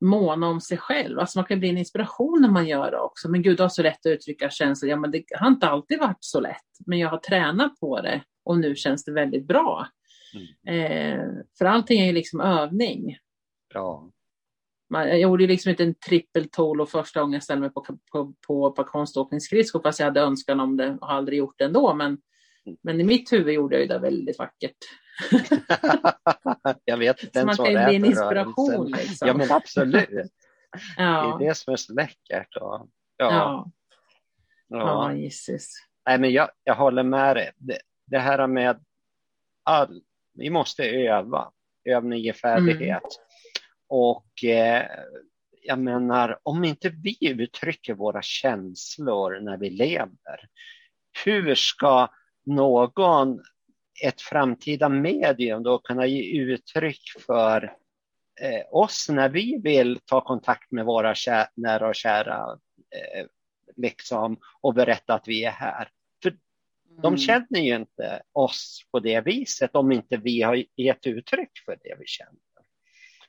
måna 0.00 0.48
om 0.48 0.60
sig 0.60 0.78
själv. 0.78 1.18
Alltså 1.18 1.38
man 1.38 1.44
kan 1.44 1.60
bli 1.60 1.68
en 1.68 1.78
inspiration 1.78 2.40
när 2.42 2.48
man 2.48 2.66
gör 2.66 2.90
det 2.90 3.00
också. 3.00 3.28
Men 3.28 3.42
gud, 3.42 3.56
du 3.56 3.62
har 3.62 3.68
så 3.68 3.82
lätt 3.82 4.06
att 4.06 4.10
uttrycka 4.10 4.50
känslor. 4.50 4.90
Ja, 4.90 4.96
men 4.96 5.10
det 5.10 5.24
har 5.38 5.48
inte 5.48 5.68
alltid 5.68 5.98
varit 5.98 6.16
så 6.20 6.40
lätt, 6.40 6.66
men 6.86 6.98
jag 6.98 7.08
har 7.08 7.18
tränat 7.18 7.80
på 7.80 8.00
det 8.00 8.22
och 8.44 8.58
nu 8.58 8.74
känns 8.74 9.04
det 9.04 9.12
väldigt 9.12 9.46
bra. 9.46 9.88
Mm. 10.34 10.82
Eh, 10.82 11.24
för 11.58 11.64
allting 11.64 12.00
är 12.00 12.06
ju 12.06 12.12
liksom 12.12 12.40
övning. 12.40 13.18
Ja. 13.74 14.10
jag 14.88 15.20
gjorde 15.20 15.42
ju 15.42 15.48
liksom 15.48 15.70
inte 15.70 15.84
en 15.84 15.94
trippeltolo 15.94 16.86
första 16.86 17.20
gången 17.20 17.32
jag 17.32 17.42
ställde 17.42 17.60
mig 17.60 17.70
på, 17.70 17.86
på, 18.12 18.34
på, 18.46 18.72
på 18.72 18.84
konståkningsskridskor, 18.84 19.80
fast 19.82 19.98
jag 19.98 20.06
hade 20.06 20.20
önskan 20.20 20.60
om 20.60 20.76
det 20.76 20.98
och 21.00 21.12
aldrig 21.12 21.38
gjort 21.38 21.58
det 21.58 21.64
ändå. 21.64 21.94
Men, 21.94 22.06
mm. 22.66 22.78
men 22.82 23.00
i 23.00 23.04
mitt 23.04 23.32
huvud 23.32 23.54
gjorde 23.54 23.74
jag 23.74 23.82
ju 23.82 23.88
det 23.88 23.98
väldigt 23.98 24.38
vackert. 24.38 24.76
jag 26.84 26.96
vet 26.96 27.22
inte 27.22 27.38
ens 27.38 27.58
vad 27.58 27.68
det 27.68 27.78
är. 27.78 27.94
En 27.94 28.04
inspiration. 28.04 28.90
Liksom. 28.90 29.28
Ja, 29.28 29.34
men 29.34 29.52
absolut. 29.52 30.08
ja. 30.96 31.36
Det 31.38 31.44
är 31.44 31.48
det 31.48 31.54
som 31.54 31.72
är 31.72 31.76
så 31.76 31.92
läckert. 31.92 32.56
Och, 32.56 32.88
ja. 33.16 33.32
Ja, 33.32 33.70
ja. 34.68 34.78
ja 34.78 35.12
Nej, 36.06 36.18
men 36.18 36.32
jag, 36.32 36.50
jag 36.64 36.74
håller 36.74 37.02
med 37.02 37.36
dig. 37.36 37.52
Det, 37.56 37.78
det 38.06 38.18
här 38.18 38.46
med 38.46 38.84
all, 39.62 40.02
vi 40.34 40.50
måste 40.50 40.84
öva. 40.84 41.50
Övning 41.84 42.18
ger 42.18 42.32
färdighet. 42.32 43.02
Mm. 43.02 43.02
Och 43.88 44.44
eh, 44.44 44.86
jag 45.62 45.78
menar, 45.78 46.38
om 46.42 46.64
inte 46.64 46.88
vi 46.88 47.16
uttrycker 47.20 47.94
våra 47.94 48.22
känslor 48.22 49.40
när 49.40 49.56
vi 49.56 49.70
lever, 49.70 50.48
hur 51.24 51.54
ska 51.54 52.08
någon 52.46 53.42
ett 54.04 54.20
framtida 54.20 54.88
medium 54.88 55.62
då 55.62 55.78
kunna 55.78 56.06
ge 56.06 56.40
uttryck 56.40 57.02
för 57.26 57.62
eh, 58.40 58.62
oss 58.70 59.08
när 59.08 59.28
vi 59.28 59.60
vill 59.62 60.00
ta 60.04 60.20
kontakt 60.20 60.72
med 60.72 60.84
våra 60.84 61.14
kär, 61.14 61.46
nära 61.54 61.88
och 61.88 61.94
kära 61.94 62.58
eh, 62.96 63.26
liksom, 63.76 64.36
och 64.60 64.74
berätta 64.74 65.14
att 65.14 65.28
vi 65.28 65.44
är 65.44 65.50
här. 65.50 65.88
För 66.22 66.30
mm. 66.30 67.02
de 67.02 67.16
känner 67.16 67.60
ju 67.60 67.76
inte 67.76 68.22
oss 68.32 68.80
på 68.90 69.00
det 69.00 69.20
viset 69.20 69.76
om 69.76 69.92
inte 69.92 70.16
vi 70.16 70.42
har 70.42 70.64
gett 70.76 71.06
uttryck 71.06 71.50
för 71.64 71.78
det 71.82 71.94
vi 71.98 72.06
känner. 72.06 72.38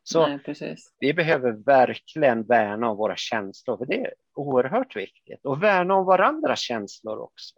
Så 0.03 0.27
Nej, 0.27 0.75
vi 0.99 1.13
behöver 1.13 1.51
verkligen 1.51 2.43
värna 2.43 2.89
om 2.89 2.97
våra 2.97 3.15
känslor, 3.15 3.77
för 3.77 3.85
det 3.85 4.01
är 4.01 4.13
oerhört 4.35 4.95
viktigt. 4.95 5.45
Och 5.45 5.63
värna 5.63 5.95
om 5.95 6.05
varandras 6.05 6.59
känslor 6.59 7.19
också. 7.19 7.55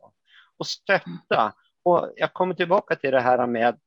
Och 0.57 0.67
stötta 0.67 1.53
och 1.83 2.13
jag 2.15 2.33
kommer 2.33 2.53
tillbaka 2.53 2.95
till 2.95 3.11
det 3.11 3.21
här 3.21 3.47
med 3.47 3.79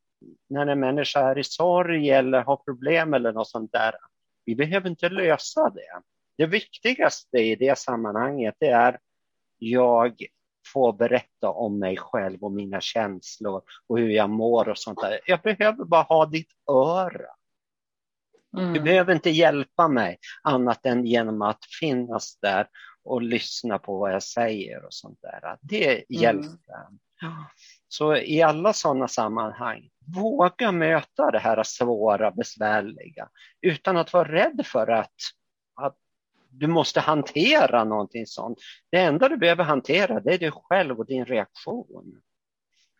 när 0.48 0.66
en 0.66 0.80
människa 0.80 1.20
är 1.20 1.38
i 1.38 1.44
sorg 1.44 2.10
eller 2.10 2.42
har 2.42 2.56
problem 2.56 3.14
eller 3.14 3.32
något 3.32 3.48
sånt 3.48 3.72
där. 3.72 3.94
Vi 4.44 4.56
behöver 4.56 4.90
inte 4.90 5.08
lösa 5.08 5.70
det. 5.70 6.00
Det 6.38 6.46
viktigaste 6.46 7.38
i 7.38 7.56
det 7.56 7.78
sammanhanget 7.78 8.54
det 8.58 8.68
är 8.68 8.98
jag 9.58 10.24
får 10.72 10.92
berätta 10.92 11.50
om 11.50 11.78
mig 11.78 11.96
själv 11.96 12.44
och 12.44 12.52
mina 12.52 12.80
känslor 12.80 13.62
och 13.86 13.98
hur 13.98 14.08
jag 14.08 14.30
mår 14.30 14.68
och 14.68 14.78
sånt 14.78 15.00
där. 15.00 15.20
Jag 15.26 15.40
behöver 15.40 15.84
bara 15.84 16.02
ha 16.02 16.26
ditt 16.26 16.52
öra. 16.70 17.30
Mm. 18.56 18.72
Du 18.72 18.80
behöver 18.80 19.14
inte 19.14 19.30
hjälpa 19.30 19.88
mig 19.88 20.18
annat 20.42 20.86
än 20.86 21.06
genom 21.06 21.42
att 21.42 21.64
finnas 21.80 22.38
där 22.38 22.68
och 23.04 23.22
lyssna 23.22 23.78
på 23.78 23.98
vad 23.98 24.12
jag 24.12 24.22
säger 24.22 24.84
och 24.84 24.94
sånt 24.94 25.18
där. 25.22 25.58
Det 25.60 25.92
mm. 25.92 26.04
hjälper. 26.08 26.86
Mm. 27.22 27.34
Så 27.94 28.16
i 28.16 28.42
alla 28.42 28.72
sådana 28.72 29.08
sammanhang, 29.08 29.90
våga 30.14 30.72
möta 30.72 31.30
det 31.30 31.38
här 31.38 31.62
svåra, 31.62 32.30
besvärliga 32.30 33.28
utan 33.60 33.96
att 33.96 34.12
vara 34.12 34.32
rädd 34.32 34.66
för 34.66 34.90
att, 34.90 35.14
att 35.74 35.96
du 36.50 36.66
måste 36.66 37.00
hantera 37.00 37.84
någonting 37.84 38.26
sånt. 38.26 38.58
Det 38.90 38.98
enda 38.98 39.28
du 39.28 39.36
behöver 39.36 39.64
hantera 39.64 40.20
det 40.20 40.34
är 40.34 40.38
dig 40.38 40.50
själv 40.54 40.98
och 40.98 41.06
din 41.06 41.24
reaktion 41.24 42.22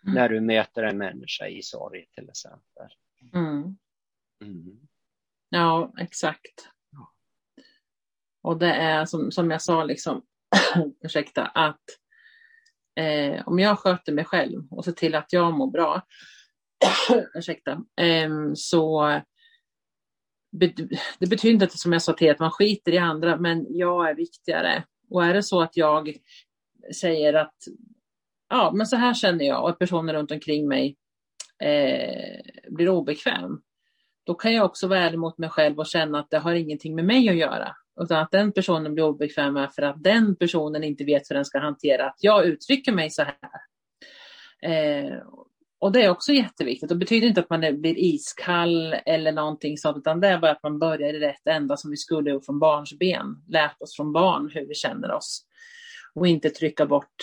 mm. 0.03 0.15
när 0.15 0.29
du 0.29 0.41
möter 0.41 0.83
en 0.83 0.99
människa 0.99 1.47
i 1.47 1.63
sorg 1.63 2.07
till 2.15 2.29
exempel. 2.29 2.89
Mm. 3.35 3.77
Mm. 4.43 4.89
Ja, 5.49 5.93
exakt. 5.99 6.69
Och 8.43 8.59
det 8.59 8.73
är 8.73 9.05
som, 9.05 9.31
som 9.33 9.51
jag 9.51 9.63
sa, 9.63 9.85
liksom, 9.85 10.23
ursäkta, 11.05 11.47
att 11.47 11.85
eh, 12.97 13.43
om 13.49 13.59
jag 13.59 13.79
sköter 13.79 14.13
mig 14.13 14.25
själv 14.25 14.63
och 14.71 14.85
ser 14.85 14.93
till 14.93 15.15
att 15.15 15.33
jag 15.33 15.55
mår 15.55 15.71
bra, 15.71 16.03
ursäkta, 17.35 17.73
eh, 18.01 18.31
så 18.55 19.07
det 21.19 21.27
betyder 21.27 21.65
inte 21.65 21.79
som 21.79 21.93
jag 21.93 22.03
sa 22.03 22.13
till 22.13 22.31
att 22.31 22.39
man 22.39 22.51
skiter 22.51 22.93
i 22.93 22.99
andra, 22.99 23.37
men 23.37 23.67
jag 23.69 24.11
är 24.11 24.15
viktigare. 24.15 24.85
Och 25.11 25.25
är 25.25 25.35
det 25.35 25.43
så 25.43 25.63
att 25.63 25.77
jag 25.77 26.17
säger 27.01 27.35
att 27.35 27.55
ja, 28.49 28.73
men 28.75 28.87
så 28.87 28.97
här 28.97 29.15
känner 29.15 29.45
jag 29.45 29.63
och 29.63 29.71
att 29.71 29.79
personen 29.79 30.15
runt 30.15 30.31
omkring 30.31 30.69
mig 30.69 30.97
eh, 31.63 32.41
blir 32.69 32.89
obekväm, 32.89 33.61
då 34.27 34.35
kan 34.35 34.55
jag 34.55 34.65
också 34.65 34.89
vara 34.89 35.01
ärlig 35.01 35.19
mot 35.19 35.39
mig 35.39 35.51
själv 35.51 35.79
och 35.79 35.87
känna 35.87 36.19
att 36.19 36.31
det 36.31 36.39
har 36.39 36.55
ingenting 36.55 36.95
med 36.95 37.05
mig 37.05 37.29
att 37.29 37.37
göra. 37.37 37.77
Utan 38.01 38.19
att 38.19 38.31
den 38.31 38.53
personen 38.53 38.95
blir 38.95 39.05
obekväm 39.05 39.55
med 39.55 39.73
för 39.73 39.83
att 39.83 40.03
den 40.03 40.37
personen 40.37 40.85
inte 40.85 41.05
vet 41.05 41.31
hur 41.31 41.35
den 41.35 41.45
ska 41.45 41.59
hantera 41.59 42.07
att 42.07 42.19
jag 42.21 42.47
uttrycker 42.47 42.93
mig 42.93 43.11
så 43.11 43.23
här. 43.23 43.35
Eh, 44.63 45.19
och 45.79 45.93
det 45.93 46.03
är 46.03 46.11
också 46.11 46.33
jätteviktigt. 46.33 46.89
Det 46.89 46.95
betyder 46.95 47.29
inte 47.29 47.41
att 47.41 47.51
man 47.51 47.61
blir 47.61 47.99
iskall 47.99 48.93
eller 49.07 49.33
någonting 49.33 49.79
sånt, 49.79 49.97
utan 49.97 50.21
det 50.21 50.29
är 50.29 50.39
bara 50.39 50.51
att 50.51 50.63
man 50.63 50.79
börjar 50.79 51.15
i 51.15 51.21
rätt 51.21 51.47
ända 51.47 51.77
som 51.77 51.91
vi 51.91 51.97
skulle 51.97 52.31
gjort 52.31 52.45
från 52.45 52.59
barns 52.59 52.99
ben. 52.99 53.43
Lärt 53.49 53.83
oss 53.83 53.97
från 53.97 54.13
barn 54.13 54.51
hur 54.55 54.67
vi 54.67 54.75
känner 54.75 55.13
oss. 55.13 55.45
Och 56.15 56.27
inte 56.27 56.51
trycka 56.51 56.87
bort 56.87 57.17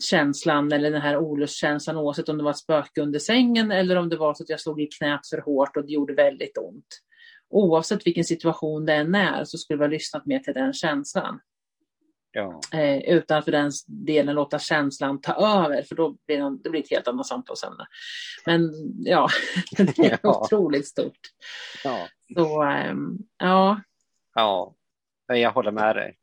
känslan 0.00 0.72
eller 0.72 0.90
den 0.90 1.02
här 1.02 1.16
olustkänslan 1.16 1.96
oavsett 1.96 2.28
om 2.28 2.38
det 2.38 2.44
var 2.44 2.50
ett 2.50 2.56
spöke 2.56 3.00
under 3.00 3.18
sängen 3.18 3.72
eller 3.72 3.96
om 3.96 4.08
det 4.08 4.16
var 4.16 4.34
så 4.34 4.42
att 4.42 4.48
jag 4.48 4.60
slog 4.60 4.80
i 4.80 4.86
knät 4.86 5.20
för 5.30 5.38
hårt 5.38 5.76
och 5.76 5.86
det 5.86 5.92
gjorde 5.92 6.14
väldigt 6.14 6.58
ont. 6.58 7.02
Oavsett 7.50 8.06
vilken 8.06 8.24
situation 8.24 8.86
det 8.86 8.94
än 8.94 9.14
är 9.14 9.44
så 9.44 9.58
skulle 9.58 9.78
vi 9.78 9.84
ha 9.84 9.90
lyssnat 9.90 10.26
mer 10.26 10.38
till 10.38 10.54
den 10.54 10.72
känslan. 10.72 11.40
Ja. 12.36 12.60
Eh, 12.72 12.98
utan 12.98 13.42
för 13.42 13.52
den 13.52 13.70
delen 13.86 14.34
låta 14.34 14.58
känslan 14.58 15.20
ta 15.20 15.32
över, 15.32 15.82
för 15.82 15.94
då 15.94 16.16
blir 16.26 16.38
det, 16.38 16.58
det 16.64 16.70
blir 16.70 16.82
ett 16.82 16.90
helt 16.90 17.08
annat 17.08 17.26
samtalsämne. 17.26 17.86
Men 18.46 18.70
ja, 18.98 19.28
det 19.76 19.98
är 19.98 20.18
ja. 20.22 20.40
otroligt 20.40 20.86
stort. 20.86 21.20
Ja. 21.84 22.08
Så, 22.34 22.64
eh, 22.64 22.94
ja. 23.38 23.80
Ja, 24.34 24.74
jag 25.26 25.50
håller 25.52 25.70
med 25.70 25.96
dig. 25.96 26.16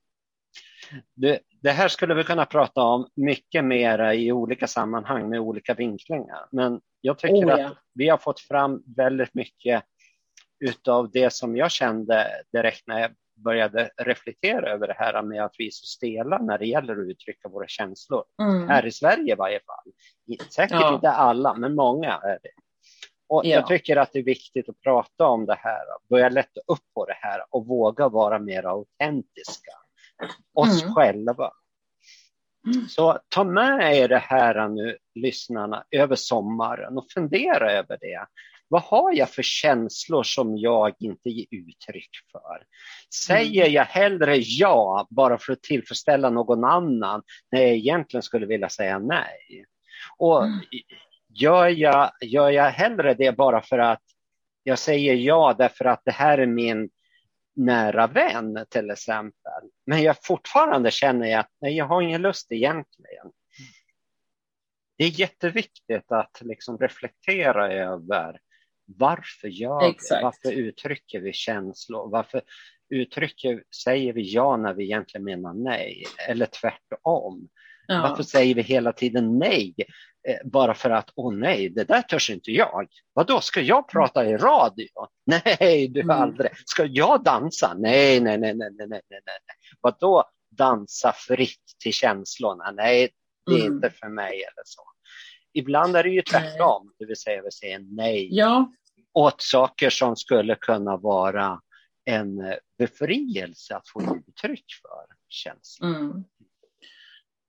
Det, 1.14 1.40
det, 1.62 1.72
här 1.72 1.88
skulle 1.88 2.14
vi 2.14 2.24
kunna 2.24 2.46
prata 2.46 2.82
om 2.82 3.08
mycket 3.16 3.66
mer 3.66 4.12
i 4.12 4.32
olika 4.32 4.68
sammanhang 4.68 5.30
med 5.30 5.40
olika 5.40 5.74
vinklingar. 5.74 6.48
Men 6.52 6.82
jag 7.02 7.18
tycker 7.18 7.46
oh, 7.46 7.60
ja. 7.60 7.68
att 7.68 7.78
vi 7.94 8.10
har 8.10 8.18
fått 8.18 8.40
fram 8.40 8.84
väldigt 8.96 9.34
mycket 9.34 9.84
utav 10.60 11.12
det 11.12 11.34
som 11.34 11.56
jag 11.56 11.72
kände 11.72 12.28
direkt 12.52 12.88
när 12.88 13.00
jag 13.00 13.12
började 13.36 13.90
reflektera 13.98 14.70
över 14.70 14.88
det 14.88 14.96
här 14.98 15.22
med 15.22 15.44
att 15.44 15.56
vi 15.58 15.68
är 15.68 15.72
så 15.72 15.86
stela 15.86 16.38
när 16.38 16.58
det 16.58 16.66
gäller 16.66 16.94
att 16.94 17.08
uttrycka 17.08 17.50
våra 17.50 17.68
känslor. 17.68 18.24
Mm. 18.42 18.70
Här 18.70 18.86
i 18.86 18.92
Sverige 18.92 19.34
i 19.34 19.36
varje 19.36 19.60
fall. 19.60 19.92
Säkert 20.50 20.82
ja. 20.82 20.96
inte 20.96 21.10
alla, 21.10 21.54
men 21.54 21.76
många 21.76 22.12
är 22.14 22.40
det. 22.44 22.52
Och 23.28 23.46
ja. 23.46 23.50
Jag 23.50 23.68
tycker 23.68 23.98
att 23.98 24.14
det 24.14 24.20
är 24.20 24.24
viktigt 24.24 24.70
att 24.70 24.82
prata 24.82 25.28
om 25.28 25.46
det 25.46 25.58
här, 25.60 25.82
börja 26.10 26.30
lätta 26.30 26.62
upp 26.68 26.94
på 26.94 27.06
det 27.06 27.18
här 27.22 27.46
och 27.50 27.68
våga 27.68 28.10
vara 28.10 28.40
mer 28.40 28.64
autentiska. 28.64 29.72
Oss 30.54 30.84
mm. 30.84 30.96
själva. 30.96 31.52
Mm. 32.68 32.88
Så 32.88 33.20
ta 33.30 33.44
med 33.44 33.98
er 33.98 34.08
det 34.08 34.18
här 34.18 34.70
nu, 34.70 34.98
lyssnarna, 35.16 35.84
över 35.92 36.16
sommaren 36.16 36.98
och 36.98 37.12
fundera 37.14 37.72
över 37.72 37.98
det. 38.02 38.26
Vad 38.68 38.82
har 38.82 39.14
jag 39.14 39.30
för 39.30 39.44
känslor 39.44 40.24
som 40.24 40.58
jag 40.58 40.94
inte 41.00 41.30
ger 41.30 41.46
uttryck 41.52 42.10
för? 42.32 42.64
Säger 43.26 43.62
mm. 43.62 43.74
jag 43.74 43.86
hellre 43.86 44.38
ja 44.38 45.08
bara 45.10 45.38
för 45.38 45.54
att 45.54 45.62
tillfredsställa 45.62 46.30
någon 46.30 46.64
annan 46.64 47.24
när 47.52 47.62
jag 47.62 47.72
egentligen 47.72 48.24
skulle 48.24 48.46
vilja 48.46 48.70
säga 48.70 49.00
nej? 49.00 49.66
Och 50.18 50.46
mm. 50.46 50.60
gör, 51.30 51.68
jag, 51.68 52.12
gör 52.22 52.50
jag 52.50 52.72
hellre 52.72 53.14
det 53.14 53.38
bara 53.38 53.62
för 53.62 53.80
att 53.80 54.02
jag 54.64 54.80
säger 54.80 55.14
ja 55.14 55.56
därför 55.58 55.86
att 55.86 56.02
det 56.06 56.12
här 56.12 56.38
är 56.38 56.46
min 56.46 56.90
nära 57.56 58.08
vän 58.08 58.66
till 58.70 58.90
exempel. 58.90 59.64
Men 59.86 60.02
jag 60.04 60.16
fortfarande 60.24 60.92
känner 60.92 61.38
att 61.38 61.50
nej, 61.62 61.78
jag 61.78 61.86
har 61.86 62.02
ingen 62.02 62.22
lust 62.22 62.52
egentligen. 62.52 63.32
Det 64.98 65.04
är 65.04 65.20
jätteviktigt 65.20 66.12
att 66.12 66.42
liksom 66.42 66.78
reflektera 66.78 67.74
över 67.74 68.40
varför 68.86 69.48
gör 69.48 69.90
Exakt. 69.90 70.20
vi? 70.20 70.24
Varför 70.24 70.52
uttrycker 70.52 71.20
vi 71.20 71.34
känslor? 71.34 72.10
Varför 72.10 72.42
uttrycker, 72.90 73.64
säger 73.84 74.14
vi 74.14 74.34
ja 74.34 74.58
när 74.58 74.74
vi 74.74 74.84
egentligen 74.84 75.26
menar 75.26 75.54
nej? 75.54 76.04
Eller 76.30 76.46
tvärtom? 76.46 77.50
Ja. 77.88 78.02
Varför 78.02 78.24
säger 78.24 78.56
vi 78.56 78.62
hela 78.62 78.94
tiden 78.94 79.40
nej? 79.40 79.76
Eh, 80.28 80.38
bara 80.46 80.74
för 80.74 80.90
att, 80.90 81.10
åh 81.16 81.34
nej, 81.34 81.70
det 81.70 81.84
där 81.84 82.02
törs 82.02 82.30
inte 82.30 82.52
jag. 82.52 82.88
Vad 83.14 83.28
då 83.28 83.42
ska 83.42 83.62
jag 83.62 83.90
prata 83.90 84.26
i 84.26 84.38
radio? 84.38 84.88
Nej, 85.26 85.88
du 85.88 86.02
mm. 86.02 86.22
aldrig. 86.22 86.52
Ska 86.66 86.86
jag 86.86 87.24
dansa? 87.24 87.74
Nej, 87.78 88.20
nej, 88.20 88.38
nej, 88.38 88.54
nej, 88.56 88.70
nej, 88.78 88.88
nej, 88.90 89.02
nej. 89.10 89.40
Vad 89.82 89.96
då 90.00 90.24
dansa 90.58 91.14
fritt 91.18 91.76
till 91.84 91.94
känslorna? 91.94 92.72
Nej, 92.72 93.10
det 93.46 93.52
är 93.52 93.60
mm. 93.60 93.74
inte 93.74 93.90
för 93.90 94.08
mig 94.08 94.34
eller 94.34 94.64
så. 94.66 94.84
Ibland 95.54 95.96
är 95.96 96.04
det 96.04 96.10
ju 96.10 96.22
tvärtom, 96.22 96.94
det 97.00 97.06
vill 97.06 97.18
säga 97.18 97.42
vi 97.42 97.52
säger 97.52 97.80
nej 97.80 98.28
ja. 98.32 98.72
åt 99.14 99.42
saker 99.42 99.90
som 99.90 100.16
skulle 100.16 100.56
kunna 100.56 100.98
vara 100.98 101.60
en 102.06 102.56
befrielse 102.78 103.76
att 103.76 103.90
få 103.90 104.02
uttryck 104.02 104.66
för 104.82 105.16
känslor. 105.30 105.90
Mm. 105.90 106.24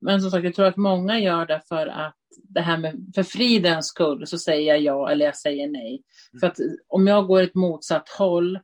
Men 0.01 0.21
som 0.21 0.31
sagt, 0.31 0.45
jag 0.45 0.55
tror 0.55 0.67
att 0.67 0.77
många 0.77 1.19
gör 1.19 1.47
det 1.47 1.63
för 1.69 1.87
att 1.87 2.17
det 2.43 2.61
här 2.61 2.79
med 2.79 3.13
för 3.15 3.23
fridens 3.23 3.87
skull 3.87 4.27
så 4.27 4.39
säger 4.39 4.75
jag 4.75 4.83
ja 4.83 5.11
eller 5.11 5.25
jag 5.25 5.37
säger 5.37 5.69
nej. 5.69 6.03
Mm. 6.33 6.41
För 6.41 6.47
att 6.47 6.57
om 6.89 7.07
jag 7.07 7.27
går 7.27 7.43
ett 7.43 7.55
motsatt 7.55 8.09
håll 8.09 8.59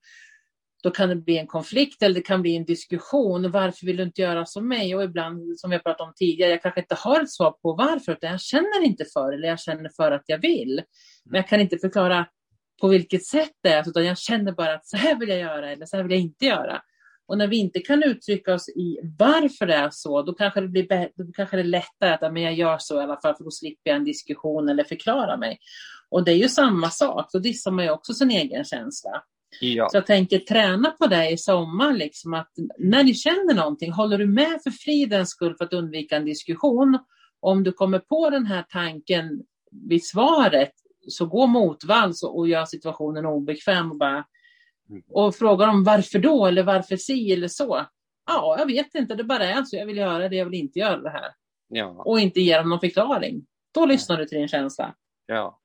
då 0.82 0.90
kan 0.90 1.08
det 1.08 1.16
bli 1.16 1.38
en 1.38 1.46
konflikt 1.46 2.02
eller 2.02 2.14
det 2.14 2.20
kan 2.20 2.42
bli 2.42 2.56
en 2.56 2.64
diskussion. 2.64 3.50
Varför 3.50 3.86
vill 3.86 3.96
du 3.96 4.02
inte 4.02 4.22
göra 4.22 4.46
som 4.46 4.68
mig? 4.68 4.96
Och 4.96 5.02
ibland, 5.02 5.60
som 5.60 5.70
vi 5.70 5.76
har 5.76 5.82
pratat 5.82 6.06
om 6.06 6.12
tidigare, 6.16 6.50
jag 6.50 6.62
kanske 6.62 6.80
inte 6.80 6.94
har 6.94 7.20
ett 7.20 7.30
svar 7.30 7.50
på 7.50 7.72
varför, 7.72 8.12
utan 8.12 8.30
jag 8.30 8.40
känner 8.40 8.84
inte 8.84 9.04
för 9.04 9.32
eller 9.32 9.48
jag 9.48 9.60
känner 9.60 9.90
för 9.96 10.12
att 10.12 10.24
jag 10.26 10.38
vill. 10.38 10.82
Men 11.24 11.36
jag 11.36 11.48
kan 11.48 11.60
inte 11.60 11.78
förklara 11.78 12.26
på 12.80 12.88
vilket 12.88 13.24
sätt 13.26 13.52
det 13.62 13.68
är, 13.68 13.88
utan 13.88 14.04
jag 14.04 14.18
känner 14.18 14.52
bara 14.52 14.74
att 14.74 14.86
så 14.86 14.96
här 14.96 15.18
vill 15.18 15.28
jag 15.28 15.38
göra 15.38 15.72
eller 15.72 15.86
så 15.86 15.96
här 15.96 16.02
vill 16.04 16.12
jag 16.12 16.20
inte 16.20 16.46
göra. 16.46 16.82
Och 17.26 17.38
när 17.38 17.46
vi 17.46 17.56
inte 17.56 17.80
kan 17.80 18.02
uttrycka 18.02 18.54
oss 18.54 18.68
i 18.68 18.98
varför 19.18 19.66
det 19.66 19.74
är 19.74 19.88
så, 19.92 20.22
då 20.22 20.32
kanske 20.34 20.60
det 20.60 20.68
blir 20.68 21.08
då 21.14 21.32
kanske 21.32 21.56
det 21.56 21.62
är 21.62 21.64
lättare 21.64 22.10
att 22.10 22.32
men 22.32 22.42
jag 22.42 22.54
gör 22.54 22.78
så 22.78 23.00
i 23.00 23.02
alla 23.02 23.20
fall, 23.20 23.36
för 23.36 23.44
då 23.44 23.50
slipper 23.50 23.90
jag 23.90 23.96
en 23.96 24.04
diskussion 24.04 24.68
eller 24.68 24.84
förklara 24.84 25.36
mig. 25.36 25.58
Och 26.10 26.24
det 26.24 26.32
är 26.32 26.36
ju 26.36 26.48
samma 26.48 26.90
sak, 26.90 27.28
då 27.32 27.38
dissar 27.38 27.70
man 27.70 27.84
ju 27.84 27.90
också 27.90 28.14
sin 28.14 28.30
egen 28.30 28.64
känsla. 28.64 29.22
Ja. 29.60 29.88
Så 29.88 29.96
jag 29.96 30.06
tänker 30.06 30.38
träna 30.38 30.90
på 30.90 31.06
det 31.06 31.30
i 31.30 31.36
sommar, 31.36 31.92
liksom, 31.92 32.34
att 32.34 32.52
när 32.78 33.04
ni 33.04 33.14
känner 33.14 33.54
någonting, 33.54 33.92
håller 33.92 34.18
du 34.18 34.26
med 34.26 34.60
för 34.62 34.70
fridens 34.70 35.30
skull 35.30 35.54
för 35.56 35.64
att 35.64 35.72
undvika 35.72 36.16
en 36.16 36.24
diskussion? 36.24 36.98
Om 37.40 37.62
du 37.62 37.72
kommer 37.72 37.98
på 37.98 38.30
den 38.30 38.46
här 38.46 38.64
tanken 38.68 39.42
vid 39.88 40.06
svaret, 40.06 40.72
så 41.08 41.26
gå 41.26 41.46
motvalls 41.46 42.22
och 42.22 42.48
gör 42.48 42.64
situationen 42.64 43.26
obekväm 43.26 43.90
och 43.90 43.96
bara 43.96 44.24
mm. 44.90 45.02
och 45.10 45.34
frågar 45.34 45.68
om 45.68 45.84
varför 45.84 46.18
då 46.18 46.46
eller 46.46 46.62
varför 46.62 46.96
si 46.96 47.32
eller 47.32 47.48
så. 47.48 47.86
Ja, 48.26 48.56
jag 48.58 48.66
vet 48.66 48.94
inte, 48.94 49.14
det 49.14 49.24
bara 49.24 49.44
är 49.44 49.62
så. 49.62 49.76
Jag 49.76 49.86
vill 49.86 49.96
göra 49.96 50.28
det, 50.28 50.36
jag 50.36 50.44
vill 50.44 50.60
inte 50.60 50.78
göra 50.78 51.00
det 51.00 51.10
här. 51.10 51.30
Ja. 51.68 52.02
Och 52.04 52.20
inte 52.20 52.40
ge 52.40 52.56
dem 52.56 52.68
någon 52.68 52.80
förklaring. 52.80 53.46
Då 53.74 53.86
lyssnar 53.86 54.16
du 54.16 54.24
till 54.24 54.38
din 54.38 54.48
känsla. 54.48 54.94
Ja. 55.26 55.60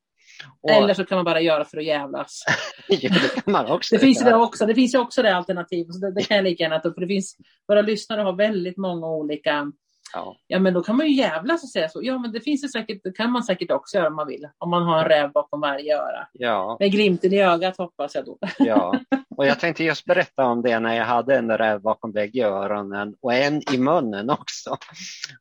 Och... 0.62 0.72
Eller 0.72 0.94
så 0.94 1.06
kan 1.06 1.16
man 1.16 1.26
bara 1.26 1.42
göra 1.42 1.66
för 1.66 1.78
att 1.78 1.86
jävlas. 1.86 2.44
ja, 2.88 3.10
det 3.10 3.52
man 3.52 3.72
också. 3.72 3.96
det, 3.96 4.00
finns 4.00 4.24
det, 4.24 4.36
också, 4.36 4.66
det 4.66 4.76
finns 4.76 4.94
ju 4.94 5.00
också 5.00 5.22
det 5.22 5.36
alternativet. 5.36 6.02
det, 6.02 6.12
det 6.12 6.24
kan 6.24 6.38
jag 6.38 6.44
lika 6.44 6.64
gärna 6.64 6.80
ta 6.80 6.90
upp. 6.90 6.96
Det 6.98 7.08
finns, 7.08 7.38
våra 7.68 7.82
lyssnare 7.82 8.22
har 8.22 8.34
väldigt 8.34 8.78
många 8.78 9.08
olika 9.08 9.72
Ja. 10.16 10.38
ja, 10.48 10.60
men 10.60 10.74
då 10.74 10.84
kan 10.84 10.98
man 10.98 11.08
ju 11.08 11.14
jävlas 11.14 11.64
och 11.64 11.70
säga 11.70 11.90
så. 11.90 12.00
Ja, 12.04 12.18
men 12.18 12.32
det 12.32 12.42
finns 12.42 12.62
det 12.62 12.70
säkert, 12.70 13.04
det 13.04 13.12
kan 13.12 13.32
man 13.32 13.44
säkert 13.44 13.72
också 13.72 13.98
göra 13.98 14.08
om 14.08 14.16
man 14.16 14.28
vill. 14.28 14.50
Om 14.58 14.70
man 14.70 14.84
har 14.84 15.00
en 15.00 15.10
räv 15.10 15.32
bakom 15.32 15.62
varje 15.62 15.98
öra. 15.98 16.28
Ja. 16.34 16.78
Med 16.80 16.92
glimten 16.92 17.34
i 17.34 17.42
ögat 17.42 17.78
hoppas 17.78 18.16
jag 18.16 18.26
då. 18.26 18.38
Ja, 18.60 19.00
och 19.38 19.46
jag 19.46 19.60
tänkte 19.60 19.84
just 19.84 20.06
berätta 20.06 20.46
om 20.46 20.62
det 20.62 20.80
när 20.80 20.96
jag 20.96 21.06
hade 21.06 21.36
en 21.36 21.58
räv 21.58 21.82
bakom 21.82 22.12
bägge 22.12 22.46
öronen 22.46 23.16
och 23.22 23.34
en 23.34 23.74
i 23.74 23.78
munnen 23.78 24.30
också. 24.30 24.70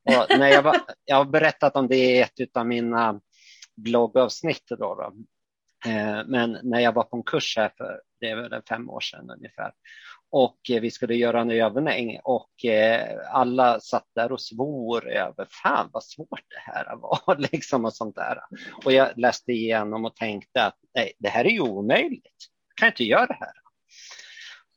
Och 0.05 0.39
när 0.39 0.49
jag, 0.49 0.63
var, 0.63 0.77
jag 1.05 1.17
har 1.17 1.25
berättat 1.25 1.77
om 1.77 1.89
det 1.89 1.97
i 1.97 2.21
ett 2.21 2.57
av 2.57 2.67
mina 2.67 3.21
bloggavsnitt. 3.77 4.65
Då, 4.69 4.77
då. 4.77 5.13
Eh, 5.91 6.21
men 6.27 6.59
när 6.63 6.81
jag 6.81 6.93
var 6.93 7.03
på 7.03 7.17
en 7.17 7.23
kurs 7.23 7.57
här 7.57 7.73
för 7.77 8.01
det 8.21 8.31
är 8.31 8.37
väl 8.37 8.63
fem 8.69 8.91
år 8.91 9.01
sedan 9.01 9.31
ungefär 9.31 9.73
och 10.37 10.71
eh, 10.71 10.81
vi 10.81 10.91
skulle 10.91 11.15
göra 11.15 11.41
en 11.41 11.51
övning 11.51 12.19
och 12.25 12.65
eh, 12.65 13.19
alla 13.31 13.81
satt 13.81 14.07
där 14.15 14.33
och 14.33 14.41
svor 14.41 15.09
över 15.09 15.47
fan 15.63 15.89
vad 15.93 16.05
svårt 16.05 16.45
det 16.49 16.73
här 16.73 16.97
var 16.97 17.37
liksom 17.53 17.85
och 17.85 17.95
sånt 17.95 18.15
där. 18.15 18.39
Och 18.85 18.93
jag 18.93 19.19
läste 19.19 19.53
igenom 19.53 20.05
och 20.05 20.17
tänkte 20.17 20.65
att 20.65 20.79
nej, 20.95 21.13
det 21.19 21.29
här 21.29 21.45
är 21.45 21.51
ju 21.51 21.61
omöjligt. 21.61 22.37
Jag 22.69 22.77
kan 22.77 22.89
inte 22.89 23.05
göra 23.05 23.27
det 23.27 23.39
här. 23.41 23.53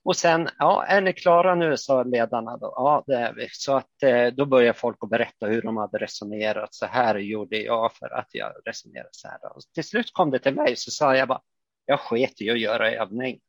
Och 0.07 0.17
sen, 0.17 0.49
ja, 0.59 0.85
är 0.85 1.01
ni 1.01 1.13
klara 1.13 1.55
nu, 1.55 1.77
sa 1.77 2.03
ledarna. 2.03 2.57
Då. 2.57 2.73
Ja, 2.75 3.03
det 3.07 3.15
är 3.15 3.33
vi. 3.33 3.47
Så 3.51 3.75
att 3.75 4.03
eh, 4.03 4.27
då 4.27 4.45
började 4.45 4.79
folk 4.79 4.97
att 5.01 5.09
berätta 5.09 5.45
hur 5.45 5.61
de 5.61 5.77
hade 5.77 5.97
resonerat. 5.97 6.73
Så 6.73 6.85
här 6.85 7.15
gjorde 7.15 7.57
jag 7.57 7.93
för 7.93 8.13
att 8.13 8.27
jag 8.31 8.53
resonerade 8.65 9.09
så 9.11 9.27
här. 9.27 9.55
Och 9.55 9.61
till 9.73 9.83
slut 9.83 10.13
kom 10.13 10.31
det 10.31 10.39
till 10.39 10.55
mig, 10.55 10.75
så 10.75 10.91
sa 10.91 11.15
jag 11.15 11.27
bara, 11.27 11.41
jag 11.85 11.99
sket 11.99 12.41
i 12.41 12.49
att 12.49 12.59
göra 12.59 12.91
övning. 12.91 13.39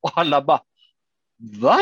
Och 0.00 0.10
alla 0.14 0.42
bara, 0.42 0.62
va? 1.60 1.78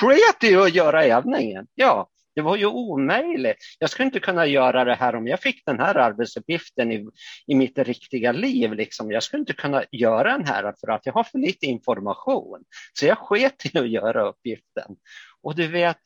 Sket 0.00 0.44
i 0.44 0.56
att 0.56 0.74
göra 0.74 1.04
övningen? 1.04 1.66
Ja, 1.74 2.08
det 2.34 2.40
var 2.40 2.56
ju 2.56 2.66
omöjligt. 2.66 3.56
Jag 3.78 3.90
skulle 3.90 4.06
inte 4.06 4.20
kunna 4.20 4.46
göra 4.46 4.84
det 4.84 4.94
här 4.94 5.16
om 5.16 5.26
jag 5.26 5.40
fick 5.40 5.62
den 5.66 5.80
här 5.80 5.94
arbetsuppgiften 5.94 6.92
i, 6.92 7.08
i 7.46 7.54
mitt 7.54 7.78
riktiga 7.78 8.32
liv. 8.32 8.72
Liksom. 8.72 9.10
Jag 9.10 9.22
skulle 9.22 9.40
inte 9.40 9.52
kunna 9.52 9.84
göra 9.90 10.32
den 10.32 10.46
här 10.46 10.74
för 10.80 10.92
att 10.92 11.06
jag 11.06 11.12
har 11.12 11.24
för 11.24 11.38
lite 11.38 11.66
information. 11.66 12.64
Så 12.92 13.06
jag 13.06 13.18
sket 13.18 13.66
i 13.74 13.78
att 13.78 13.88
göra 13.88 14.28
uppgiften. 14.28 14.96
Och 15.42 15.54
du 15.54 15.66
vet, 15.66 15.96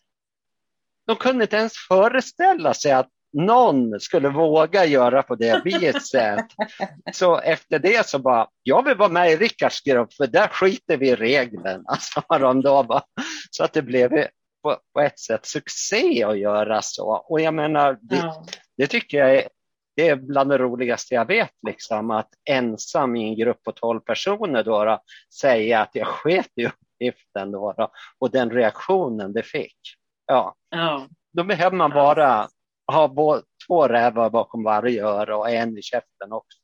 de 1.07 1.17
kunde 1.17 1.45
inte 1.45 1.57
ens 1.57 1.73
föreställa 1.89 2.75
sig 2.75 2.93
att 2.93 3.09
någon 3.33 4.01
skulle 4.01 4.29
våga 4.29 4.85
göra 4.85 5.23
på 5.23 5.35
det 5.35 5.63
viset. 5.65 6.47
Så 7.13 7.41
efter 7.41 7.79
det 7.79 8.07
så 8.07 8.19
bara, 8.19 8.49
jag 8.63 8.85
vill 8.85 8.97
vara 8.97 9.09
med 9.09 9.33
i 9.33 9.37
Rickards 9.37 9.81
grupp 9.81 10.15
för 10.15 10.27
där 10.27 10.49
skiter 10.49 10.97
vi 10.97 11.09
i 11.09 11.17
reglerna, 11.17 11.97
sa 12.01 12.39
de 12.39 12.63
då. 12.63 12.83
Bara. 12.83 13.03
Så 13.51 13.65
att 13.65 13.73
det 13.73 13.83
blev 13.83 14.13
på, 14.65 14.77
på 14.95 15.01
ett 15.01 15.19
sätt 15.19 15.47
succé 15.47 16.25
att 16.25 16.39
göra 16.39 16.83
så. 16.83 17.25
Och 17.29 17.41
jag 17.41 17.55
menar, 17.55 17.99
det, 18.01 18.17
ja. 18.17 18.45
det 18.77 18.87
tycker 18.87 19.19
jag 19.19 19.35
är, 19.35 19.49
det 19.97 20.09
är 20.09 20.17
bland 20.17 20.51
det 20.51 20.59
roligaste 20.59 21.15
jag 21.15 21.27
vet, 21.27 21.51
liksom, 21.67 22.11
att 22.11 22.29
ensam 22.51 23.17
i 23.17 23.25
en 23.25 23.37
grupp 23.37 23.63
på 23.63 23.73
12 23.73 24.01
personer 24.01 24.65
då, 24.65 24.85
då 24.85 25.03
säga 25.41 25.81
att 25.81 25.91
jag 25.93 26.07
sket 26.07 26.51
i 26.57 26.67
uppgiften 26.67 27.53
då, 27.53 27.75
då, 27.77 27.91
och 28.19 28.31
den 28.31 28.51
reaktionen 28.51 29.33
det 29.33 29.43
fick. 29.43 29.79
Ja. 30.27 30.55
ja. 30.71 31.07
Då 31.33 31.45
behöver 31.45 31.77
man 31.77 31.91
bara 31.91 32.49
ha 32.93 33.43
två 33.67 33.89
rävar 33.89 34.31
bakom 34.31 34.65
varje 34.65 35.05
öra 35.05 35.37
och 35.37 35.51
en 35.51 35.79
i 35.79 35.83
käften 35.83 36.33
också. 36.33 36.59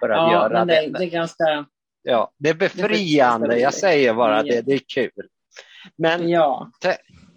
För 0.00 0.08
att 0.08 0.16
ja, 0.16 0.32
göra 0.32 0.64
det, 0.64 0.74
det. 0.74 0.98
det 0.98 1.04
är 1.04 1.10
ganska... 1.10 1.66
Ja, 2.02 2.32
det 2.38 2.48
är 2.48 2.54
befriande. 2.54 3.48
Det 3.48 3.54
är 3.54 3.58
jag 3.58 3.74
säger 3.74 4.14
bara 4.14 4.42
det, 4.42 4.60
det 4.60 4.72
är 4.72 4.80
kul. 4.94 5.28
Men 5.96 6.28
ja. 6.28 6.70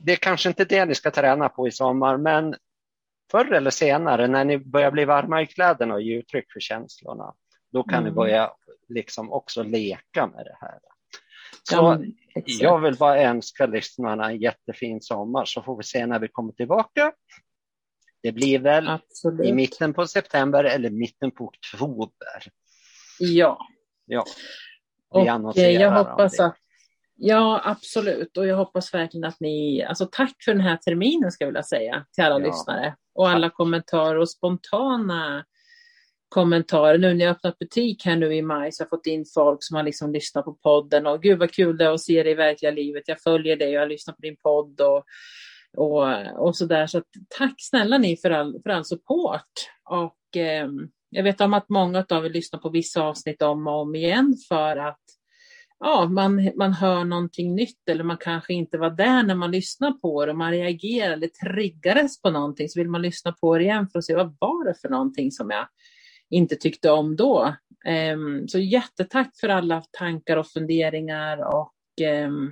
det, 0.03 0.11
är 0.11 0.15
kanske 0.15 0.49
inte 0.49 0.65
det 0.65 0.85
ni 0.85 0.95
ska 0.95 1.11
träna 1.11 1.49
på 1.49 1.67
i 1.67 1.71
sommar, 1.71 2.17
men 2.17 2.55
förr 3.31 3.53
eller 3.53 3.71
senare 3.71 4.27
när 4.27 4.45
ni 4.45 4.57
börjar 4.57 4.91
bli 4.91 5.05
varma 5.05 5.41
i 5.41 5.45
kläderna 5.45 5.93
och 5.93 6.01
ge 6.01 6.17
uttryck 6.17 6.51
för 6.53 6.59
känslorna, 6.59 7.33
då 7.71 7.83
kan 7.83 7.93
mm. 7.93 8.03
ni 8.03 8.11
börja 8.11 8.51
liksom 8.89 9.31
också 9.31 9.63
leka 9.63 10.27
med 10.27 10.45
det 10.45 10.57
här. 10.61 10.79
Så 11.69 11.75
ja, 11.75 11.99
jag 12.45 12.79
vill 12.79 12.95
bara 12.97 13.21
önska 13.21 13.65
lyssnarna 13.65 14.29
en 14.29 14.37
jättefin 14.37 15.01
sommar 15.01 15.45
så 15.45 15.61
får 15.61 15.77
vi 15.77 15.83
se 15.83 16.05
när 16.05 16.19
vi 16.19 16.27
kommer 16.27 16.53
tillbaka. 16.53 17.11
Det 18.23 18.31
blir 18.31 18.59
väl 18.59 18.87
Absolut. 18.87 19.47
i 19.47 19.53
mitten 19.53 19.93
på 19.93 20.07
september 20.07 20.63
eller 20.63 20.89
mitten 20.89 21.31
på 21.31 21.43
oktober. 21.45 22.51
Ja. 23.19 23.67
Ja. 24.05 24.25
Och 25.09 25.57
eh, 25.57 25.71
jag 25.71 25.91
hoppas 25.91 26.39
att 26.39 26.55
Ja, 27.17 27.61
absolut. 27.63 28.37
Och 28.37 28.47
jag 28.47 28.57
hoppas 28.57 28.93
verkligen 28.93 29.23
att 29.23 29.39
ni, 29.39 29.83
alltså 29.83 30.07
tack 30.11 30.35
för 30.45 30.51
den 30.51 30.61
här 30.61 30.77
terminen 30.77 31.31
ska 31.31 31.43
jag 31.43 31.49
vilja 31.49 31.63
säga 31.63 32.05
till 32.13 32.23
alla 32.23 32.39
ja. 32.39 32.45
lyssnare 32.45 32.95
och 33.13 33.29
alla 33.29 33.49
kommentarer 33.49 34.17
och 34.19 34.29
spontana 34.29 35.45
kommentarer. 36.29 36.97
Nu 36.97 37.13
när 37.13 37.25
jag 37.25 37.31
öppnat 37.35 37.59
butik 37.59 38.05
här 38.05 38.15
nu 38.15 38.35
i 38.35 38.41
maj 38.41 38.71
så 38.71 38.81
har 38.81 38.85
jag 38.85 38.89
fått 38.89 39.05
in 39.05 39.25
folk 39.33 39.63
som 39.63 39.75
har 39.75 39.83
liksom 39.83 40.11
lyssnat 40.11 40.45
på 40.45 40.53
podden 40.53 41.07
och 41.07 41.21
gud 41.21 41.39
vad 41.39 41.51
kul 41.51 41.77
det 41.77 41.85
är 41.85 41.91
att 41.91 42.01
se 42.01 42.23
dig 42.23 42.31
i 42.31 42.35
verkliga 42.35 42.71
livet. 42.71 43.03
Jag 43.07 43.21
följer 43.21 43.55
dig 43.55 43.75
och 43.75 43.79
har 43.79 43.87
lyssnat 43.87 44.15
på 44.15 44.21
din 44.21 44.37
podd 44.37 44.81
och, 44.81 45.03
och, 45.77 46.07
och 46.47 46.55
så 46.55 46.65
där. 46.65 46.87
Så 46.87 46.97
att, 46.97 47.07
tack 47.37 47.55
snälla 47.57 47.97
ni 47.97 48.17
för 48.17 48.31
all, 48.31 48.61
för 48.63 48.69
all 48.69 48.85
support. 48.85 49.51
Och 49.89 50.37
eh, 50.37 50.69
jag 51.09 51.23
vet 51.23 51.41
om 51.41 51.53
att 51.53 51.69
många 51.69 52.05
av 52.09 52.25
er 52.25 52.29
lyssnar 52.29 52.59
på 52.59 52.69
vissa 52.69 53.01
avsnitt 53.01 53.41
om 53.41 53.67
och 53.67 53.81
om 53.81 53.95
igen 53.95 54.35
för 54.49 54.77
att 54.77 54.99
ja, 55.79 56.07
man, 56.11 56.51
man 56.55 56.73
hör 56.73 57.03
någonting 57.03 57.55
nytt 57.55 57.89
eller 57.89 58.03
man 58.03 58.17
kanske 58.17 58.53
inte 58.53 58.77
var 58.77 58.89
där 58.89 59.23
när 59.23 59.35
man 59.35 59.51
lyssnar 59.51 59.91
på 59.91 60.25
det 60.25 60.31
och 60.31 60.37
man 60.37 60.51
reagerar 60.51 61.13
eller 61.13 61.27
triggades 61.27 62.21
på 62.21 62.29
någonting 62.29 62.69
så 62.69 62.79
vill 62.79 62.89
man 62.89 63.01
lyssna 63.01 63.31
på 63.31 63.57
det 63.57 63.63
igen 63.63 63.87
för 63.87 63.99
att 63.99 64.05
se 64.05 64.15
vad 64.15 64.37
var 64.39 64.65
det 64.65 64.75
för 64.81 64.89
någonting 64.89 65.31
som 65.31 65.49
jag 65.49 65.67
inte 66.29 66.55
tyckte 66.55 66.91
om 66.91 67.15
då. 67.15 67.55
Um, 68.13 68.47
så 68.47 68.59
jättetack 68.59 69.31
för 69.39 69.49
alla 69.49 69.83
tankar 69.91 70.37
och 70.37 70.47
funderingar 70.47 71.37
och 71.55 71.73
um, 72.25 72.51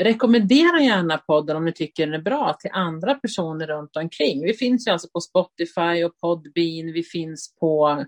rekommendera 0.00 0.80
gärna 0.80 1.18
podden 1.18 1.56
om 1.56 1.64
ni 1.64 1.72
tycker 1.72 2.06
den 2.06 2.14
är 2.14 2.22
bra 2.22 2.56
till 2.60 2.70
andra 2.72 3.14
personer 3.14 3.66
runt 3.66 3.96
omkring. 3.96 4.42
Vi 4.42 4.54
finns 4.54 4.86
ju 4.86 4.90
alltså 4.90 5.08
på 5.08 5.20
Spotify 5.20 6.04
och 6.04 6.20
Podbean. 6.20 6.92
Vi 6.92 7.02
finns 7.02 7.54
på 7.60 8.04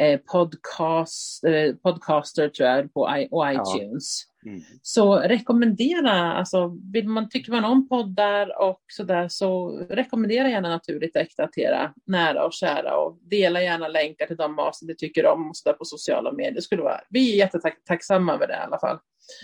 eh, 0.00 0.20
podcast, 0.20 1.44
eh, 1.44 1.74
Podcaster 1.74 2.48
tror 2.48 2.68
jag, 2.68 2.94
på 2.94 3.00
och 3.30 3.52
iTunes. 3.52 4.24
Ja. 4.26 4.32
Mm. 4.50 4.60
Så 4.82 5.18
rekommendera, 5.18 6.32
alltså 6.32 6.78
vill 6.92 7.08
man, 7.08 7.28
tycker 7.28 7.52
man 7.52 7.64
om 7.64 7.88
poddar 7.88 8.62
och 8.62 8.80
sådär 8.92 9.28
så 9.28 9.78
rekommendera 9.90 10.48
gärna 10.48 10.68
Naturligt 10.68 11.16
Äkta 11.16 11.48
till 11.48 11.62
era 11.62 11.94
nära 12.06 12.44
och 12.44 12.52
kära 12.52 12.96
och 12.96 13.18
dela 13.30 13.62
gärna 13.62 13.88
länkar 13.88 14.26
till 14.26 14.36
de 14.36 14.58
avsnitt 14.58 14.88
ni 14.88 14.94
tycker 14.96 15.26
om 15.26 15.48
och 15.48 15.56
så 15.56 15.72
på 15.72 15.84
sociala 15.84 16.32
medier. 16.32 16.60
Skulle 16.60 16.82
vara, 16.82 17.00
vi 17.10 17.32
är 17.32 17.36
jättetacksamma 17.36 18.34
över 18.34 18.46
det 18.46 18.54
i 18.54 18.66
alla 18.66 18.78
fall. 18.78 18.98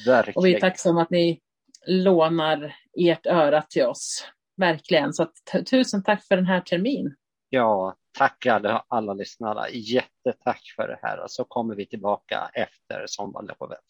Verkligen. 0.07 0.37
Och 0.37 0.47
vi 0.47 0.55
är 0.55 0.61
tacksamma 0.61 1.03
att 1.03 1.11
ni 1.11 1.41
lånar 1.87 2.77
ert 2.99 3.27
öra 3.27 3.63
till 3.63 3.87
oss. 3.87 4.27
Verkligen. 4.57 5.13
Så 5.13 5.23
att, 5.23 5.67
tusen 5.71 6.03
tack 6.03 6.27
för 6.27 6.37
den 6.37 6.47
här 6.47 6.61
termin. 6.61 7.17
Ja, 7.49 7.97
tack 8.19 8.47
alla, 8.47 8.85
alla 8.89 9.15
lyssnare. 9.15 9.71
Jättetack 9.71 10.63
för 10.77 10.89
det 10.89 10.99
här 11.03 11.21
och 11.21 11.31
så 11.31 11.45
kommer 11.45 11.75
vi 11.75 11.87
tillbaka 11.87 12.51
efter 12.55 13.05
sommarlovet. 13.07 13.85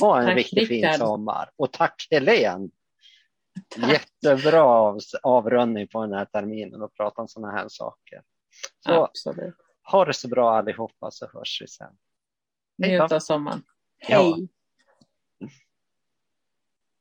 Ha 0.00 0.20
en 0.20 0.26
tack, 0.26 0.36
riktigt 0.36 0.68
fin 0.68 0.94
sommar 0.94 1.50
och 1.56 1.72
tack 1.72 2.06
Helene. 2.10 2.68
Tack. 3.68 3.92
Jättebra 3.92 4.62
av, 4.62 4.98
avrundning 5.22 5.88
på 5.88 6.02
den 6.02 6.12
här 6.12 6.24
terminen 6.24 6.82
och 6.82 6.94
prata 6.94 7.22
om 7.22 7.28
sådana 7.28 7.52
här 7.52 7.66
saker. 7.68 8.22
Så, 8.84 9.04
Absolut. 9.04 9.54
Ha 9.82 10.04
det 10.04 10.14
så 10.14 10.28
bra 10.28 10.56
allihopa 10.56 11.10
så 11.10 11.26
hörs 11.32 11.62
vi 11.62 11.68
sen. 11.68 11.92
Njut 12.78 13.12
av 13.12 13.18
sommaren. 13.18 13.62
Hej! 13.98 14.16
Ja. 14.16 14.36